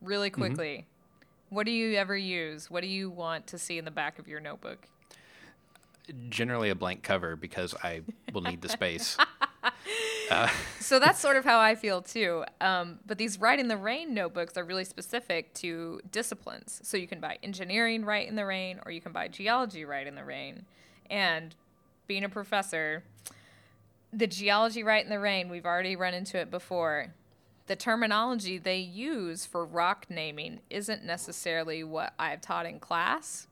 really 0.00 0.30
quickly. 0.30 0.86
What 1.48 1.66
do 1.66 1.72
you 1.72 1.94
ever 1.94 2.16
use? 2.16 2.70
What 2.70 2.82
do 2.82 2.88
you 2.88 3.10
want 3.10 3.46
to 3.48 3.58
see 3.58 3.78
in 3.78 3.84
the 3.84 3.90
back 3.90 4.18
of 4.18 4.28
your 4.28 4.40
notebook? 4.40 4.88
Generally, 6.28 6.70
a 6.70 6.74
blank 6.74 7.02
cover 7.02 7.36
because 7.36 7.74
I 7.82 8.02
will 8.32 8.42
need 8.42 8.60
the 8.60 8.68
space. 8.68 9.16
so 10.80 10.98
that's 10.98 11.18
sort 11.20 11.36
of 11.36 11.44
how 11.44 11.58
I 11.58 11.74
feel 11.74 12.02
too. 12.02 12.44
Um, 12.60 12.98
but 13.06 13.18
these 13.18 13.40
Rite 13.40 13.60
in 13.60 13.68
the 13.68 13.76
Rain 13.76 14.14
notebooks 14.14 14.56
are 14.56 14.64
really 14.64 14.84
specific 14.84 15.54
to 15.54 16.00
disciplines. 16.10 16.80
So 16.82 16.96
you 16.96 17.06
can 17.06 17.20
buy 17.20 17.38
engineering 17.42 18.04
Rite 18.04 18.28
in 18.28 18.36
the 18.36 18.44
Rain, 18.44 18.80
or 18.84 18.92
you 18.92 19.00
can 19.00 19.12
buy 19.12 19.28
geology 19.28 19.84
Write 19.84 20.06
in 20.06 20.14
the 20.14 20.24
Rain. 20.24 20.66
And 21.08 21.54
being 22.06 22.24
a 22.24 22.28
professor, 22.28 23.04
the 24.14 24.26
geology 24.26 24.82
Rite 24.82 25.04
in 25.04 25.10
the 25.10 25.18
Rain, 25.18 25.48
we've 25.48 25.66
already 25.66 25.96
run 25.96 26.14
into 26.14 26.38
it 26.38 26.50
before. 26.50 27.14
The 27.66 27.76
terminology 27.76 28.58
they 28.58 28.78
use 28.78 29.46
for 29.46 29.64
rock 29.64 30.06
naming 30.08 30.60
isn't 30.70 31.04
necessarily 31.04 31.82
what 31.82 32.12
I've 32.18 32.40
taught 32.40 32.66
in 32.66 32.78
class. 32.78 33.48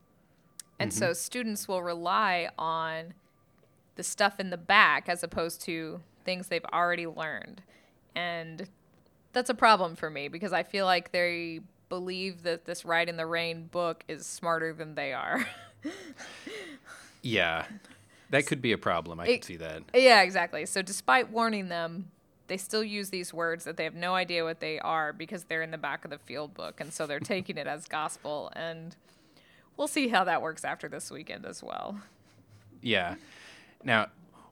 And 0.79 0.91
mm-hmm. 0.91 0.99
so 0.99 1.13
students 1.13 1.67
will 1.67 1.81
rely 1.81 2.49
on 2.57 3.13
the 3.95 4.03
stuff 4.03 4.39
in 4.39 4.49
the 4.49 4.57
back 4.57 5.09
as 5.09 5.23
opposed 5.23 5.61
to 5.61 6.01
things 6.23 6.47
they've 6.47 6.65
already 6.71 7.07
learned. 7.07 7.61
And 8.15 8.67
that's 9.33 9.49
a 9.49 9.55
problem 9.55 9.95
for 9.95 10.09
me 10.09 10.27
because 10.27 10.53
I 10.53 10.63
feel 10.63 10.85
like 10.85 11.11
they 11.11 11.59
believe 11.89 12.43
that 12.43 12.65
this 12.65 12.85
Rite 12.85 13.09
in 13.09 13.17
the 13.17 13.25
Rain 13.25 13.65
book 13.65 14.03
is 14.07 14.25
smarter 14.25 14.73
than 14.73 14.95
they 14.95 15.13
are. 15.13 15.45
yeah. 17.21 17.65
That 18.33 18.47
could 18.47 18.63
be 18.63 18.71
a 18.71 18.79
problem. 18.79 19.19
I 19.19 19.27
it, 19.27 19.33
can 19.33 19.41
see 19.43 19.57
that. 19.57 19.83
Yeah, 19.93 20.23
exactly. 20.23 20.65
So 20.65 20.81
despite 20.81 21.29
warning 21.29 21.69
them, 21.69 22.09
they 22.47 22.57
still 22.57 22.83
use 22.83 23.11
these 23.11 23.31
words 23.31 23.63
that 23.65 23.77
they 23.77 23.83
have 23.83 23.93
no 23.93 24.15
idea 24.15 24.43
what 24.43 24.59
they 24.59 24.79
are 24.79 25.13
because 25.13 25.43
they're 25.43 25.61
in 25.61 25.69
the 25.69 25.77
back 25.77 26.03
of 26.03 26.09
the 26.09 26.17
field 26.17 26.55
book 26.55 26.81
and 26.81 26.91
so 26.91 27.05
they're 27.05 27.19
taking 27.19 27.57
it 27.57 27.67
as 27.67 27.85
gospel 27.85 28.51
and 28.55 28.95
we'll 29.77 29.87
see 29.87 30.07
how 30.07 30.23
that 30.23 30.41
works 30.41 30.65
after 30.65 30.89
this 30.89 31.11
weekend 31.11 31.45
as 31.45 31.61
well. 31.61 31.99
Yeah. 32.81 33.17
Now, 33.83 34.07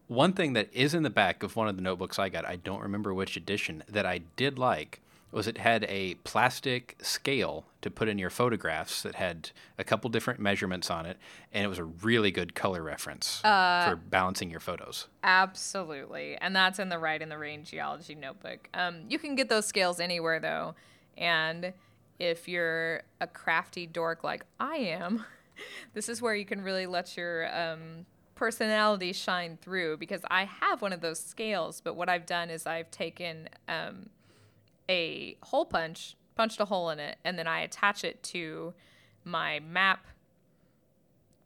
one 0.08 0.34
thing 0.34 0.54
that 0.54 0.70
is 0.72 0.94
in 0.94 1.02
the 1.02 1.10
back 1.10 1.42
of 1.42 1.56
one 1.56 1.68
of 1.68 1.76
the 1.76 1.82
notebooks 1.82 2.20
I 2.20 2.30
got, 2.30 2.46
I 2.46 2.58
don't 2.58 2.82
remember 2.82 3.16
which 3.16 3.36
edition, 3.36 3.84
that 3.90 4.06
I 4.06 4.20
did 4.36 4.60
like 4.60 5.02
was 5.32 5.48
it 5.48 5.58
had 5.58 5.86
a 5.88 6.16
plastic 6.24 6.98
scale 7.02 7.66
to 7.82 7.90
put 7.90 8.08
in 8.08 8.18
your 8.18 8.30
photographs 8.30 9.02
that 9.04 9.16
had 9.16 9.52
a 9.78 9.84
couple 9.84 10.10
different 10.10 10.40
measurements 10.40 10.90
on 10.90 11.06
it, 11.06 11.18
and 11.54 11.64
it 11.64 11.68
was 11.68 11.80
a 11.80 11.84
really 11.84 12.32
good 12.32 12.54
color 12.54 12.82
reference 12.82 13.44
uh, 13.44 13.88
for 13.90 13.96
balancing 13.96 14.52
your 14.52 14.60
photos. 14.60 15.08
Absolutely, 15.24 16.36
and 16.38 16.56
that's 16.56 16.80
in 16.80 16.90
the 16.90 17.00
Rite 17.00 17.22
in 17.22 17.30
the 17.30 17.38
Rain 17.38 17.64
Geology 17.64 18.16
notebook. 18.16 18.70
Um, 18.74 19.02
you 19.10 19.18
can 19.18 19.36
get 19.36 19.50
those 19.50 19.66
scales 19.66 20.00
anywhere 20.00 20.40
though, 20.40 20.76
and 21.18 21.74
if 22.20 22.48
you're 22.48 23.02
a 23.20 23.28
crafty 23.28 23.86
dork 23.88 24.24
like 24.24 24.46
I 24.60 24.76
am, 24.76 25.26
this 25.94 26.10
is 26.10 26.22
where 26.22 26.36
you 26.36 26.46
can 26.46 26.62
really 26.62 26.86
let 26.86 27.16
your 27.18 27.48
um, 27.58 28.06
personality 28.36 29.14
shine 29.14 29.58
through 29.62 29.98
because 29.98 30.22
I 30.30 30.46
have 30.46 30.82
one 30.82 30.94
of 30.94 31.02
those 31.02 31.20
scales, 31.20 31.80
but 31.80 31.96
what 31.96 32.10
I've 32.10 32.26
done 32.26 32.50
is 32.50 32.66
I've 32.66 32.90
taken 32.92 33.48
um, 33.68 34.10
a 34.92 35.38
hole 35.42 35.66
punch, 35.66 36.18
punched 36.36 36.60
a 36.60 36.66
hole 36.66 36.90
in 36.90 37.00
it, 37.00 37.18
and 37.24 37.40
then 37.40 37.48
I 37.48 37.62
attach 37.62 38.04
it 38.04 38.22
to 38.24 38.74
my 39.24 39.62
map 39.62 40.06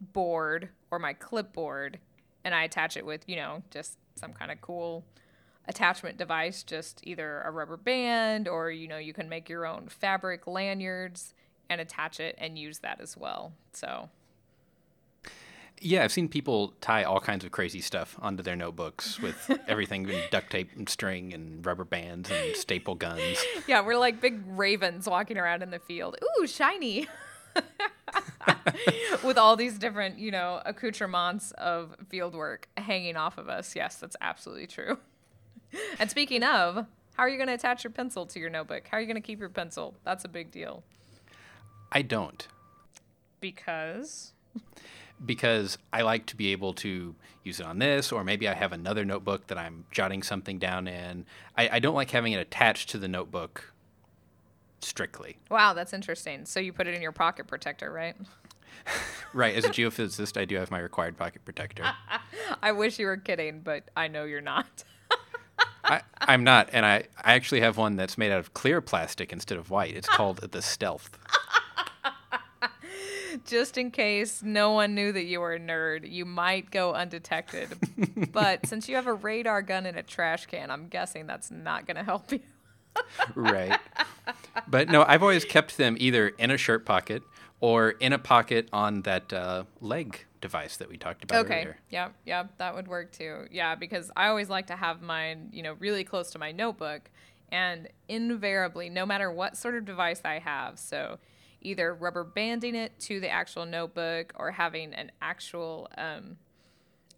board 0.02 0.70
or 0.90 0.98
my 0.98 1.14
clipboard, 1.14 2.00
and 2.44 2.56
I 2.56 2.64
attach 2.64 2.98
it 2.98 3.06
with, 3.06 3.24
you 3.28 3.36
know, 3.36 3.62
just 3.70 4.00
some 4.16 4.34
kind 4.34 4.52
of 4.52 4.60
cool 4.62 5.06
attachment 5.68 6.18
device, 6.18 6.64
just 6.64 7.02
either 7.04 7.42
a 7.42 7.52
rubber 7.52 7.78
band 7.78 8.48
or, 8.48 8.72
you 8.72 8.88
know, 8.88 8.98
you 8.98 9.14
can 9.14 9.30
make 9.30 9.48
your 9.48 9.66
own 9.66 9.88
fabric 9.90 10.48
lanyards 10.48 11.36
and 11.70 11.80
attach 11.80 12.20
it 12.20 12.36
and 12.40 12.58
use 12.58 12.80
that 12.80 13.00
as 13.00 13.16
well. 13.16 13.54
So 13.74 14.10
yeah, 15.82 16.04
I've 16.04 16.12
seen 16.12 16.30
people 16.30 16.74
tie 16.82 17.04
all 17.04 17.20
kinds 17.20 17.46
of 17.46 17.52
crazy 17.52 17.82
stuff 17.82 18.18
onto 18.22 18.42
their 18.42 18.56
notebooks 18.56 19.20
with 19.20 19.52
everything 19.68 20.10
in 20.10 20.22
duct 20.32 20.52
tape 20.52 20.70
and 20.76 20.88
string 20.88 21.34
and 21.34 21.66
rubber 21.66 21.84
bands 21.84 22.30
and 22.32 22.56
staple 22.56 22.96
guns. 22.96 23.44
Yeah, 23.68 23.82
we're 23.82 23.98
like 23.98 24.22
big 24.22 24.42
ravens 24.46 25.08
walking 25.08 25.38
around 25.38 25.64
in 25.64 25.72
the 25.72 25.80
field. 25.80 26.18
Ooh, 26.40 26.46
shiny. 26.46 27.08
with 29.24 29.38
all 29.38 29.56
these 29.56 29.80
different, 29.80 30.20
you 30.20 30.30
know, 30.30 30.62
accoutrements 30.66 31.52
of 31.54 31.96
field 32.10 32.36
work 32.36 32.68
hanging 32.78 33.16
off 33.16 33.38
of 33.38 33.50
us. 33.50 33.76
Yes, 33.76 33.96
that's 33.96 34.16
absolutely 34.22 34.68
true. 34.68 35.00
and 36.00 36.12
speaking 36.12 36.44
of, 36.44 36.86
how 37.16 37.24
are 37.24 37.30
you 37.30 37.38
going 37.38 37.48
to 37.48 37.54
attach 37.54 37.84
your 37.84 37.92
pencil 37.92 38.26
to 38.28 38.40
your 38.40 38.50
notebook? 38.50 38.88
How 38.88 38.98
are 38.98 39.02
you 39.02 39.08
going 39.08 39.16
to 39.16 39.26
keep 39.26 39.40
your 39.40 39.50
pencil? 39.50 39.96
That's 40.04 40.26
a 40.26 40.30
big 40.30 40.52
deal. 40.52 40.84
I 41.92 42.02
don't. 42.02 42.48
Because 43.40 44.34
because 45.24 45.78
I 45.94 46.02
like 46.02 46.26
to 46.28 46.36
be 46.36 46.52
able 46.52 46.74
to 46.74 47.16
use 47.44 47.60
it 47.60 47.66
on 47.66 47.80
this, 47.80 48.12
or 48.12 48.24
maybe 48.24 48.48
I 48.48 48.54
have 48.54 48.74
another 48.74 49.06
notebook 49.06 49.48
that 49.48 49.58
I'm 49.58 49.86
jotting 49.92 50.24
something 50.24 50.58
down 50.58 50.88
in. 50.88 51.26
I, 51.58 51.70
I 51.74 51.80
don't 51.80 51.96
like 51.96 52.12
having 52.12 52.34
it 52.34 52.40
attached 52.40 52.90
to 52.90 52.98
the 52.98 53.08
notebook 53.08 53.74
strictly. 54.82 55.38
Wow, 55.50 55.74
that's 55.74 55.94
interesting. 55.94 56.46
So 56.46 56.60
you 56.60 56.74
put 56.74 56.88
it 56.88 56.96
in 56.96 57.02
your 57.02 57.12
pocket 57.12 57.48
protector, 57.48 57.92
right? 57.92 58.16
right. 59.34 59.56
As 59.56 59.66
a 59.66 59.70
geophysicist, 59.70 60.40
I 60.40 60.46
do 60.46 60.56
have 60.56 60.72
my 60.72 60.80
required 60.80 61.18
pocket 61.18 61.46
protector. 61.46 61.84
I 62.62 62.72
wish 62.72 63.00
you 63.00 63.06
were 63.06 63.18
kidding, 63.18 63.62
but 63.62 63.90
I 63.96 64.08
know 64.08 64.24
you're 64.26 64.42
not. 64.42 64.84
I, 65.84 66.02
am 66.22 66.44
not, 66.44 66.70
and 66.74 66.84
I, 66.86 67.04
I 67.24 67.34
actually 67.36 67.62
have 67.62 67.78
one 67.78 67.96
that's 67.96 68.18
made 68.18 68.32
out 68.32 68.40
of 68.40 68.56
clear 68.56 68.82
plastic 68.82 69.32
instead 69.32 69.58
of 69.58 69.70
white. 69.70 69.96
It's 69.96 70.10
called 70.10 70.38
the 70.38 70.62
Stealth 70.62 71.18
just 73.38 73.78
in 73.78 73.92
case 73.92 74.42
no 74.44 74.72
one 74.72 74.96
knew 74.96 75.12
that 75.12 75.26
you 75.26 75.40
were 75.40 75.54
a 75.54 75.60
nerd, 75.60 76.10
you 76.10 76.26
might 76.26 76.72
go 76.72 76.94
undetected. 76.94 77.70
but 78.32 78.66
since 78.68 78.88
you 78.88 78.96
have 78.96 79.08
a 79.08 79.14
radar 79.14 79.62
gun 79.62 79.86
in 79.86 79.98
a 79.98 80.04
trash 80.04 80.46
can, 80.46 80.72
I'm 80.72 80.88
guessing 80.88 81.28
that's 81.28 81.52
not 81.52 81.86
going 81.86 81.98
to 81.98 82.04
help 82.04 82.32
you. 82.32 82.42
right. 83.36 83.80
But 84.68 84.90
no, 84.90 85.04
I've 85.08 85.22
always 85.22 85.46
kept 85.46 85.78
them 85.78 85.96
either 86.00 86.30
in 86.30 86.50
a 86.50 86.58
shirt 86.58 86.84
pocket 86.84 87.22
or 87.60 87.92
in 87.92 88.12
a 88.14 88.18
pocket 88.18 88.68
on 88.74 89.04
that 89.04 89.32
uh, 89.32 89.66
leg 89.82 90.26
device 90.42 90.78
that 90.78 90.90
we 90.90 90.98
talked 90.98 91.24
about 91.24 91.46
okay. 91.46 91.62
earlier. 91.62 91.78
Yeah, 91.90 92.10
yeah, 92.26 92.46
that 92.58 92.74
would 92.74 92.88
work 92.88 93.12
too. 93.12 93.48
Yeah, 93.52 93.76
because 93.76 94.10
I 94.16 94.28
always 94.28 94.50
like 94.50 94.68
to 94.68 94.76
have 94.76 95.02
mine, 95.02 95.50
you 95.52 95.62
know, 95.62 95.74
really 95.74 96.04
close 96.04 96.32
to 96.32 96.40
my 96.40 96.52
notebook 96.52 97.10
and 97.52 97.88
invariably 98.08 98.90
no 98.90 99.06
matter 99.06 99.32
what 99.32 99.58
sort 99.58 99.76
of 99.76 99.86
device 99.86 100.22
I 100.26 100.40
have. 100.40 100.80
So 100.80 101.20
either 101.62 101.94
rubber 101.94 102.24
banding 102.24 102.76
it 102.76 103.00
to 103.00 103.20
the 103.20 103.30
actual 103.30 103.66
notebook 103.66 104.34
or 104.36 104.52
having 104.52 104.94
an 104.94 105.12
actual 105.22 105.90
um, 105.98 106.38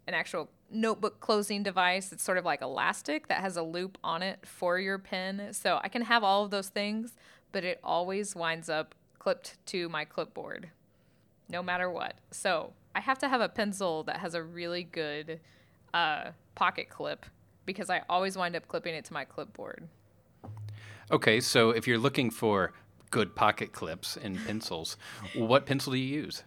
an 0.06 0.14
actual 0.14 0.48
notebook 0.70 1.20
closing 1.20 1.62
device. 1.62 2.08
That's 2.08 2.22
sort 2.22 2.38
of 2.38 2.44
like 2.44 2.62
elastic 2.62 3.28
that 3.28 3.40
has 3.40 3.56
a 3.56 3.62
loop 3.62 3.98
on 4.02 4.22
it 4.22 4.40
for 4.44 4.78
your 4.78 4.98
pen. 4.98 5.52
So 5.52 5.78
i 5.82 5.88
can 5.88 6.02
have 6.02 6.24
all 6.24 6.44
of 6.44 6.50
those 6.50 6.68
things 6.68 7.14
but 7.52 7.64
it 7.64 7.80
always 7.82 8.36
winds 8.36 8.68
up 8.68 8.94
clipped 9.18 9.56
to 9.66 9.88
my 9.88 10.04
clipboard 10.04 10.70
no 11.48 11.62
matter 11.62 11.90
what. 11.90 12.14
So 12.30 12.72
i 12.94 13.00
have 13.00 13.18
to 13.18 13.28
have 13.28 13.40
a 13.40 13.48
pencil 13.48 14.02
that 14.04 14.18
has 14.18 14.34
a 14.34 14.42
really 14.42 14.84
good 14.84 15.40
uh, 15.94 16.30
pocket 16.54 16.88
clip 16.88 17.24
because 17.64 17.90
i 17.90 18.02
always 18.08 18.36
wind 18.36 18.56
up 18.56 18.68
clipping 18.68 18.94
it 18.94 19.04
to 19.06 19.12
my 19.12 19.24
clipboard. 19.24 19.88
Okay 21.10 21.40
so 21.40 21.70
if 21.70 21.86
you're 21.86 21.98
looking 21.98 22.30
for 22.30 22.72
good 23.10 23.34
pocket 23.34 23.72
clips 23.72 24.16
and 24.16 24.38
pencils. 24.46 24.96
what 25.34 25.66
pencil 25.66 25.92
do 25.92 25.98
you 25.98 26.22
use? 26.22 26.42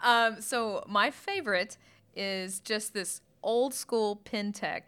Um, 0.00 0.40
so 0.40 0.84
my 0.86 1.10
favorite 1.10 1.76
is 2.14 2.60
just 2.60 2.94
this 2.94 3.20
old 3.42 3.74
school 3.74 4.20
Pentel, 4.24 4.82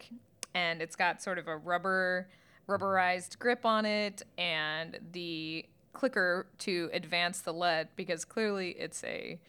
and 0.53 0.81
it's 0.81 0.95
got 0.95 1.21
sort 1.21 1.37
of 1.37 1.47
a 1.47 1.57
rubber 1.57 2.27
rubberized 2.67 3.37
grip 3.39 3.65
on 3.65 3.85
it 3.85 4.21
and 4.37 4.97
the 5.11 5.65
clicker 5.93 6.47
to 6.57 6.89
advance 6.93 7.41
the 7.41 7.51
lead 7.51 7.89
because 7.95 8.23
clearly 8.23 8.69
it's 8.71 9.03
a 9.03 9.39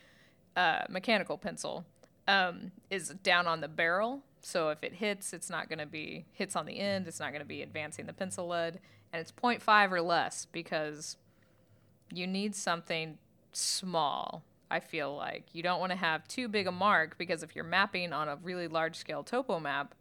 uh, 0.57 0.83
mechanical 0.89 1.39
pencil 1.39 1.85
um, 2.27 2.73
is 2.91 3.11
down 3.23 3.47
on 3.47 3.61
the 3.61 3.69
barrel 3.69 4.23
so 4.41 4.71
if 4.71 4.83
it 4.83 4.95
hits 4.95 5.33
it's 5.33 5.51
not 5.51 5.69
going 5.69 5.79
to 5.79 5.87
be 5.87 6.25
hits 6.33 6.57
on 6.57 6.67
the 6.67 6.79
end 6.79 7.07
it's 7.07 7.21
not 7.21 7.31
going 7.31 7.43
to 7.43 7.47
be 7.47 7.63
advancing 7.63 8.07
the 8.07 8.13
pencil 8.13 8.49
lead 8.49 8.81
and 9.13 9.21
it's 9.21 9.31
0.5 9.31 9.93
or 9.93 10.01
less 10.01 10.47
because 10.47 11.17
you 12.13 12.27
need 12.27 12.55
something 12.55 13.19
small. 13.53 14.43
I 14.71 14.81
feel 14.81 15.15
like 15.15 15.45
you 15.53 15.63
don't 15.63 15.81
want 15.81 15.93
to 15.93 15.99
have 15.99 16.27
too 16.29 16.49
big 16.49 16.67
a 16.67 16.73
mark 16.73 17.19
because 17.19 17.43
if 17.43 17.55
you're 17.55 17.65
mapping 17.65 18.13
on 18.13 18.29
a 18.29 18.37
really 18.37 18.69
large 18.69 18.97
scale 18.97 19.23
topo 19.23 19.61
map, 19.61 19.95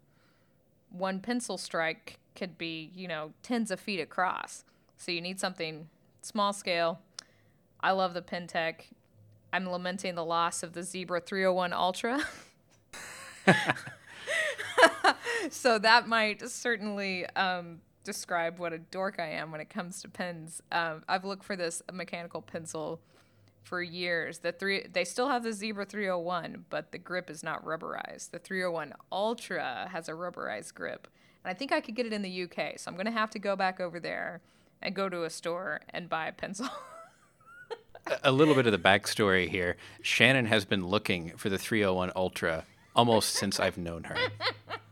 one 0.90 1.20
pencil 1.20 1.58
strike 1.58 2.20
could 2.36 2.58
be, 2.58 2.92
you 2.96 3.08
know, 3.08 3.34
tens 3.44 3.72
of 3.72 3.80
feet 3.80 4.00
across. 4.00 4.64
So 4.98 5.12
you 5.12 5.22
need 5.22 5.40
something 5.40 5.90
small 6.22 6.54
scale. 6.54 7.00
I 7.82 7.92
love 7.92 8.14
the 8.14 8.22
Pentel. 8.22 8.76
I'm 9.52 9.68
lamenting 9.68 10.16
the 10.16 10.24
loss 10.24 10.64
of 10.64 10.74
the 10.74 10.84
Zebra 10.84 11.22
301 11.22 11.74
Ultra. 11.74 12.22
so 15.50 15.80
that 15.80 16.08
might 16.08 16.48
certainly 16.50 17.26
um, 17.36 17.82
describe 18.04 18.60
what 18.60 18.74
a 18.74 18.80
dork 18.80 19.20
I 19.20 19.30
am 19.30 19.52
when 19.52 19.62
it 19.62 19.70
comes 19.70 20.02
to 20.02 20.10
pens. 20.10 20.62
Um, 20.72 21.04
I've 21.08 21.26
looked 21.26 21.44
for 21.44 21.56
this 21.56 21.82
mechanical 21.92 22.42
pencil 22.42 23.00
for 23.64 23.82
years. 23.82 24.40
The 24.40 24.52
three 24.52 24.88
they 24.92 25.06
still 25.06 25.30
have 25.30 25.44
the 25.44 25.54
Zebra 25.54 25.86
301, 25.86 26.66
but 26.70 26.92
the 26.92 26.98
grip 26.98 27.30
is 27.30 27.44
not 27.44 27.64
rubberized. 27.64 28.32
The 28.32 28.40
301 28.40 28.94
Ultra 29.12 29.90
has 29.92 30.10
a 30.10 30.14
rubberized 30.14 30.74
grip, 30.74 31.08
and 31.44 31.52
I 31.52 31.54
think 31.54 31.72
I 31.72 31.82
could 31.82 31.96
get 31.96 32.06
it 32.06 32.14
in 32.14 32.22
the 32.22 32.44
UK. 32.44 32.80
So 32.80 32.90
I'm 32.90 32.98
gonna 32.98 33.12
have 33.12 33.30
to 33.32 33.40
go 33.40 33.56
back 33.56 33.80
over 33.80 34.00
there 34.00 34.42
and 34.82 34.96
go 34.96 35.10
to 35.10 35.24
a 35.24 35.30
store 35.30 35.82
and 35.90 36.10
buy 36.10 36.28
a 36.28 36.32
pencil. 36.32 36.68
a 38.24 38.32
little 38.32 38.56
bit 38.56 38.66
of 38.66 38.72
the 38.72 38.80
backstory 38.80 39.48
here. 39.48 39.78
Shannon 40.02 40.46
has 40.46 40.66
been 40.66 40.88
looking 40.88 41.38
for 41.38 41.50
the 41.50 41.58
301 41.58 42.12
Ultra 42.16 42.66
almost 42.96 43.36
since 43.36 43.60
I've 43.60 43.78
known 43.78 44.06
her. 44.06 44.18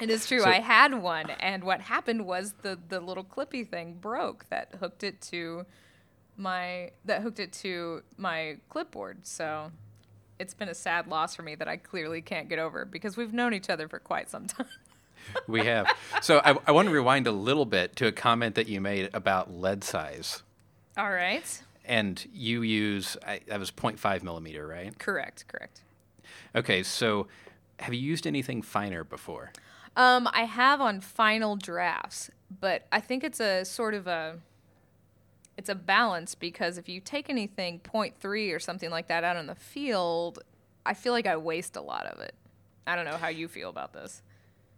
It 0.00 0.10
is 0.10 0.26
true. 0.26 0.40
So- 0.40 0.48
I 0.50 0.60
had 0.60 0.94
one, 0.94 1.30
and 1.30 1.64
what 1.64 1.80
happened 1.80 2.26
was 2.26 2.54
the 2.62 2.78
the 2.88 3.00
little 3.00 3.24
clippy 3.24 3.68
thing 3.68 3.94
broke 4.00 4.46
that 4.50 4.74
hooked 4.80 5.02
it 5.04 5.20
to 5.22 5.64
my 6.36 6.90
that 7.04 7.22
hooked 7.22 7.40
it 7.40 7.52
to 7.54 8.02
my 8.16 8.58
clipboard. 8.68 9.26
So 9.26 9.72
it's 10.38 10.52
been 10.54 10.68
a 10.68 10.74
sad 10.74 11.06
loss 11.08 11.34
for 11.34 11.42
me 11.42 11.54
that 11.54 11.66
I 11.68 11.76
clearly 11.78 12.20
can't 12.20 12.48
get 12.48 12.58
over 12.58 12.84
because 12.84 13.16
we've 13.16 13.32
known 13.32 13.54
each 13.54 13.70
other 13.70 13.88
for 13.88 13.98
quite 13.98 14.28
some 14.28 14.46
time. 14.46 14.66
We 15.48 15.64
have. 15.64 15.90
So 16.22 16.40
I, 16.44 16.56
I 16.66 16.72
want 16.72 16.88
to 16.88 16.94
rewind 16.94 17.26
a 17.26 17.32
little 17.32 17.64
bit 17.64 17.96
to 17.96 18.06
a 18.06 18.12
comment 18.12 18.54
that 18.56 18.68
you 18.68 18.80
made 18.80 19.08
about 19.14 19.50
lead 19.52 19.82
size. 19.82 20.42
All 20.96 21.10
right. 21.10 21.62
And 21.84 22.24
you 22.32 22.62
use, 22.62 23.16
I, 23.26 23.40
that 23.48 23.58
was 23.58 23.70
0.5 23.70 24.22
millimeter, 24.22 24.66
right? 24.66 24.96
Correct. 24.98 25.46
Correct. 25.48 25.80
Okay, 26.54 26.82
so 26.82 27.26
have 27.80 27.94
you 27.94 28.00
used 28.00 28.26
anything 28.26 28.60
finer 28.62 29.04
before? 29.04 29.52
Um, 29.96 30.28
I 30.32 30.44
have 30.44 30.80
on 30.80 31.00
final 31.00 31.56
drafts, 31.56 32.30
but 32.60 32.86
I 32.92 33.00
think 33.00 33.24
it's 33.24 33.40
a 33.40 33.64
sort 33.64 33.94
of 33.94 34.06
a 34.06 34.36
it's 35.56 35.70
a 35.70 35.74
balance 35.74 36.34
because 36.34 36.76
if 36.76 36.86
you 36.86 37.00
take 37.00 37.30
anything 37.30 37.80
0.3 37.80 38.54
or 38.54 38.58
something 38.58 38.90
like 38.90 39.08
that 39.08 39.24
out 39.24 39.36
on 39.36 39.46
the 39.46 39.54
field, 39.54 40.40
I 40.84 40.92
feel 40.92 41.14
like 41.14 41.26
I 41.26 41.38
waste 41.38 41.76
a 41.76 41.80
lot 41.80 42.04
of 42.04 42.20
it. 42.20 42.34
I 42.86 42.94
don't 42.94 43.06
know 43.06 43.16
how 43.16 43.28
you 43.28 43.48
feel 43.48 43.70
about 43.70 43.94
this. 43.94 44.22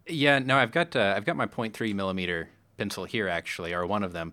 Yeah, 0.06 0.38
no, 0.38 0.56
I've 0.56 0.70
got 0.70 0.94
uh, 0.94 1.14
I've 1.16 1.24
got 1.24 1.36
my 1.36 1.46
0.3 1.46 1.94
millimeter 1.94 2.48
pencil 2.76 3.04
here 3.04 3.28
actually, 3.28 3.74
or 3.74 3.86
one 3.86 4.04
of 4.04 4.12
them, 4.12 4.32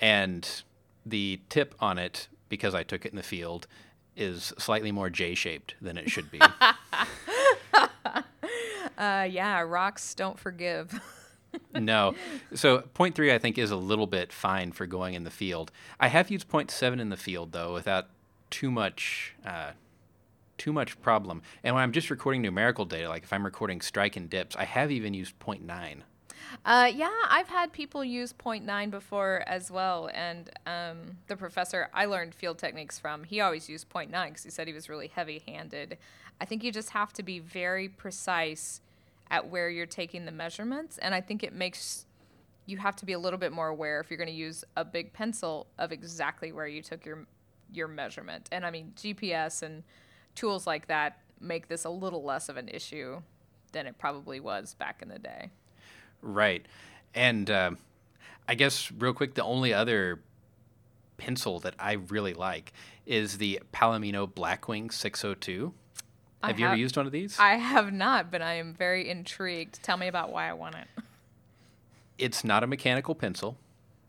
and 0.00 0.62
the 1.06 1.40
tip 1.48 1.74
on 1.78 1.98
it 1.98 2.26
because 2.48 2.74
I 2.74 2.82
took 2.82 3.06
it 3.06 3.12
in 3.12 3.16
the 3.16 3.22
field 3.22 3.66
is 4.16 4.52
slightly 4.58 4.90
more 4.90 5.08
J-shaped 5.10 5.74
than 5.80 5.96
it 5.96 6.10
should 6.10 6.30
be. 6.30 6.40
Uh, 8.96 9.26
yeah, 9.30 9.60
rocks 9.60 10.14
don't 10.14 10.38
forgive. 10.38 11.00
no, 11.74 12.14
so 12.54 12.78
0.3 12.94 13.32
I 13.32 13.38
think 13.38 13.58
is 13.58 13.70
a 13.70 13.76
little 13.76 14.06
bit 14.06 14.32
fine 14.32 14.72
for 14.72 14.86
going 14.86 15.14
in 15.14 15.24
the 15.24 15.30
field. 15.30 15.70
I 16.00 16.08
have 16.08 16.30
used 16.30 16.48
0.7 16.48 17.00
in 17.00 17.08
the 17.08 17.16
field 17.16 17.52
though 17.52 17.72
without 17.72 18.08
too 18.50 18.70
much. 18.70 19.34
Uh, 19.44 19.72
too 20.58 20.72
much 20.72 21.00
problem. 21.02 21.42
And 21.62 21.74
when 21.74 21.82
I'm 21.82 21.92
just 21.92 22.08
recording 22.08 22.40
numerical 22.40 22.86
data, 22.86 23.10
like 23.10 23.24
if 23.24 23.32
I'm 23.32 23.44
recording 23.44 23.82
strike 23.82 24.16
and 24.16 24.30
dips, 24.30 24.56
I 24.56 24.64
have 24.64 24.90
even 24.90 25.12
used 25.12 25.38
0.9. 25.38 26.02
Uh, 26.64 26.90
yeah, 26.94 27.10
I've 27.28 27.48
had 27.48 27.72
people 27.72 28.04
use 28.04 28.32
0.9 28.32 28.90
before 28.90 29.44
as 29.46 29.70
well. 29.70 30.08
And 30.14 30.50
um, 30.66 31.18
the 31.26 31.36
professor 31.36 31.88
I 31.92 32.06
learned 32.06 32.34
field 32.34 32.58
techniques 32.58 32.98
from, 32.98 33.24
he 33.24 33.40
always 33.40 33.68
used 33.68 33.88
0.9 33.90 34.10
because 34.28 34.44
he 34.44 34.50
said 34.50 34.66
he 34.66 34.72
was 34.72 34.88
really 34.88 35.08
heavy 35.08 35.42
handed. 35.46 35.98
I 36.40 36.44
think 36.44 36.62
you 36.64 36.72
just 36.72 36.90
have 36.90 37.12
to 37.14 37.22
be 37.22 37.38
very 37.38 37.88
precise 37.88 38.80
at 39.30 39.48
where 39.48 39.68
you're 39.68 39.86
taking 39.86 40.24
the 40.24 40.32
measurements. 40.32 40.98
And 40.98 41.14
I 41.14 41.20
think 41.20 41.42
it 41.42 41.52
makes 41.52 42.06
you 42.66 42.78
have 42.78 42.96
to 42.96 43.06
be 43.06 43.12
a 43.12 43.18
little 43.18 43.38
bit 43.38 43.52
more 43.52 43.68
aware 43.68 44.00
if 44.00 44.10
you're 44.10 44.18
going 44.18 44.28
to 44.28 44.34
use 44.34 44.64
a 44.76 44.84
big 44.84 45.12
pencil 45.12 45.68
of 45.78 45.92
exactly 45.92 46.52
where 46.52 46.66
you 46.66 46.82
took 46.82 47.04
your 47.04 47.26
your 47.72 47.88
measurement. 47.88 48.48
And 48.52 48.64
I 48.64 48.70
mean, 48.70 48.92
GPS 48.96 49.62
and 49.62 49.82
tools 50.34 50.66
like 50.66 50.86
that 50.88 51.20
make 51.40 51.68
this 51.68 51.84
a 51.84 51.90
little 51.90 52.22
less 52.22 52.48
of 52.48 52.56
an 52.56 52.68
issue 52.68 53.20
than 53.72 53.86
it 53.86 53.98
probably 53.98 54.40
was 54.40 54.74
back 54.74 55.02
in 55.02 55.08
the 55.08 55.18
day. 55.18 55.50
Right. 56.22 56.66
And 57.14 57.50
um 57.50 57.78
I 58.48 58.54
guess, 58.54 58.92
real 58.92 59.12
quick, 59.12 59.34
the 59.34 59.42
only 59.42 59.74
other 59.74 60.20
pencil 61.16 61.58
that 61.60 61.74
I 61.78 61.94
really 61.94 62.34
like 62.34 62.72
is 63.04 63.38
the 63.38 63.60
Palomino 63.72 64.30
Blackwing 64.32 64.92
602. 64.92 65.72
I 66.42 66.48
Have 66.48 66.60
you 66.60 66.66
ever 66.66 66.76
used 66.76 66.96
one 66.96 67.06
of 67.06 67.12
these? 67.12 67.38
I 67.38 67.54
have 67.54 67.92
not, 67.92 68.30
but 68.30 68.42
I 68.42 68.54
am 68.54 68.74
very 68.74 69.08
intrigued. 69.08 69.82
Tell 69.82 69.96
me 69.96 70.06
about 70.06 70.30
why 70.32 70.48
I 70.48 70.52
want 70.52 70.74
it. 70.76 70.86
it's 72.18 72.44
not 72.44 72.62
a 72.62 72.66
mechanical 72.66 73.14
pencil. 73.14 73.56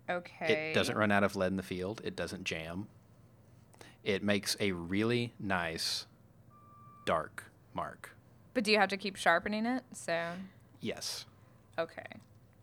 Okay. 0.09 0.71
It 0.71 0.73
doesn't 0.73 0.97
run 0.97 1.11
out 1.11 1.23
of 1.23 1.35
lead 1.35 1.47
in 1.47 1.57
the 1.57 1.63
field. 1.63 2.01
It 2.03 2.15
doesn't 2.15 2.43
jam. 2.43 2.87
It 4.03 4.23
makes 4.23 4.55
a 4.59 4.71
really 4.71 5.33
nice 5.39 6.05
dark 7.05 7.45
mark. 7.73 8.11
But 8.53 8.63
do 8.63 8.71
you 8.71 8.77
have 8.79 8.89
to 8.89 8.97
keep 8.97 9.15
sharpening 9.15 9.65
it? 9.65 9.83
So, 9.93 10.31
Yes. 10.79 11.25
okay. 11.77 12.05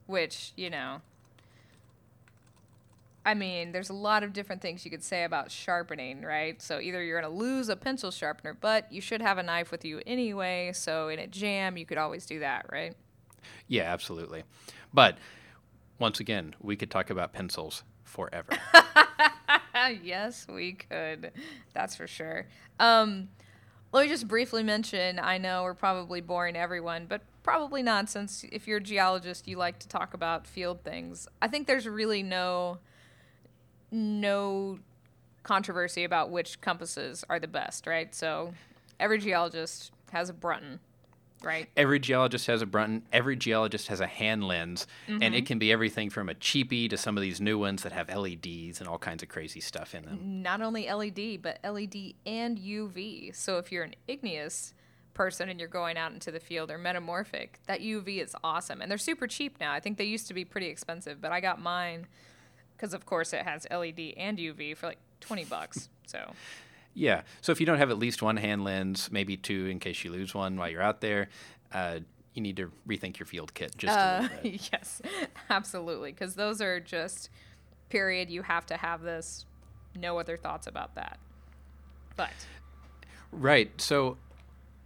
Which, 0.07 0.53
you 0.57 0.71
know, 0.71 1.03
I 3.25 3.35
mean, 3.35 3.72
there's 3.72 3.91
a 3.91 3.95
lot 3.95 4.22
of 4.22 4.33
different 4.33 4.61
things 4.61 4.85
you 4.85 4.91
could 4.91 5.03
say 5.03 5.25
about 5.25 5.51
sharpening, 5.51 6.22
right? 6.22 6.61
So 6.61 6.79
either 6.79 7.03
you're 7.03 7.20
going 7.20 7.33
to 7.33 7.39
lose 7.39 7.68
a 7.70 7.77
pencil 7.77 8.11
sharpener, 8.11 8.55
but 8.55 8.93
you 8.93 9.01
should 9.01 9.22
have 9.22 9.39
a 9.39 9.43
knife 9.43 9.70
with 9.70 9.85
you 9.85 10.03
anyway. 10.07 10.72
So 10.75 11.09
in 11.09 11.18
a 11.18 11.27
jam, 11.27 11.77
you 11.77 11.87
could 11.87 11.97
always 11.99 12.27
do 12.27 12.41
that, 12.41 12.66
right? 12.70 12.95
Yeah, 13.66 13.85
absolutely. 13.85 14.45
But 14.93 15.16
once 15.99 16.20
again, 16.20 16.55
we 16.61 16.77
could 16.77 16.91
talk 16.91 17.09
about 17.09 17.33
pencils 17.33 17.83
forever. 18.03 18.53
yes, 20.03 20.47
we 20.49 20.72
could. 20.72 21.33
That's 21.72 21.97
for 21.97 22.07
sure. 22.07 22.47
Um, 22.79 23.29
let 23.93 24.05
me 24.05 24.09
just 24.09 24.29
briefly 24.29 24.62
mention 24.62 25.18
I 25.18 25.39
know 25.39 25.62
we're 25.62 25.75
probably 25.75 26.20
boring 26.20 26.57
everyone, 26.57 27.07
but 27.09 27.22
probably 27.43 27.83
not 27.83 28.11
since 28.11 28.45
if 28.51 28.66
you're 28.66 28.79
a 28.79 28.83
geologist, 28.83 29.47
you 29.47 29.57
like 29.57 29.79
to 29.79 29.89
talk 29.89 30.14
about 30.14 30.47
field 30.47 30.83
things. 30.83 31.29
I 31.41 31.49
think 31.49 31.66
there's 31.66 31.87
really 31.87 32.22
no 32.22 32.79
no 33.95 34.79
controversy 35.43 36.05
about 36.05 36.31
which 36.31 36.61
compasses 36.61 37.25
are 37.29 37.39
the 37.39 37.49
best, 37.49 37.87
right? 37.87 38.15
So 38.15 38.55
every 38.99 39.19
geologist 39.19 39.93
has 40.13 40.29
a 40.29 40.33
Brunton, 40.33 40.81
right? 41.43 41.69
every 41.77 41.99
geologist 41.99 42.47
has 42.47 42.63
a 42.63 42.67
Brunton. 42.67 43.03
Every 43.13 43.37
geologist 43.37 43.89
has 43.89 44.01
a 44.01 44.07
hand 44.07 44.49
lens, 44.49 44.87
and 45.07 45.21
Mm-hmm. 45.21 45.35
it 45.35 45.47
can 45.47 45.59
be 45.59 45.71
everything 45.73 46.09
from 46.11 46.29
a 46.29 46.35
cheapie 46.35 46.89
to 46.91 46.97
some 46.97 47.17
of 47.19 47.23
these 47.23 47.41
new 47.41 47.59
ones 47.59 47.83
that 47.83 47.93
have 47.93 48.09
LEDs 48.09 48.81
and 48.81 48.89
all 48.89 48.99
kinds 48.99 49.23
of 49.23 49.29
crazy 49.29 49.61
stuff 49.61 49.95
in 49.95 50.05
them. 50.05 50.43
not 50.43 50.63
only 50.63 50.91
LED, 50.91 51.43
but 51.43 51.59
LED 51.63 52.15
and 52.25 52.59
UV. 52.59 53.35
So 53.37 53.59
if 53.59 53.71
you're 53.71 53.85
an 53.85 53.95
igneous 54.09 54.73
person 55.13 55.49
and 55.49 55.61
you're 55.61 55.69
going 55.69 55.97
out 55.97 56.13
into 56.13 56.31
the 56.33 56.41
field 56.41 56.71
or 56.71 56.79
metamorphic, 56.79 57.61
that 57.67 57.81
UV 57.81 58.23
is 58.23 58.35
awesome. 58.43 58.81
And 58.81 58.91
they're 58.91 58.99
super 58.99 59.27
cheap 59.27 59.61
now. 59.61 59.73
I 59.73 59.79
think 59.81 59.99
they 59.99 60.05
used 60.05 60.27
to 60.29 60.35
be 60.35 60.45
pretty 60.45 60.67
expensive, 60.69 61.21
but 61.21 61.31
I 61.33 61.41
got 61.41 61.61
mine 61.61 62.07
because, 62.77 62.95
of 62.95 63.07
course, 63.07 63.33
it 63.33 63.43
has 63.43 63.66
LED 63.70 64.14
and 64.16 64.39
UV 64.39 64.77
for 64.77 64.87
like 64.87 64.99
20 65.20 65.45
bucks. 65.45 65.89
So, 66.07 66.33
Yeah. 66.95 67.22
So 67.41 67.53
if 67.53 67.61
you 67.61 67.66
don't 67.66 67.79
have 67.79 67.91
at 67.91 67.99
least 67.99 68.22
one 68.22 68.37
hand 68.37 68.64
lens, 68.64 69.11
maybe 69.11 69.37
two 69.37 69.66
in 69.66 69.81
case 69.81 70.05
you 70.05 70.12
lose 70.12 70.35
one 70.35 70.57
while 70.57 70.68
you're 70.68 70.83
out 70.83 71.01
there, 71.01 71.29
uh, 71.72 72.01
you 72.35 72.43
need 72.43 72.57
to 72.57 72.70
rethink 72.87 73.18
your 73.18 73.27
field 73.27 73.55
kit 73.55 73.72
just 73.79 73.97
uh, 73.97 74.29
yes, 74.43 75.01
absolutely. 75.51 76.12
Because 76.12 76.35
those 76.35 76.61
are 76.61 76.81
just, 76.81 77.31
period, 77.89 78.31
you 78.31 78.43
have 78.43 78.66
to 78.66 78.77
have 78.77 79.03
this. 79.03 79.47
No 79.97 80.18
other 80.18 80.37
thoughts 80.37 80.66
about 80.66 80.97
that. 80.97 81.20
But 82.16 82.33
Right. 83.31 83.81
So 83.81 84.16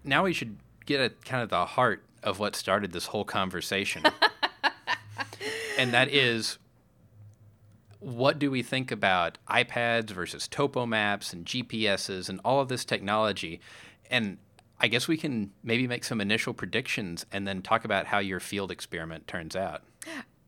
now 0.05 0.25
we 0.25 0.33
should 0.33 0.57
get 0.87 1.01
at 1.01 1.25
kind 1.25 1.43
of 1.43 1.51
the 1.51 1.65
heart 1.67 2.03
of 2.23 2.39
what 2.39 2.57
started 2.57 2.93
this 2.93 3.07
whole 3.07 3.25
conversation. 3.25 4.03
and 5.79 5.93
that 5.93 6.09
is 6.09 6.59
what 8.01 8.39
do 8.39 8.51
we 8.51 8.63
think 8.63 8.91
about 8.91 9.39
iPads 9.49 10.11
versus 10.11 10.47
topo 10.47 10.87
maps 10.87 11.33
and 11.33 11.45
GPSs 11.45 12.29
and 12.29 12.41
all 12.45 12.61
of 12.61 12.69
this 12.69 12.85
technology? 12.85 13.61
And 14.11 14.39
I 14.81 14.89
guess 14.89 15.09
we 15.09 15.17
can 15.17 15.51
maybe 15.63 15.87
make 15.87 16.05
some 16.05 16.21
initial 16.21 16.55
predictions 16.55 17.27
and 17.33 17.47
then 17.47 17.63
talk 17.63 17.85
about 17.85 18.07
how 18.07 18.19
your 18.19 18.41
field 18.41 18.71
experiment 18.71 19.27
turns 19.27 19.57
out. 19.57 19.83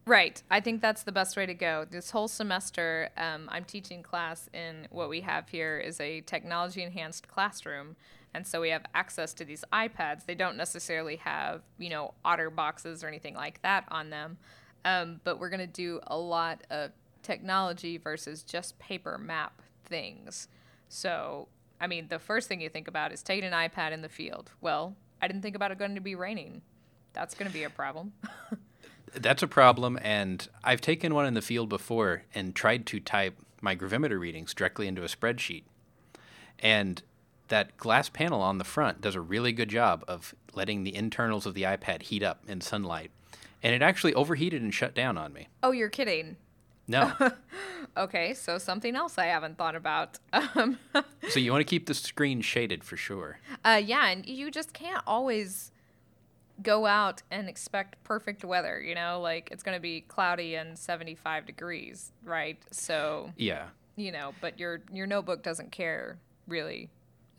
Right. 0.07 0.43
I 0.51 0.61
think 0.61 0.81
that's 0.81 1.03
the 1.03 1.13
best 1.13 1.37
way 1.37 1.47
to 1.47 1.55
go. 1.55 1.87
This 1.89 2.11
whole 2.11 2.29
semester, 2.29 3.11
um, 3.17 3.49
I'm 3.49 3.65
teaching 3.65 4.03
class 4.03 4.49
in 4.53 4.89
what 4.91 5.09
we 5.09 5.21
have 5.21 5.49
here 5.49 5.79
is 5.79 6.01
a 6.01 6.21
technology 6.23 6.83
enhanced 6.83 7.29
classroom. 7.29 7.97
And 8.33 8.47
so 8.47 8.61
we 8.61 8.71
have 8.71 8.85
access 8.95 9.35
to 9.35 9.45
these 9.45 9.65
iPads. 9.73 10.25
They 10.27 10.35
don't 10.35 10.57
necessarily 10.57 11.17
have, 11.17 11.63
you 11.79 11.91
know, 11.91 12.15
otter 12.25 12.51
boxes 12.51 13.05
or 13.05 13.09
anything 13.09 13.35
like 13.35 13.61
that 13.63 13.85
on 13.89 14.11
them. 14.11 14.39
Um, 14.85 15.21
but 15.25 15.39
we're 15.39 15.51
going 15.51 15.61
to 15.61 15.67
do 15.67 16.01
a 16.07 16.17
lot 16.17 16.63
of 16.71 16.93
technology 17.23 17.97
versus 17.97 18.43
just 18.43 18.79
paper 18.79 19.19
map 19.19 19.63
things. 19.85 20.49
So, 20.89 21.49
I 21.81 21.87
mean, 21.87 22.09
the 22.09 22.19
first 22.19 22.49
thing 22.49 22.61
you 22.61 22.69
think 22.69 22.89
about 22.89 23.13
is 23.13 23.23
taking 23.23 23.45
an 23.45 23.53
iPad 23.53 23.93
in 23.93 24.03
the 24.03 24.09
field. 24.09 24.53
Well, 24.61 24.97
I 25.23 25.29
didn't 25.29 25.43
think 25.43 25.57
about 25.57 25.71
it 25.71 25.79
going 25.79 25.95
to 25.95 26.01
be 26.01 26.15
raining. 26.15 26.63
That's 27.13 27.35
going 27.35 27.49
to 27.51 27.53
be 27.53 27.65
a 27.65 27.71
problem. 27.71 28.13
That's 29.15 29.43
a 29.43 29.49
problem, 29.49 29.99
and 30.03 30.47
I've 30.63 30.81
taken 30.81 31.15
one 31.15 31.27
in 31.27 31.35
the 31.35 31.43
field 31.43 31.69
before 31.69 32.23
and 32.33 32.55
tried 32.55 32.87
to 32.87 33.01
type 33.01 33.37
my 33.61 33.75
gravimeter 33.75 34.21
readings 34.21 34.55
directly 34.55 34.87
into 34.87 35.03
a 35.03 35.07
spreadsheet. 35.07 35.65
And 36.61 37.03
that 37.49 37.77
glass 37.77 38.09
panel 38.09 38.41
on 38.41 38.59
the 38.59 38.65
front 38.65 39.01
does 39.01 39.17
a 39.17 39.21
really 39.21 39.53
good 39.53 39.69
job 39.69 40.05
of 40.07 40.35
letting 40.55 40.85
the 40.85 40.95
internals 40.95 41.45
of 41.45 41.55
the 41.55 41.63
iPad 41.63 42.03
heat 42.03 42.23
up 42.23 42.45
in 42.47 42.61
sunlight. 42.61 43.11
And 43.63 43.75
it 43.75 43.83
actually 43.83 44.15
overheated 44.15 44.63
and 44.63 44.73
shut 44.73 44.95
down 44.95 45.19
on 45.19 45.33
me. 45.33 45.49
Oh, 45.63 45.73
you're 45.73 45.91
kidding. 45.91 46.37
No. 46.91 47.13
Okay, 47.97 48.35
so 48.35 48.57
something 48.57 48.95
else 48.95 49.19
I 49.19 49.27
haven't 49.27 49.59
thought 49.59 49.75
about. 49.75 50.19
Um, 50.33 50.79
so 51.29 51.41
you 51.41 51.51
want 51.51 51.61
to 51.61 51.69
keep 51.69 51.87
the 51.87 51.95
screen 51.95 52.41
shaded 52.41 52.85
for 52.85 52.97
sure. 52.97 53.41
uh, 53.65 53.81
yeah, 53.85 54.07
and 54.11 54.25
you 54.25 54.49
just 54.51 54.73
can't 54.73 55.03
always 55.09 55.73
go 56.63 56.87
out 56.87 57.23
and 57.31 57.49
expect 57.49 58.03
perfect 58.05 58.45
weather, 58.45 58.81
you 58.81 58.95
know? 58.95 59.21
Like 59.21 59.49
it's 59.51 59.65
going 59.65 59.77
to 59.77 59.81
be 59.83 60.03
cloudy 60.03 60.55
and 60.55 60.79
75 60.79 61.47
degrees, 61.47 62.13
right? 62.25 62.59
So, 62.71 63.33
Yeah. 63.37 63.65
you 63.97 64.13
know, 64.13 64.35
but 64.41 64.59
your 64.61 64.83
your 64.93 65.09
notebook 65.09 65.43
doesn't 65.43 65.73
care 65.73 66.17
really, 66.47 66.91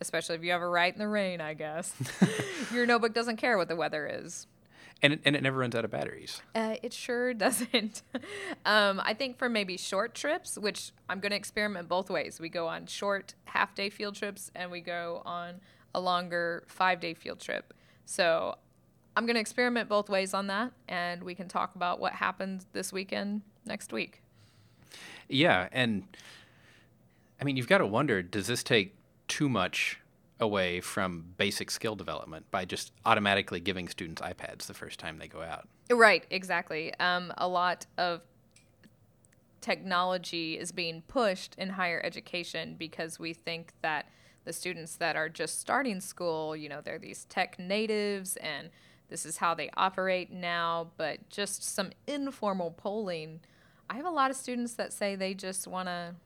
especially 0.02 0.34
if 0.36 0.44
you 0.44 0.52
ever 0.52 0.68
write 0.70 0.92
in 0.92 0.98
the 0.98 1.08
rain, 1.08 1.40
I 1.40 1.54
guess. 1.54 1.94
your 2.74 2.84
notebook 2.84 3.14
doesn't 3.14 3.36
care 3.38 3.56
what 3.56 3.68
the 3.68 3.76
weather 3.76 4.06
is. 4.06 4.46
And 5.02 5.14
it, 5.14 5.20
and 5.24 5.34
it 5.34 5.42
never 5.42 5.58
runs 5.58 5.74
out 5.74 5.84
of 5.84 5.90
batteries. 5.90 6.40
Uh, 6.54 6.76
it 6.82 6.92
sure 6.92 7.34
doesn't. 7.46 8.02
um, 8.64 9.00
I 9.04 9.14
think 9.14 9.36
for 9.38 9.48
maybe 9.48 9.76
short 9.76 10.14
trips, 10.14 10.56
which 10.56 10.92
I'm 11.08 11.20
going 11.20 11.30
to 11.30 11.36
experiment 11.36 11.88
both 11.88 12.08
ways. 12.08 12.38
We 12.40 12.48
go 12.48 12.68
on 12.68 12.86
short 12.86 13.34
half 13.46 13.74
day 13.74 13.90
field 13.90 14.14
trips 14.14 14.50
and 14.54 14.70
we 14.70 14.80
go 14.80 15.22
on 15.24 15.60
a 15.94 16.00
longer 16.00 16.64
five 16.68 17.00
day 17.00 17.14
field 17.14 17.40
trip. 17.40 17.74
So 18.04 18.56
I'm 19.16 19.26
going 19.26 19.34
to 19.34 19.40
experiment 19.40 19.88
both 19.88 20.08
ways 20.08 20.32
on 20.32 20.46
that, 20.46 20.72
and 20.88 21.22
we 21.22 21.34
can 21.34 21.48
talk 21.48 21.74
about 21.74 22.00
what 22.00 22.14
happens 22.14 22.66
this 22.72 22.92
weekend 22.92 23.42
next 23.66 23.92
week. 23.92 24.22
Yeah, 25.28 25.68
and 25.72 26.04
I 27.40 27.44
mean, 27.44 27.56
you've 27.56 27.68
got 27.68 27.78
to 27.78 27.86
wonder 27.86 28.22
does 28.22 28.46
this 28.46 28.62
take 28.62 28.94
too 29.28 29.48
much 29.48 29.98
away 30.42 30.80
from 30.80 31.24
basic 31.38 31.70
skill 31.70 31.94
development 31.94 32.50
by 32.50 32.66
just 32.66 32.92
automatically 33.06 33.60
giving 33.60 33.88
students 33.88 34.20
iPads 34.20 34.66
the 34.66 34.74
first 34.74 34.98
time 34.98 35.18
they 35.18 35.28
go 35.28 35.40
out? 35.40 35.68
Right, 35.90 36.26
exactly. 36.30 36.92
Um, 37.00 37.32
a 37.38 37.48
lot 37.48 37.86
of 37.96 38.20
technology 39.62 40.58
is 40.58 40.72
being 40.72 41.02
pushed 41.08 41.54
in 41.56 41.70
higher 41.70 42.02
education 42.04 42.74
because 42.76 43.18
we 43.18 43.32
think 43.32 43.72
that 43.80 44.06
the 44.44 44.52
students 44.52 44.96
that 44.96 45.16
are 45.16 45.28
just 45.28 45.60
starting 45.60 46.00
school, 46.00 46.56
you 46.56 46.68
know, 46.68 46.80
they're 46.82 46.98
these 46.98 47.24
tech 47.26 47.58
natives 47.58 48.36
and 48.36 48.68
this 49.08 49.24
is 49.24 49.36
how 49.36 49.54
they 49.54 49.70
operate 49.76 50.32
now. 50.32 50.90
But 50.96 51.28
just 51.30 51.62
some 51.62 51.90
informal 52.06 52.72
polling, 52.72 53.40
I 53.88 53.94
have 53.94 54.06
a 54.06 54.10
lot 54.10 54.30
of 54.30 54.36
students 54.36 54.74
that 54.74 54.92
say 54.92 55.14
they 55.14 55.34
just 55.34 55.68
want 55.68 55.86
to, 55.86 56.16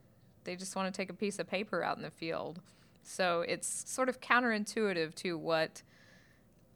they 0.45 0.57
just 0.57 0.75
want 0.75 0.93
to 0.93 0.97
take 0.97 1.11
a 1.11 1.15
piece 1.15 1.39
of 1.39 1.47
paper 1.47 1.83
out 1.83 1.99
in 1.99 2.03
the 2.03 2.11
field. 2.11 2.61
So 3.07 3.43
it's 3.43 3.91
sort 3.91 4.09
of 4.09 4.21
counterintuitive 4.21 5.15
to 5.17 5.39
what 5.39 5.83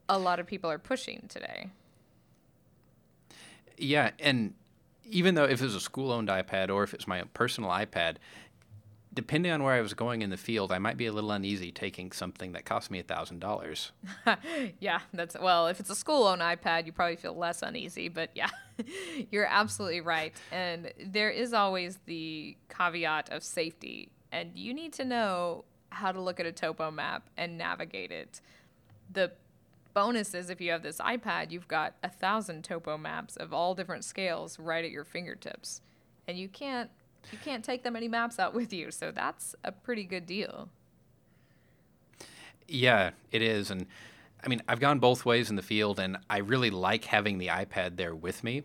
a 0.08 0.18
lot 0.18 0.40
of 0.40 0.46
people 0.46 0.70
are 0.70 0.78
pushing 0.78 1.26
today. 1.28 1.70
Yeah, 3.76 4.10
and 4.18 4.54
even 5.04 5.34
though 5.34 5.44
if 5.44 5.60
it 5.60 5.64
was 5.64 5.74
a 5.74 5.80
school 5.80 6.12
owned 6.12 6.28
iPad 6.28 6.70
or 6.70 6.84
if 6.84 6.94
it's 6.94 7.08
my 7.08 7.22
personal 7.34 7.70
iPad, 7.70 8.16
depending 9.12 9.50
on 9.50 9.62
where 9.62 9.74
I 9.74 9.80
was 9.80 9.94
going 9.94 10.22
in 10.22 10.30
the 10.30 10.36
field, 10.36 10.70
I 10.70 10.78
might 10.78 10.96
be 10.96 11.06
a 11.06 11.12
little 11.12 11.32
uneasy 11.32 11.72
taking 11.72 12.12
something 12.12 12.52
that 12.52 12.64
cost 12.64 12.90
me 12.90 13.00
a 13.00 13.02
thousand 13.02 13.40
dollars. 13.40 13.92
yeah, 14.80 15.00
that's 15.12 15.36
well, 15.40 15.66
if 15.66 15.80
it's 15.80 15.90
a 15.90 15.96
school 15.96 16.26
owned 16.26 16.42
iPad, 16.42 16.86
you 16.86 16.92
probably 16.92 17.16
feel 17.16 17.34
less 17.34 17.62
uneasy, 17.62 18.08
but 18.08 18.30
yeah, 18.34 18.50
you're 19.30 19.46
absolutely 19.46 20.00
right. 20.00 20.34
And 20.52 20.92
there 21.04 21.30
is 21.30 21.52
always 21.52 21.98
the 22.06 22.56
caveat 22.68 23.30
of 23.30 23.42
safety, 23.42 24.10
and 24.30 24.52
you 24.54 24.72
need 24.74 24.92
to 24.94 25.04
know 25.04 25.64
how 25.90 26.12
to 26.12 26.20
look 26.20 26.40
at 26.40 26.46
a 26.46 26.52
topo 26.52 26.90
map 26.90 27.28
and 27.36 27.58
navigate 27.58 28.10
it. 28.10 28.40
The 29.12 29.32
bonus 29.94 30.34
is 30.34 30.50
if 30.50 30.60
you 30.60 30.70
have 30.70 30.82
this 30.82 30.98
iPad, 30.98 31.50
you've 31.50 31.68
got 31.68 31.94
a 32.02 32.08
thousand 32.08 32.64
topo 32.64 32.96
maps 32.96 33.36
of 33.36 33.52
all 33.52 33.74
different 33.74 34.04
scales 34.04 34.58
right 34.58 34.84
at 34.84 34.90
your 34.90 35.04
fingertips. 35.04 35.80
And 36.26 36.38
you 36.38 36.48
can't 36.48 36.90
you 37.30 37.38
can't 37.38 37.64
take 37.64 37.82
that 37.82 37.92
many 37.92 38.08
maps 38.08 38.38
out 38.38 38.54
with 38.54 38.72
you, 38.72 38.90
so 38.90 39.10
that's 39.10 39.54
a 39.62 39.72
pretty 39.72 40.04
good 40.04 40.24
deal. 40.24 40.70
Yeah, 42.66 43.10
it 43.30 43.42
is. 43.42 43.70
And 43.70 43.86
I 44.42 44.48
mean, 44.48 44.62
I've 44.66 44.80
gone 44.80 45.00
both 45.00 45.24
ways 45.26 45.50
in 45.50 45.56
the 45.56 45.62
field, 45.62 45.98
and 46.00 46.16
I 46.30 46.38
really 46.38 46.70
like 46.70 47.04
having 47.04 47.38
the 47.38 47.48
iPad 47.48 47.96
there 47.96 48.14
with 48.14 48.42
me. 48.42 48.62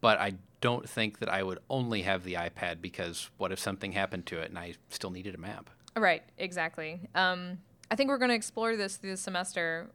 But 0.00 0.18
I 0.18 0.34
don't 0.60 0.88
think 0.88 1.18
that 1.20 1.28
I 1.28 1.42
would 1.42 1.60
only 1.70 2.02
have 2.02 2.24
the 2.24 2.34
iPad 2.34 2.80
because 2.80 3.30
what 3.36 3.52
if 3.52 3.58
something 3.58 3.92
happened 3.92 4.26
to 4.26 4.40
it 4.40 4.48
and 4.48 4.58
I 4.58 4.74
still 4.88 5.10
needed 5.10 5.34
a 5.34 5.38
map? 5.38 5.70
Right, 5.98 6.22
exactly. 6.38 7.00
Um, 7.14 7.58
I 7.90 7.96
think 7.96 8.08
we're 8.08 8.18
going 8.18 8.30
to 8.30 8.34
explore 8.34 8.76
this 8.76 8.96
through 8.96 9.12
the 9.12 9.16
semester 9.16 9.88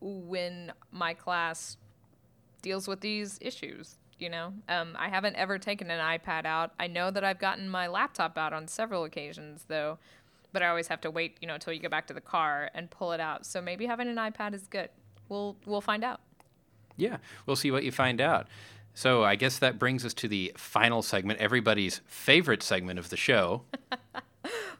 when 0.00 0.72
my 0.90 1.14
class 1.14 1.76
deals 2.62 2.88
with 2.88 3.00
these 3.00 3.38
issues. 3.40 3.96
You 4.18 4.30
know, 4.30 4.52
um, 4.68 4.96
I 4.98 5.08
haven't 5.08 5.36
ever 5.36 5.58
taken 5.58 5.92
an 5.92 6.00
iPad 6.00 6.44
out. 6.44 6.72
I 6.80 6.88
know 6.88 7.12
that 7.12 7.22
I've 7.22 7.38
gotten 7.38 7.68
my 7.68 7.86
laptop 7.86 8.36
out 8.36 8.52
on 8.52 8.66
several 8.66 9.04
occasions, 9.04 9.64
though, 9.68 9.98
but 10.52 10.60
I 10.60 10.68
always 10.68 10.88
have 10.88 11.00
to 11.02 11.10
wait, 11.10 11.36
you 11.40 11.46
know, 11.46 11.54
until 11.54 11.72
you 11.72 11.78
get 11.78 11.92
back 11.92 12.08
to 12.08 12.14
the 12.14 12.20
car 12.20 12.68
and 12.74 12.90
pull 12.90 13.12
it 13.12 13.20
out. 13.20 13.46
So 13.46 13.62
maybe 13.62 13.86
having 13.86 14.08
an 14.08 14.16
iPad 14.16 14.54
is 14.54 14.66
good. 14.66 14.88
We'll 15.28 15.56
we'll 15.66 15.80
find 15.80 16.02
out. 16.02 16.20
Yeah, 16.96 17.18
we'll 17.46 17.54
see 17.54 17.70
what 17.70 17.84
you 17.84 17.92
find 17.92 18.20
out. 18.20 18.48
So 18.92 19.22
I 19.22 19.36
guess 19.36 19.60
that 19.60 19.78
brings 19.78 20.04
us 20.04 20.14
to 20.14 20.26
the 20.26 20.52
final 20.56 21.02
segment, 21.02 21.38
everybody's 21.38 22.00
favorite 22.06 22.64
segment 22.64 22.98
of 22.98 23.10
the 23.10 23.16
show. 23.16 23.62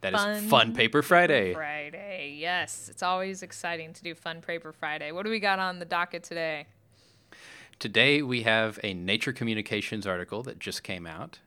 That 0.00 0.14
is 0.14 0.20
Fun 0.20 0.48
Fun 0.48 0.74
Paper 0.74 1.02
Friday. 1.02 1.54
Friday, 1.54 2.36
yes, 2.38 2.88
it's 2.88 3.02
always 3.02 3.42
exciting 3.42 3.92
to 3.94 4.02
do 4.02 4.14
Fun 4.14 4.40
Paper 4.40 4.72
Friday. 4.72 5.10
What 5.10 5.24
do 5.24 5.30
we 5.30 5.40
got 5.40 5.58
on 5.58 5.80
the 5.80 5.84
docket 5.84 6.22
today? 6.22 6.66
Today 7.80 8.22
we 8.22 8.42
have 8.42 8.78
a 8.84 8.94
Nature 8.94 9.32
Communications 9.32 10.06
article 10.06 10.44
that 10.44 10.60
just 10.60 10.84
came 10.84 11.04
out, 11.04 11.40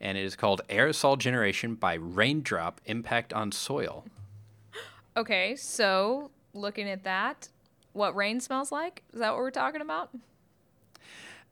and 0.00 0.16
it 0.16 0.24
is 0.24 0.34
called 0.34 0.62
Aerosol 0.70 1.18
Generation 1.18 1.74
by 1.74 1.94
Raindrop 1.94 2.80
Impact 2.86 3.34
on 3.34 3.52
Soil. 3.52 4.04
Okay, 5.16 5.54
so 5.56 6.30
looking 6.54 6.88
at 6.88 7.04
that, 7.04 7.48
what 7.92 8.16
rain 8.16 8.40
smells 8.40 8.72
like? 8.72 9.02
Is 9.12 9.20
that 9.20 9.32
what 9.32 9.40
we're 9.40 9.50
talking 9.50 9.82
about? 9.82 10.08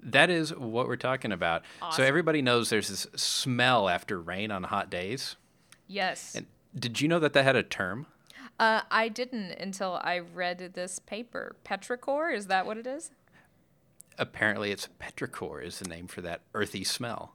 That 0.01 0.31
is 0.31 0.55
what 0.55 0.87
we're 0.89 0.97
talking 0.97 1.33
about. 1.33 1.63
So 1.91 2.05
everybody 2.05 2.41
knows 2.41 2.71
there's 2.71 2.89
this 2.89 3.07
smell 3.17 3.89
after 3.89 4.19
rain 4.19 4.51
on 4.51 4.63
hot 4.63 4.89
days. 4.89 5.37
Yes. 5.89 6.35
And 6.35 6.47
did 6.79 7.01
you 7.01 7.09
know 7.09 7.19
that 7.19 7.33
that 7.33 7.45
had 7.45 7.57
a 7.57 7.63
term? 7.63 8.07
Uh, 8.61 8.83
I 8.91 9.09
didn't 9.09 9.53
until 9.53 9.99
I 10.03 10.19
read 10.19 10.73
this 10.75 10.99
paper. 10.99 11.57
Petrichor, 11.65 12.35
is 12.35 12.47
that 12.47 12.67
what 12.67 12.77
it 12.77 12.87
is? 12.87 13.11
Apparently, 14.19 14.71
it's 14.73 14.89
petrichor 15.01 15.65
is 15.65 15.79
the 15.79 15.89
name 15.89 16.09
for 16.09 16.21
that 16.23 16.43
earthy 16.55 16.85
smell. 16.85 17.35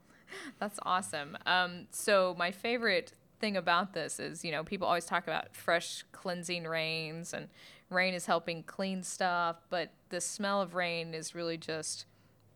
That's 0.60 0.80
awesome. 0.84 1.38
Um, 1.46 1.88
so 1.92 2.36
my 2.38 2.52
favorite 2.52 3.14
thing 3.40 3.56
about 3.56 3.94
this 3.94 4.20
is, 4.20 4.44
you 4.44 4.52
know, 4.52 4.64
people 4.64 4.88
always 4.88 5.06
talk 5.06 5.24
about 5.24 5.56
fresh 5.56 6.04
cleansing 6.12 6.66
rains 6.66 7.34
and 7.34 7.48
rain 7.90 8.14
is 8.14 8.26
helping 8.26 8.64
clean 8.64 9.04
stuff, 9.04 9.58
but 9.70 9.92
the 10.10 10.20
smell 10.20 10.62
of 10.62 10.76
rain 10.76 11.14
is 11.14 11.36
really 11.36 11.58
just 11.58 12.06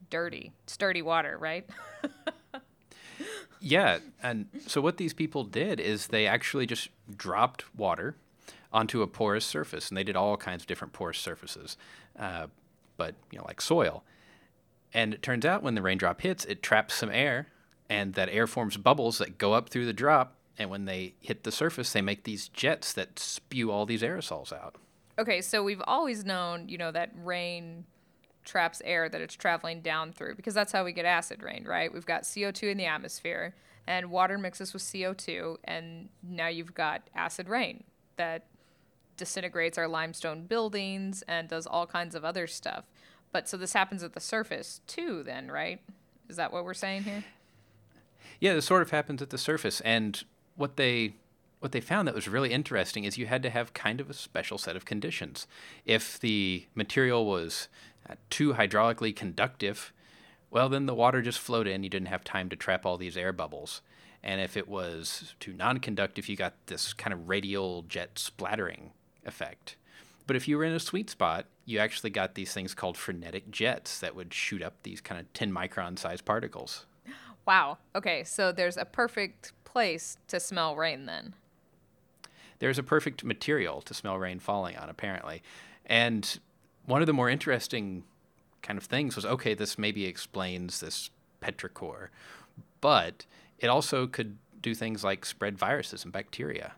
dirty, 0.10 0.52
sturdy 0.66 1.02
water, 1.02 1.38
right? 1.38 1.70
Yeah, 3.60 4.00
and 4.22 4.48
so 4.68 4.82
what 4.82 4.98
these 4.98 5.14
people 5.14 5.44
did 5.44 5.80
is 5.80 6.08
they 6.08 6.28
actually 6.28 6.66
just 6.66 6.90
dropped 7.16 7.66
water 7.76 8.16
onto 8.72 9.02
a 9.02 9.08
porous 9.08 9.46
surface, 9.46 9.90
and 9.90 9.98
they 9.98 10.04
did 10.04 10.16
all 10.16 10.38
kinds 10.38 10.64
of 10.64 10.68
different 10.68 10.94
porous 10.94 11.18
surfaces, 11.18 11.78
uh, 12.20 12.48
but 12.98 13.16
you 13.32 13.40
know, 13.40 13.46
like 13.46 13.62
soil. 13.62 14.04
And 14.94 15.14
it 15.14 15.22
turns 15.22 15.46
out 15.46 15.64
when 15.64 15.76
the 15.76 15.82
raindrop 15.82 16.22
hits, 16.22 16.46
it 16.46 16.64
traps 16.64 16.94
some 16.94 17.10
air, 17.10 17.48
and 17.90 18.14
that 18.14 18.30
air 18.30 18.48
forms 18.48 18.78
bubbles 18.78 19.18
that 19.18 19.38
go 19.38 19.54
up 19.54 19.70
through 19.70 19.86
the 19.86 19.94
drop. 19.94 20.36
And 20.60 20.70
when 20.70 20.86
they 20.86 21.14
hit 21.20 21.44
the 21.44 21.52
surface, 21.52 21.94
they 21.94 22.02
make 22.02 22.24
these 22.24 22.48
jets 22.48 22.92
that 22.94 23.20
spew 23.20 23.72
all 23.72 23.86
these 23.86 24.02
aerosols 24.02 24.52
out. 24.52 24.76
Okay, 25.20 25.42
so 25.42 25.64
we've 25.64 25.82
always 25.86 26.26
known, 26.26 26.68
you 26.70 26.78
know, 26.78 26.92
that 26.92 27.12
rain 27.24 27.86
traps 28.48 28.82
air 28.86 29.10
that 29.10 29.22
it's 29.22 29.36
traveling 29.36 29.82
down 29.82 30.12
through 30.12 30.36
because 30.36 30.54
that's 30.54 30.72
how 30.72 30.84
we 30.84 30.92
get 30.92 31.06
acid 31.06 31.44
rain, 31.44 31.66
right? 31.68 31.94
We've 31.94 32.06
got 32.06 32.24
CO2 32.24 32.72
in 32.72 32.78
the 32.78 32.86
atmosphere 32.86 33.54
and 33.86 34.10
water 34.10 34.38
mixes 34.38 34.74
with 34.74 34.82
CO2 34.82 35.58
and 35.64 36.10
now 36.24 36.48
you've 36.48 36.74
got 36.74 37.10
acid 37.14 37.50
rain 37.50 37.84
that 38.16 38.46
disintegrates 39.18 39.78
our 39.78 39.88
limestone 39.88 40.44
buildings 40.46 41.24
and 41.28 41.48
does 41.48 41.68
all 41.68 41.86
kinds 41.86 42.16
of 42.16 42.24
other 42.24 42.48
stuff. 42.48 42.86
But 43.32 43.50
so 43.50 43.58
this 43.58 43.74
happens 43.74 44.04
at 44.04 44.14
the 44.14 44.20
surface 44.20 44.82
too 44.88 45.24
then, 45.24 45.52
right? 45.52 45.82
Is 46.30 46.38
that 46.38 46.52
what 46.52 46.66
we're 46.66 46.74
saying 46.74 47.04
here? 47.04 47.24
Yeah, 48.40 48.54
this 48.54 48.66
sort 48.66 48.82
of 48.82 48.92
happens 48.92 49.22
at 49.22 49.32
the 49.32 49.38
surface, 49.38 49.82
and 49.82 50.24
what 50.56 50.76
they 50.76 51.14
what 51.60 51.72
they 51.72 51.82
found 51.82 52.08
that 52.08 52.14
was 52.14 52.28
really 52.28 52.52
interesting 52.54 53.04
is 53.04 53.18
you 53.18 53.26
had 53.26 53.42
to 53.42 53.50
have 53.50 53.74
kind 53.74 54.00
of 54.00 54.12
a 54.12 54.14
special 54.14 54.60
set 54.60 54.76
of 54.76 54.86
conditions. 54.86 55.48
If 55.86 56.20
the 56.20 56.66
material 56.76 57.26
was 57.26 57.68
too 58.30 58.54
hydraulically 58.54 59.16
conductive, 59.16 59.94
Well, 60.50 60.70
then 60.70 60.86
the 60.86 60.96
water 60.96 61.22
just 61.22 61.40
flowed 61.40 61.68
in. 61.68 61.84
You 61.84 61.90
didn't 61.90 62.08
have 62.08 62.24
time 62.24 62.48
to 62.50 62.56
trap 62.56 62.86
all 62.86 62.98
these 62.98 63.18
air 63.18 63.34
bubbles. 63.34 63.82
And 64.24 64.42
if 64.42 64.56
it 64.58 64.68
was 64.68 65.36
too 65.40 65.54
non 65.54 65.80
conductive, 65.80 66.30
you 66.30 66.36
got 66.36 66.54
this 66.68 66.94
kind 66.94 67.14
of 67.14 67.30
radial 67.30 67.84
jet 67.84 68.18
splattering 68.18 68.92
effect. 69.26 69.76
But 70.26 70.36
if 70.36 70.48
you 70.48 70.58
were 70.58 70.64
in 70.64 70.74
a 70.74 70.80
sweet 70.80 71.10
spot, 71.10 71.46
you 71.66 71.80
actually 71.80 72.10
got 72.10 72.36
these 72.36 72.54
things 72.54 72.74
called 72.74 72.98
frenetic 72.98 73.52
jets 73.52 74.00
that 74.00 74.16
would 74.16 74.34
shoot 74.34 74.62
up 74.62 74.76
these 74.84 75.02
kind 75.02 75.20
of 75.20 75.32
10 75.34 75.52
micron 75.52 75.98
sized 75.98 76.26
particles. 76.26 76.86
Wow. 77.46 77.78
Okay, 77.96 78.24
so 78.26 78.52
there's 78.52 78.76
a 78.76 78.86
perfect 78.86 79.54
place 79.64 80.18
to 80.28 80.40
smell 80.40 80.76
rain 80.76 81.06
then. 81.06 81.34
There's 82.60 82.78
a 82.78 82.84
perfect 82.84 83.24
material 83.24 83.82
to 83.84 83.94
smell 83.94 84.18
rain 84.18 84.40
falling 84.40 84.76
on, 84.76 84.90
apparently. 84.90 85.44
And 85.86 86.40
one 86.88 87.02
of 87.02 87.06
the 87.06 87.14
more 87.14 87.30
interesting 87.30 88.04
kind 88.64 88.78
of 88.78 88.86
things 88.86 89.16
was 89.16 89.26
okay, 89.26 89.54
this 89.54 89.78
maybe 89.78 90.06
explains 90.06 90.80
this 90.80 91.12
petrichor, 91.42 92.08
but 92.82 93.26
it 93.60 93.68
also 93.68 94.08
could 94.08 94.38
do 94.62 94.74
things 94.74 95.04
like 95.04 95.26
spread 95.26 95.58
viruses 95.58 96.04
and 96.04 96.12
bacteria. 96.12 96.74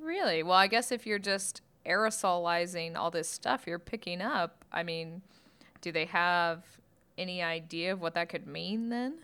Really? 0.00 0.42
Well, 0.42 0.56
I 0.56 0.68
guess 0.68 0.92
if 0.92 1.06
you're 1.06 1.18
just 1.18 1.60
aerosolizing 1.84 2.96
all 2.96 3.10
this 3.10 3.28
stuff 3.28 3.66
you're 3.66 3.78
picking 3.78 4.22
up, 4.22 4.64
I 4.72 4.82
mean, 4.82 5.22
do 5.80 5.92
they 5.92 6.06
have 6.06 6.64
any 7.16 7.42
idea 7.42 7.92
of 7.92 8.00
what 8.00 8.14
that 8.14 8.28
could 8.28 8.46
mean 8.46 8.88
then? 8.88 9.18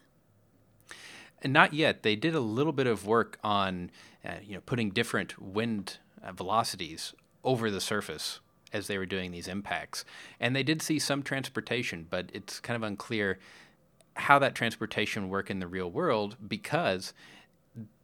And 1.42 1.52
not 1.52 1.72
yet. 1.72 2.02
They 2.02 2.16
did 2.16 2.34
a 2.34 2.40
little 2.40 2.72
bit 2.72 2.86
of 2.86 3.06
work 3.06 3.38
on, 3.44 3.90
uh, 4.24 4.34
you 4.42 4.54
know, 4.54 4.62
putting 4.64 4.90
different 4.90 5.40
wind 5.40 5.98
uh, 6.22 6.32
velocities 6.32 7.14
over 7.42 7.70
the 7.70 7.80
surface 7.80 8.40
as 8.74 8.88
they 8.88 8.98
were 8.98 9.06
doing 9.06 9.30
these 9.30 9.48
impacts, 9.48 10.04
and 10.38 10.54
they 10.54 10.62
did 10.62 10.82
see 10.82 10.98
some 10.98 11.22
transportation, 11.22 12.06
but 12.10 12.28
it's 12.34 12.60
kind 12.60 12.76
of 12.76 12.82
unclear 12.82 13.38
how 14.16 14.38
that 14.38 14.54
transportation 14.54 15.28
work 15.28 15.50
in 15.50 15.58
the 15.58 15.66
real 15.66 15.90
world 15.90 16.36
because 16.46 17.12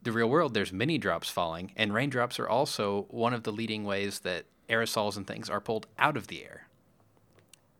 the 0.03 0.13
real 0.13 0.29
world 0.29 0.55
there's 0.55 0.73
many 0.73 0.99
drops 0.99 1.31
falling 1.31 1.73
and 1.77 1.95
raindrops 1.95 2.39
are 2.41 2.49
also 2.49 3.07
one 3.11 3.33
of 3.33 3.45
the 3.45 3.53
leading 3.53 3.85
ways 3.85 4.21
that 4.21 4.45
aerosols 4.69 5.17
and 5.17 5.27
things 5.27 5.49
are 5.49 5.61
pulled 5.61 5.87
out 5.99 6.17
of 6.17 6.27
the 6.27 6.45
air. 6.45 6.67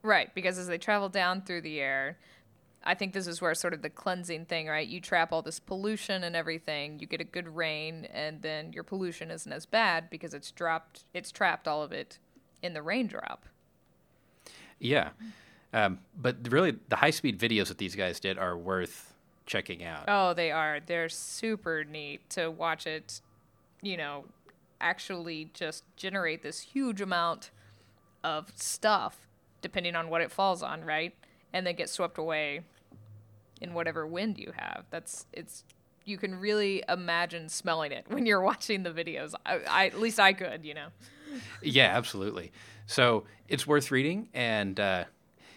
Right 0.03 0.33
because 0.35 0.59
as 0.59 0.69
they 0.69 0.79
travel 0.79 1.09
down 1.09 1.43
through 1.43 1.63
the 1.63 1.81
air 1.81 2.19
i 2.85 2.95
think 2.95 3.13
this 3.13 3.27
is 3.27 3.43
where 3.43 3.55
sort 3.55 3.75
of 3.75 3.83
the 3.83 3.91
cleansing 3.91 4.47
thing 4.47 4.67
right? 4.67 4.89
You 4.89 5.01
trap 5.01 5.33
all 5.33 5.43
this 5.43 5.61
pollution 5.61 6.25
and 6.25 6.37
everything 6.37 6.99
you 7.01 7.07
get 7.07 7.21
a 7.21 7.25
good 7.25 7.49
rain 7.49 8.07
and 8.13 8.41
then 8.43 8.73
your 8.73 8.85
pollution 8.85 9.31
isn't 9.31 9.53
as 9.53 9.67
bad 9.67 10.09
because 10.09 10.35
it's 10.35 10.51
dropped 10.53 11.05
it's 11.13 11.33
trapped 11.33 11.67
all 11.67 11.83
of 11.83 11.93
it 11.93 12.19
in 12.63 12.75
the 12.75 12.83
raindrop 12.83 13.47
yeah 14.79 15.11
um, 15.73 16.01
but 16.21 16.37
really 16.51 16.77
the 16.89 16.97
high 16.97 17.11
speed 17.11 17.39
videos 17.39 17.69
that 17.69 17.79
these 17.79 17.95
guys 17.95 18.19
did 18.19 18.39
are 18.39 18.57
worth 18.57 19.15
checking 19.51 19.85
out. 19.85 20.05
Oh, 20.07 20.33
they 20.33 20.51
are. 20.53 20.79
They're 20.85 21.09
super 21.09 21.85
neat 21.85 22.29
to 22.31 22.51
watch 22.51 22.87
it, 22.87 23.21
you 23.83 23.97
know, 23.97 24.25
actually 24.81 25.51
just 25.55 25.85
generate 25.97 26.43
this 26.43 26.61
huge 26.61 27.01
amount 27.01 27.51
of 28.23 28.53
stuff 28.55 29.19
depending 29.61 29.95
on 29.95 30.09
what 30.09 30.23
it 30.23 30.31
falls 30.31 30.63
on, 30.63 30.85
right? 30.85 31.15
And 31.53 31.67
then 31.67 31.75
get 31.75 31.91
swept 31.91 32.17
away 32.17 32.61
in 33.61 33.75
whatever 33.75 34.07
wind 34.07 34.39
you 34.39 34.53
have. 34.57 34.85
That's 34.91 35.27
it's 35.33 35.65
you 36.05 36.17
can 36.17 36.35
really 36.35 36.83
imagine 36.89 37.49
smelling 37.49 37.93
it 37.93 38.07
when 38.09 38.27
you're 38.27 38.41
watching 38.41 38.85
the 38.85 38.91
videos. 38.91 39.35
I, 39.45 39.61
I 39.69 39.87
at 39.87 40.01
least 40.01 40.19
I 40.19 40.33
could, 40.33 40.65
you 40.65 40.75
know. 40.75 40.87
Yeah, 41.63 41.97
absolutely. 41.97 42.53
So 42.87 43.25
it's 43.49 43.67
worth 43.67 43.91
reading, 43.91 44.29
and 44.35 44.79
uh, 44.81 45.05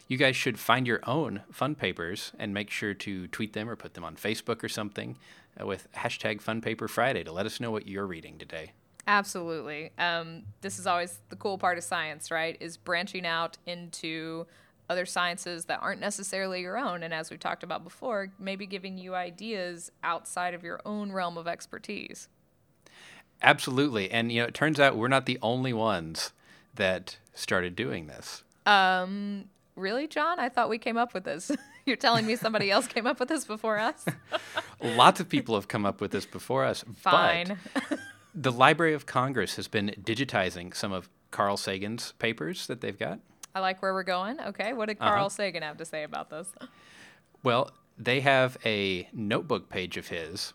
you 0.07 0.17
guys 0.17 0.35
should 0.35 0.59
find 0.59 0.85
your 0.85 0.99
own 1.07 1.41
fun 1.51 1.75
papers 1.75 2.31
and 2.37 2.53
make 2.53 2.69
sure 2.69 2.93
to 2.93 3.27
tweet 3.27 3.53
them 3.53 3.69
or 3.69 3.75
put 3.75 3.93
them 3.93 4.03
on 4.03 4.15
Facebook 4.15 4.63
or 4.63 4.69
something 4.69 5.15
uh, 5.59 5.65
with 5.65 5.87
hashtag 5.93 6.41
Fun 6.41 6.61
Paper 6.61 6.87
Friday 6.87 7.23
to 7.23 7.31
let 7.31 7.45
us 7.45 7.59
know 7.59 7.71
what 7.71 7.87
you're 7.87 8.05
reading 8.05 8.37
today. 8.37 8.73
Absolutely. 9.07 9.91
Um, 9.97 10.43
this 10.61 10.79
is 10.79 10.87
always 10.87 11.19
the 11.29 11.35
cool 11.35 11.57
part 11.57 11.77
of 11.77 11.83
science, 11.83 12.31
right? 12.31 12.57
Is 12.59 12.77
branching 12.77 13.25
out 13.25 13.57
into 13.65 14.45
other 14.89 15.05
sciences 15.05 15.65
that 15.65 15.79
aren't 15.81 16.01
necessarily 16.01 16.61
your 16.61 16.77
own. 16.77 17.03
And 17.03 17.13
as 17.13 17.31
we 17.31 17.37
talked 17.37 17.63
about 17.63 17.83
before, 17.83 18.31
maybe 18.39 18.65
giving 18.65 18.97
you 18.97 19.15
ideas 19.15 19.91
outside 20.03 20.53
of 20.53 20.63
your 20.63 20.81
own 20.85 21.11
realm 21.11 21.37
of 21.37 21.47
expertise. 21.47 22.27
Absolutely. 23.43 24.09
And, 24.09 24.31
you 24.31 24.41
know, 24.41 24.47
it 24.47 24.53
turns 24.53 24.79
out 24.79 24.95
we're 24.97 25.07
not 25.07 25.25
the 25.25 25.37
only 25.41 25.73
ones 25.73 26.31
that 26.75 27.17
started 27.33 27.75
doing 27.75 28.07
this. 28.07 28.43
Um, 28.65 29.45
Really, 29.75 30.07
John? 30.07 30.39
I 30.39 30.49
thought 30.49 30.69
we 30.69 30.77
came 30.77 30.97
up 30.97 31.13
with 31.13 31.23
this. 31.23 31.51
You're 31.85 31.97
telling 31.97 32.25
me 32.25 32.35
somebody 32.35 32.69
else 32.69 32.87
came 32.87 33.07
up 33.07 33.19
with 33.19 33.29
this 33.29 33.45
before 33.45 33.79
us? 33.79 34.05
Lots 34.81 35.19
of 35.19 35.27
people 35.27 35.55
have 35.55 35.67
come 35.67 35.85
up 35.85 35.99
with 35.99 36.11
this 36.11 36.25
before 36.25 36.63
us. 36.63 36.83
Fine. 36.95 37.57
The 38.35 38.51
Library 38.51 38.95
of 38.95 39.05
Congress 39.05 39.57
has 39.57 39.67
been 39.67 39.93
digitizing 40.01 40.75
some 40.75 40.91
of 40.91 41.07
Carl 41.29 41.55
Sagan's 41.55 42.13
papers 42.13 42.65
that 42.65 42.81
they've 42.81 42.97
got. 42.97 43.19
I 43.53 43.59
like 43.59 43.79
where 43.83 43.93
we're 43.93 44.01
going. 44.01 44.39
Okay. 44.39 44.73
What 44.73 44.87
did 44.87 44.97
Carl 44.97 45.27
uh-huh. 45.27 45.29
Sagan 45.29 45.61
have 45.61 45.77
to 45.77 45.85
say 45.85 46.01
about 46.01 46.31
this? 46.31 46.47
Well, 47.43 47.69
they 47.95 48.21
have 48.21 48.57
a 48.65 49.07
notebook 49.13 49.69
page 49.69 49.97
of 49.97 50.07
his 50.07 50.53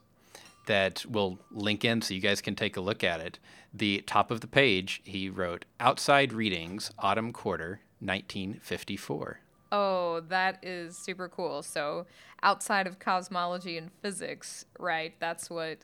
that 0.69 1.05
we'll 1.09 1.39
link 1.51 1.85
in 1.85 2.01
so 2.01 2.15
you 2.15 2.21
guys 2.21 2.41
can 2.41 2.55
take 2.55 2.77
a 2.77 2.81
look 2.81 3.03
at 3.03 3.21
it. 3.21 3.39
The 3.75 4.03
top 4.07 4.31
of 4.31 4.41
the 4.41 4.47
page, 4.47 5.03
he 5.05 5.29
wrote 5.29 5.65
Outside 5.81 6.33
Readings, 6.33 6.91
Autumn 6.99 7.33
Quarter, 7.33 7.81
1954. 8.01 9.41
Oh, 9.71 10.21
that 10.29 10.59
is 10.63 10.97
super 10.97 11.29
cool. 11.29 11.63
So, 11.63 12.07
outside 12.43 12.87
of 12.87 12.99
cosmology 12.99 13.77
and 13.77 13.91
physics, 14.01 14.65
right? 14.79 15.15
That's 15.21 15.51
what 15.51 15.79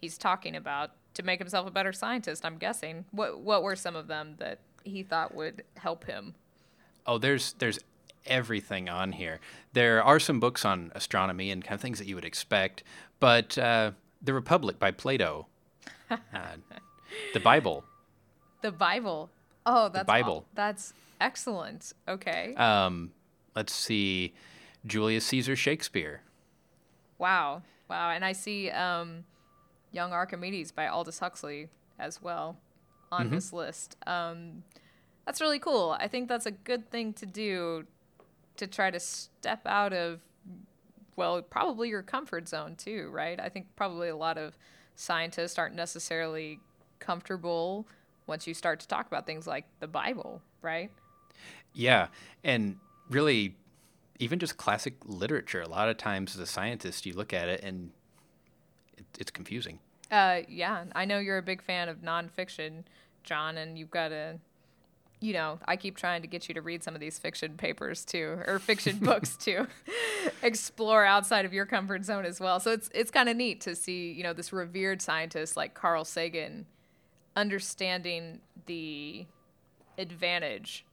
he's 0.00 0.18
talking 0.18 0.56
about 0.56 0.90
to 1.14 1.22
make 1.22 1.38
himself 1.38 1.66
a 1.66 1.70
better 1.70 1.92
scientist, 1.92 2.44
I'm 2.44 2.58
guessing. 2.58 3.04
What 3.12 3.40
what 3.40 3.62
were 3.62 3.76
some 3.76 3.94
of 3.94 4.08
them 4.08 4.34
that 4.38 4.60
he 4.82 5.02
thought 5.02 5.34
would 5.34 5.62
help 5.76 6.04
him? 6.04 6.34
Oh, 7.06 7.18
there's 7.18 7.52
there's 7.54 7.78
everything 8.26 8.88
on 8.88 9.12
here. 9.12 9.40
There 9.72 10.02
are 10.02 10.18
some 10.18 10.40
books 10.40 10.64
on 10.64 10.90
astronomy 10.94 11.50
and 11.50 11.62
kind 11.62 11.74
of 11.74 11.80
things 11.80 11.98
that 11.98 12.06
you 12.06 12.14
would 12.16 12.24
expect, 12.24 12.82
but 13.18 13.56
uh, 13.56 13.92
The 14.22 14.34
Republic 14.34 14.78
by 14.78 14.90
Plato, 14.90 15.46
uh, 16.10 16.16
the 17.32 17.40
Bible. 17.40 17.84
The 18.62 18.72
Bible. 18.72 19.30
Oh, 19.64 19.88
that's 19.88 20.02
the 20.02 20.04
Bible. 20.04 20.32
All, 20.32 20.46
that's 20.54 20.92
Excellent. 21.20 21.92
Okay. 22.08 22.54
Um, 22.54 23.12
let's 23.54 23.74
see, 23.74 24.32
Julius 24.86 25.26
Caesar 25.26 25.54
Shakespeare. 25.54 26.22
Wow, 27.18 27.62
wow, 27.88 28.10
and 28.10 28.24
I 28.24 28.32
see 28.32 28.70
um, 28.70 29.24
Young 29.92 30.12
Archimedes 30.12 30.72
by 30.72 30.88
Aldous 30.88 31.18
Huxley 31.18 31.68
as 31.98 32.22
well 32.22 32.56
on 33.12 33.26
mm-hmm. 33.26 33.34
this 33.34 33.52
list. 33.52 33.96
Um, 34.06 34.62
that's 35.26 35.42
really 35.42 35.58
cool. 35.58 35.94
I 36.00 36.08
think 36.08 36.28
that's 36.28 36.46
a 36.46 36.50
good 36.50 36.90
thing 36.90 37.12
to 37.14 37.26
do 37.26 37.84
to 38.56 38.66
try 38.66 38.90
to 38.90 38.98
step 38.98 39.60
out 39.66 39.92
of, 39.92 40.20
well, 41.16 41.42
probably 41.42 41.88
your 41.88 42.02
comfort 42.02 42.48
zone 42.48 42.76
too, 42.76 43.10
right? 43.12 43.38
I 43.40 43.48
think 43.48 43.66
probably 43.76 44.08
a 44.08 44.16
lot 44.16 44.38
of 44.38 44.56
scientists 44.94 45.58
aren't 45.58 45.74
necessarily 45.74 46.60
comfortable 46.98 47.86
once 48.26 48.46
you 48.46 48.54
start 48.54 48.80
to 48.80 48.88
talk 48.88 49.06
about 49.06 49.26
things 49.26 49.46
like 49.46 49.64
the 49.80 49.88
Bible, 49.88 50.40
right? 50.62 50.90
Yeah, 51.72 52.08
and 52.44 52.76
really, 53.08 53.56
even 54.18 54.38
just 54.38 54.56
classic 54.56 54.94
literature. 55.04 55.62
A 55.62 55.68
lot 55.68 55.88
of 55.88 55.96
times, 55.96 56.34
as 56.34 56.40
a 56.40 56.46
scientist, 56.46 57.06
you 57.06 57.14
look 57.14 57.32
at 57.32 57.48
it 57.48 57.62
and 57.62 57.90
it, 58.96 59.04
it's 59.18 59.30
confusing. 59.30 59.78
Uh, 60.10 60.40
yeah, 60.48 60.84
I 60.94 61.04
know 61.04 61.18
you're 61.18 61.38
a 61.38 61.42
big 61.42 61.62
fan 61.62 61.88
of 61.88 61.98
nonfiction, 61.98 62.84
John, 63.22 63.56
and 63.56 63.78
you've 63.78 63.90
got 63.90 64.12
a, 64.12 64.38
you 65.20 65.34
know, 65.34 65.58
I 65.66 65.76
keep 65.76 65.96
trying 65.96 66.22
to 66.22 66.28
get 66.28 66.48
you 66.48 66.54
to 66.54 66.62
read 66.62 66.82
some 66.82 66.94
of 66.94 67.00
these 67.00 67.18
fiction 67.18 67.56
papers 67.56 68.04
too, 68.04 68.42
or 68.46 68.58
fiction 68.58 68.98
books 69.02 69.36
too, 69.36 69.66
explore 70.42 71.04
outside 71.04 71.44
of 71.44 71.52
your 71.52 71.66
comfort 71.66 72.04
zone 72.04 72.24
as 72.24 72.40
well. 72.40 72.58
So 72.60 72.72
it's 72.72 72.90
it's 72.94 73.10
kind 73.10 73.28
of 73.28 73.36
neat 73.36 73.60
to 73.62 73.74
see, 73.74 74.12
you 74.12 74.22
know, 74.22 74.32
this 74.32 74.52
revered 74.52 75.02
scientist 75.02 75.56
like 75.56 75.74
Carl 75.74 76.04
Sagan, 76.04 76.66
understanding 77.36 78.40
the 78.66 79.26
advantage 79.98 80.86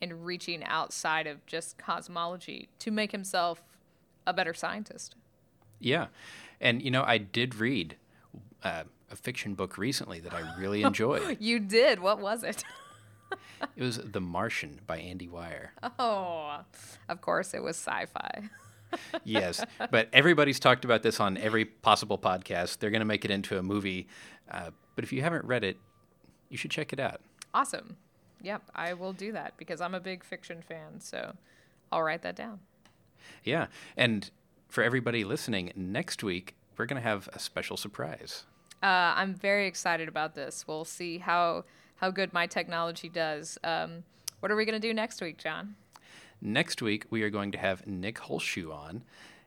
in 0.00 0.22
reaching 0.22 0.64
outside 0.64 1.26
of 1.26 1.44
just 1.46 1.76
cosmology 1.78 2.68
to 2.78 2.90
make 2.90 3.12
himself 3.12 3.62
a 4.26 4.32
better 4.32 4.54
scientist. 4.54 5.14
Yeah. 5.78 6.06
And, 6.60 6.82
you 6.82 6.90
know, 6.90 7.02
I 7.02 7.18
did 7.18 7.54
read 7.54 7.96
uh, 8.62 8.84
a 9.10 9.16
fiction 9.16 9.54
book 9.54 9.78
recently 9.78 10.20
that 10.20 10.32
I 10.32 10.54
really 10.58 10.82
enjoyed. 10.84 11.38
you 11.40 11.58
did? 11.58 12.00
What 12.00 12.18
was 12.20 12.42
it? 12.42 12.64
It 13.76 13.82
was 13.82 13.98
The 13.98 14.20
Martian 14.20 14.80
by 14.86 14.98
Andy 14.98 15.28
Weir. 15.28 15.72
Oh, 15.98 16.60
of 17.08 17.20
course, 17.20 17.54
it 17.54 17.62
was 17.62 17.76
sci 17.76 18.06
fi. 18.06 18.48
yes, 19.24 19.64
but 19.90 20.08
everybody's 20.12 20.58
talked 20.58 20.84
about 20.84 21.02
this 21.02 21.20
on 21.20 21.36
every 21.36 21.64
possible 21.64 22.18
podcast. 22.18 22.78
They're 22.78 22.90
going 22.90 23.00
to 23.00 23.06
make 23.06 23.24
it 23.24 23.30
into 23.30 23.58
a 23.58 23.62
movie. 23.62 24.08
Uh, 24.50 24.70
but 24.96 25.04
if 25.04 25.12
you 25.12 25.22
haven't 25.22 25.44
read 25.44 25.64
it, 25.64 25.78
you 26.48 26.56
should 26.56 26.70
check 26.70 26.92
it 26.92 27.00
out. 27.00 27.20
Awesome. 27.54 27.96
Yep, 28.42 28.62
I 28.74 28.94
will 28.94 29.12
do 29.12 29.32
that 29.32 29.56
because 29.56 29.80
I'm 29.80 29.94
a 29.94 30.00
big 30.00 30.24
fiction 30.24 30.62
fan. 30.62 31.00
So 31.00 31.34
I'll 31.92 32.02
write 32.02 32.22
that 32.22 32.36
down. 32.36 32.60
Yeah. 33.44 33.66
And 33.96 34.30
for 34.68 34.82
everybody 34.82 35.24
listening, 35.24 35.72
next 35.76 36.22
week 36.22 36.56
we're 36.76 36.86
going 36.86 37.00
to 37.00 37.06
have 37.06 37.28
a 37.32 37.38
special 37.38 37.76
surprise. 37.76 38.44
Uh, 38.82 39.12
I'm 39.16 39.34
very 39.34 39.66
excited 39.66 40.08
about 40.08 40.34
this. 40.34 40.64
We'll 40.66 40.86
see 40.86 41.18
how 41.18 41.64
how 42.00 42.10
good 42.10 42.32
my 42.32 42.46
technology 42.46 43.10
does. 43.10 43.58
Um, 43.62 44.04
what 44.40 44.50
are 44.50 44.56
we 44.56 44.64
going 44.64 44.80
to 44.80 44.88
do 44.88 44.94
next 44.94 45.20
week, 45.20 45.36
John? 45.36 45.76
Next 46.40 46.80
week 46.80 47.04
we 47.10 47.22
are 47.22 47.30
going 47.30 47.52
to 47.52 47.58
have 47.58 47.86
Nick 47.86 48.20
Holschuh 48.20 48.72
on, 48.74 49.02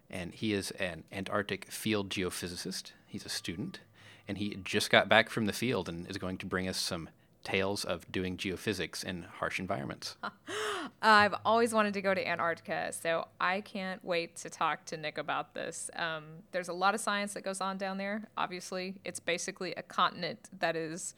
and 0.09 0.33
he 0.33 0.53
is 0.53 0.69
an 0.71 1.03
Antarctic 1.11 1.71
field 1.71 2.09
geophysicist. 2.09 2.91
He's 3.07 3.25
a 3.25 3.29
student, 3.29 3.79
and 4.27 4.37
he 4.37 4.59
just 4.63 4.91
got 4.91 5.09
back 5.09 5.31
from 5.31 5.47
the 5.47 5.53
field 5.53 5.89
and 5.89 6.07
is 6.07 6.19
going 6.19 6.37
to 6.37 6.45
bring 6.45 6.67
us 6.67 6.77
some 6.77 7.09
tales 7.43 7.83
of 7.83 8.09
doing 8.11 8.37
geophysics 8.37 9.03
in 9.03 9.23
harsh 9.23 9.59
environments. 9.59 10.15
I've 11.01 11.33
always 11.43 11.73
wanted 11.73 11.95
to 11.95 12.01
go 12.01 12.13
to 12.13 12.25
Antarctica, 12.25 12.93
so 12.93 13.27
I 13.41 13.61
can't 13.61 14.05
wait 14.05 14.35
to 14.37 14.49
talk 14.51 14.85
to 14.85 14.97
Nick 14.97 15.17
about 15.17 15.55
this. 15.55 15.89
Um, 15.95 16.23
there's 16.51 16.69
a 16.69 16.73
lot 16.73 16.93
of 16.93 17.01
science 17.01 17.33
that 17.33 17.43
goes 17.43 17.61
on 17.61 17.79
down 17.79 17.97
there. 17.97 18.29
Obviously, 18.37 18.95
it's 19.03 19.19
basically 19.19 19.73
a 19.73 19.81
continent 19.81 20.49
that 20.59 20.75
is 20.75 21.15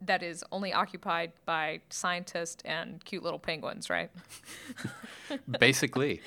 that 0.00 0.22
is 0.22 0.44
only 0.52 0.72
occupied 0.72 1.32
by 1.44 1.80
scientists 1.90 2.62
and 2.64 3.04
cute 3.04 3.22
little 3.22 3.38
penguins, 3.38 3.90
right? 3.90 4.10
basically. 5.58 6.22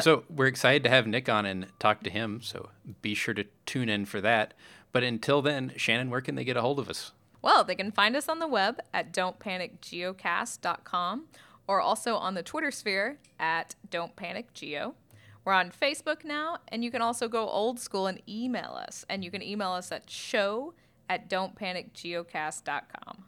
so 0.00 0.24
we're 0.28 0.46
excited 0.46 0.82
to 0.84 0.90
have 0.90 1.06
Nick 1.06 1.28
on 1.28 1.46
and 1.46 1.66
talk 1.78 2.02
to 2.02 2.10
him. 2.10 2.40
So 2.42 2.70
be 3.02 3.14
sure 3.14 3.34
to 3.34 3.44
tune 3.64 3.88
in 3.88 4.06
for 4.06 4.20
that. 4.20 4.54
But 4.92 5.02
until 5.02 5.42
then, 5.42 5.72
Shannon, 5.76 6.10
where 6.10 6.20
can 6.20 6.36
they 6.36 6.44
get 6.44 6.56
a 6.56 6.62
hold 6.62 6.78
of 6.78 6.88
us? 6.88 7.10
Well, 7.42 7.64
they 7.64 7.74
can 7.74 7.90
find 7.92 8.16
us 8.16 8.28
on 8.28 8.38
the 8.38 8.48
web 8.48 8.80
at 8.94 9.12
don'tpanicgeocast.com 9.12 11.24
or 11.68 11.80
also 11.80 12.14
on 12.16 12.34
the 12.34 12.42
Twitter 12.42 12.70
sphere 12.70 13.18
at 13.38 13.74
Don't 13.90 14.16
Panic 14.16 14.54
Geo. 14.54 14.94
We're 15.44 15.52
on 15.52 15.70
Facebook 15.70 16.24
now, 16.24 16.58
and 16.68 16.82
you 16.82 16.90
can 16.90 17.02
also 17.02 17.28
go 17.28 17.48
old 17.48 17.78
school 17.78 18.06
and 18.08 18.20
email 18.28 18.76
us. 18.84 19.04
And 19.08 19.24
you 19.24 19.30
can 19.30 19.42
email 19.42 19.70
us 19.70 19.92
at 19.92 20.10
show 20.10 20.74
at 21.08 21.28
don'tpanicgeocast.com. 21.30 23.24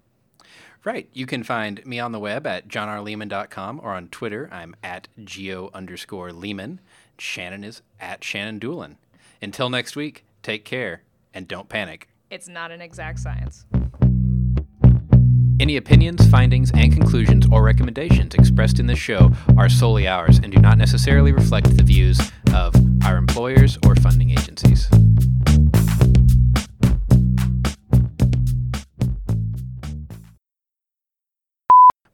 Right. 0.84 1.08
You 1.12 1.26
can 1.26 1.42
find 1.42 1.84
me 1.84 1.98
on 1.98 2.12
the 2.12 2.20
web 2.20 2.46
at 2.46 2.68
johnrleeman.com 2.68 3.80
or 3.82 3.92
on 3.92 4.08
Twitter. 4.08 4.48
I'm 4.52 4.76
at 4.82 5.08
geo 5.22 5.70
underscore 5.74 6.30
Leeman. 6.30 6.78
Shannon 7.18 7.64
is 7.64 7.82
at 8.00 8.22
Shannon 8.22 8.60
Dulin. 8.60 8.96
Until 9.42 9.70
next 9.70 9.96
week, 9.96 10.24
take 10.42 10.64
care 10.64 11.02
and 11.34 11.48
don't 11.48 11.68
panic. 11.68 12.08
It's 12.30 12.48
not 12.48 12.70
an 12.70 12.80
exact 12.80 13.18
science. 13.18 13.66
Any 15.60 15.76
opinions, 15.76 16.24
findings, 16.28 16.70
and 16.70 16.92
conclusions 16.92 17.44
or 17.50 17.64
recommendations 17.64 18.34
expressed 18.34 18.78
in 18.78 18.86
this 18.86 18.98
show 18.98 19.32
are 19.56 19.68
solely 19.68 20.06
ours 20.06 20.38
and 20.38 20.52
do 20.52 20.58
not 20.60 20.78
necessarily 20.78 21.32
reflect 21.32 21.76
the 21.76 21.82
views 21.82 22.20
of 22.54 22.74
our 23.04 23.16
employers 23.16 23.76
or 23.84 23.96
funding 23.96 24.30
agencies. 24.30 24.88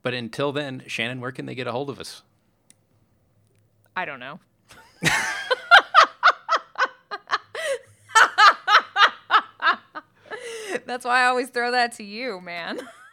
But 0.04 0.14
until 0.14 0.52
then, 0.52 0.84
Shannon, 0.86 1.20
where 1.20 1.32
can 1.32 1.46
they 1.46 1.54
get 1.54 1.66
a 1.66 1.72
hold 1.72 1.88
of 1.88 1.98
us? 1.98 2.22
I 3.96 4.04
don't 4.04 4.20
know. 4.20 4.38
That's 10.86 11.06
why 11.06 11.22
I 11.22 11.26
always 11.26 11.48
throw 11.48 11.70
that 11.70 11.92
to 11.92 12.04
you, 12.04 12.40
man. 12.42 12.86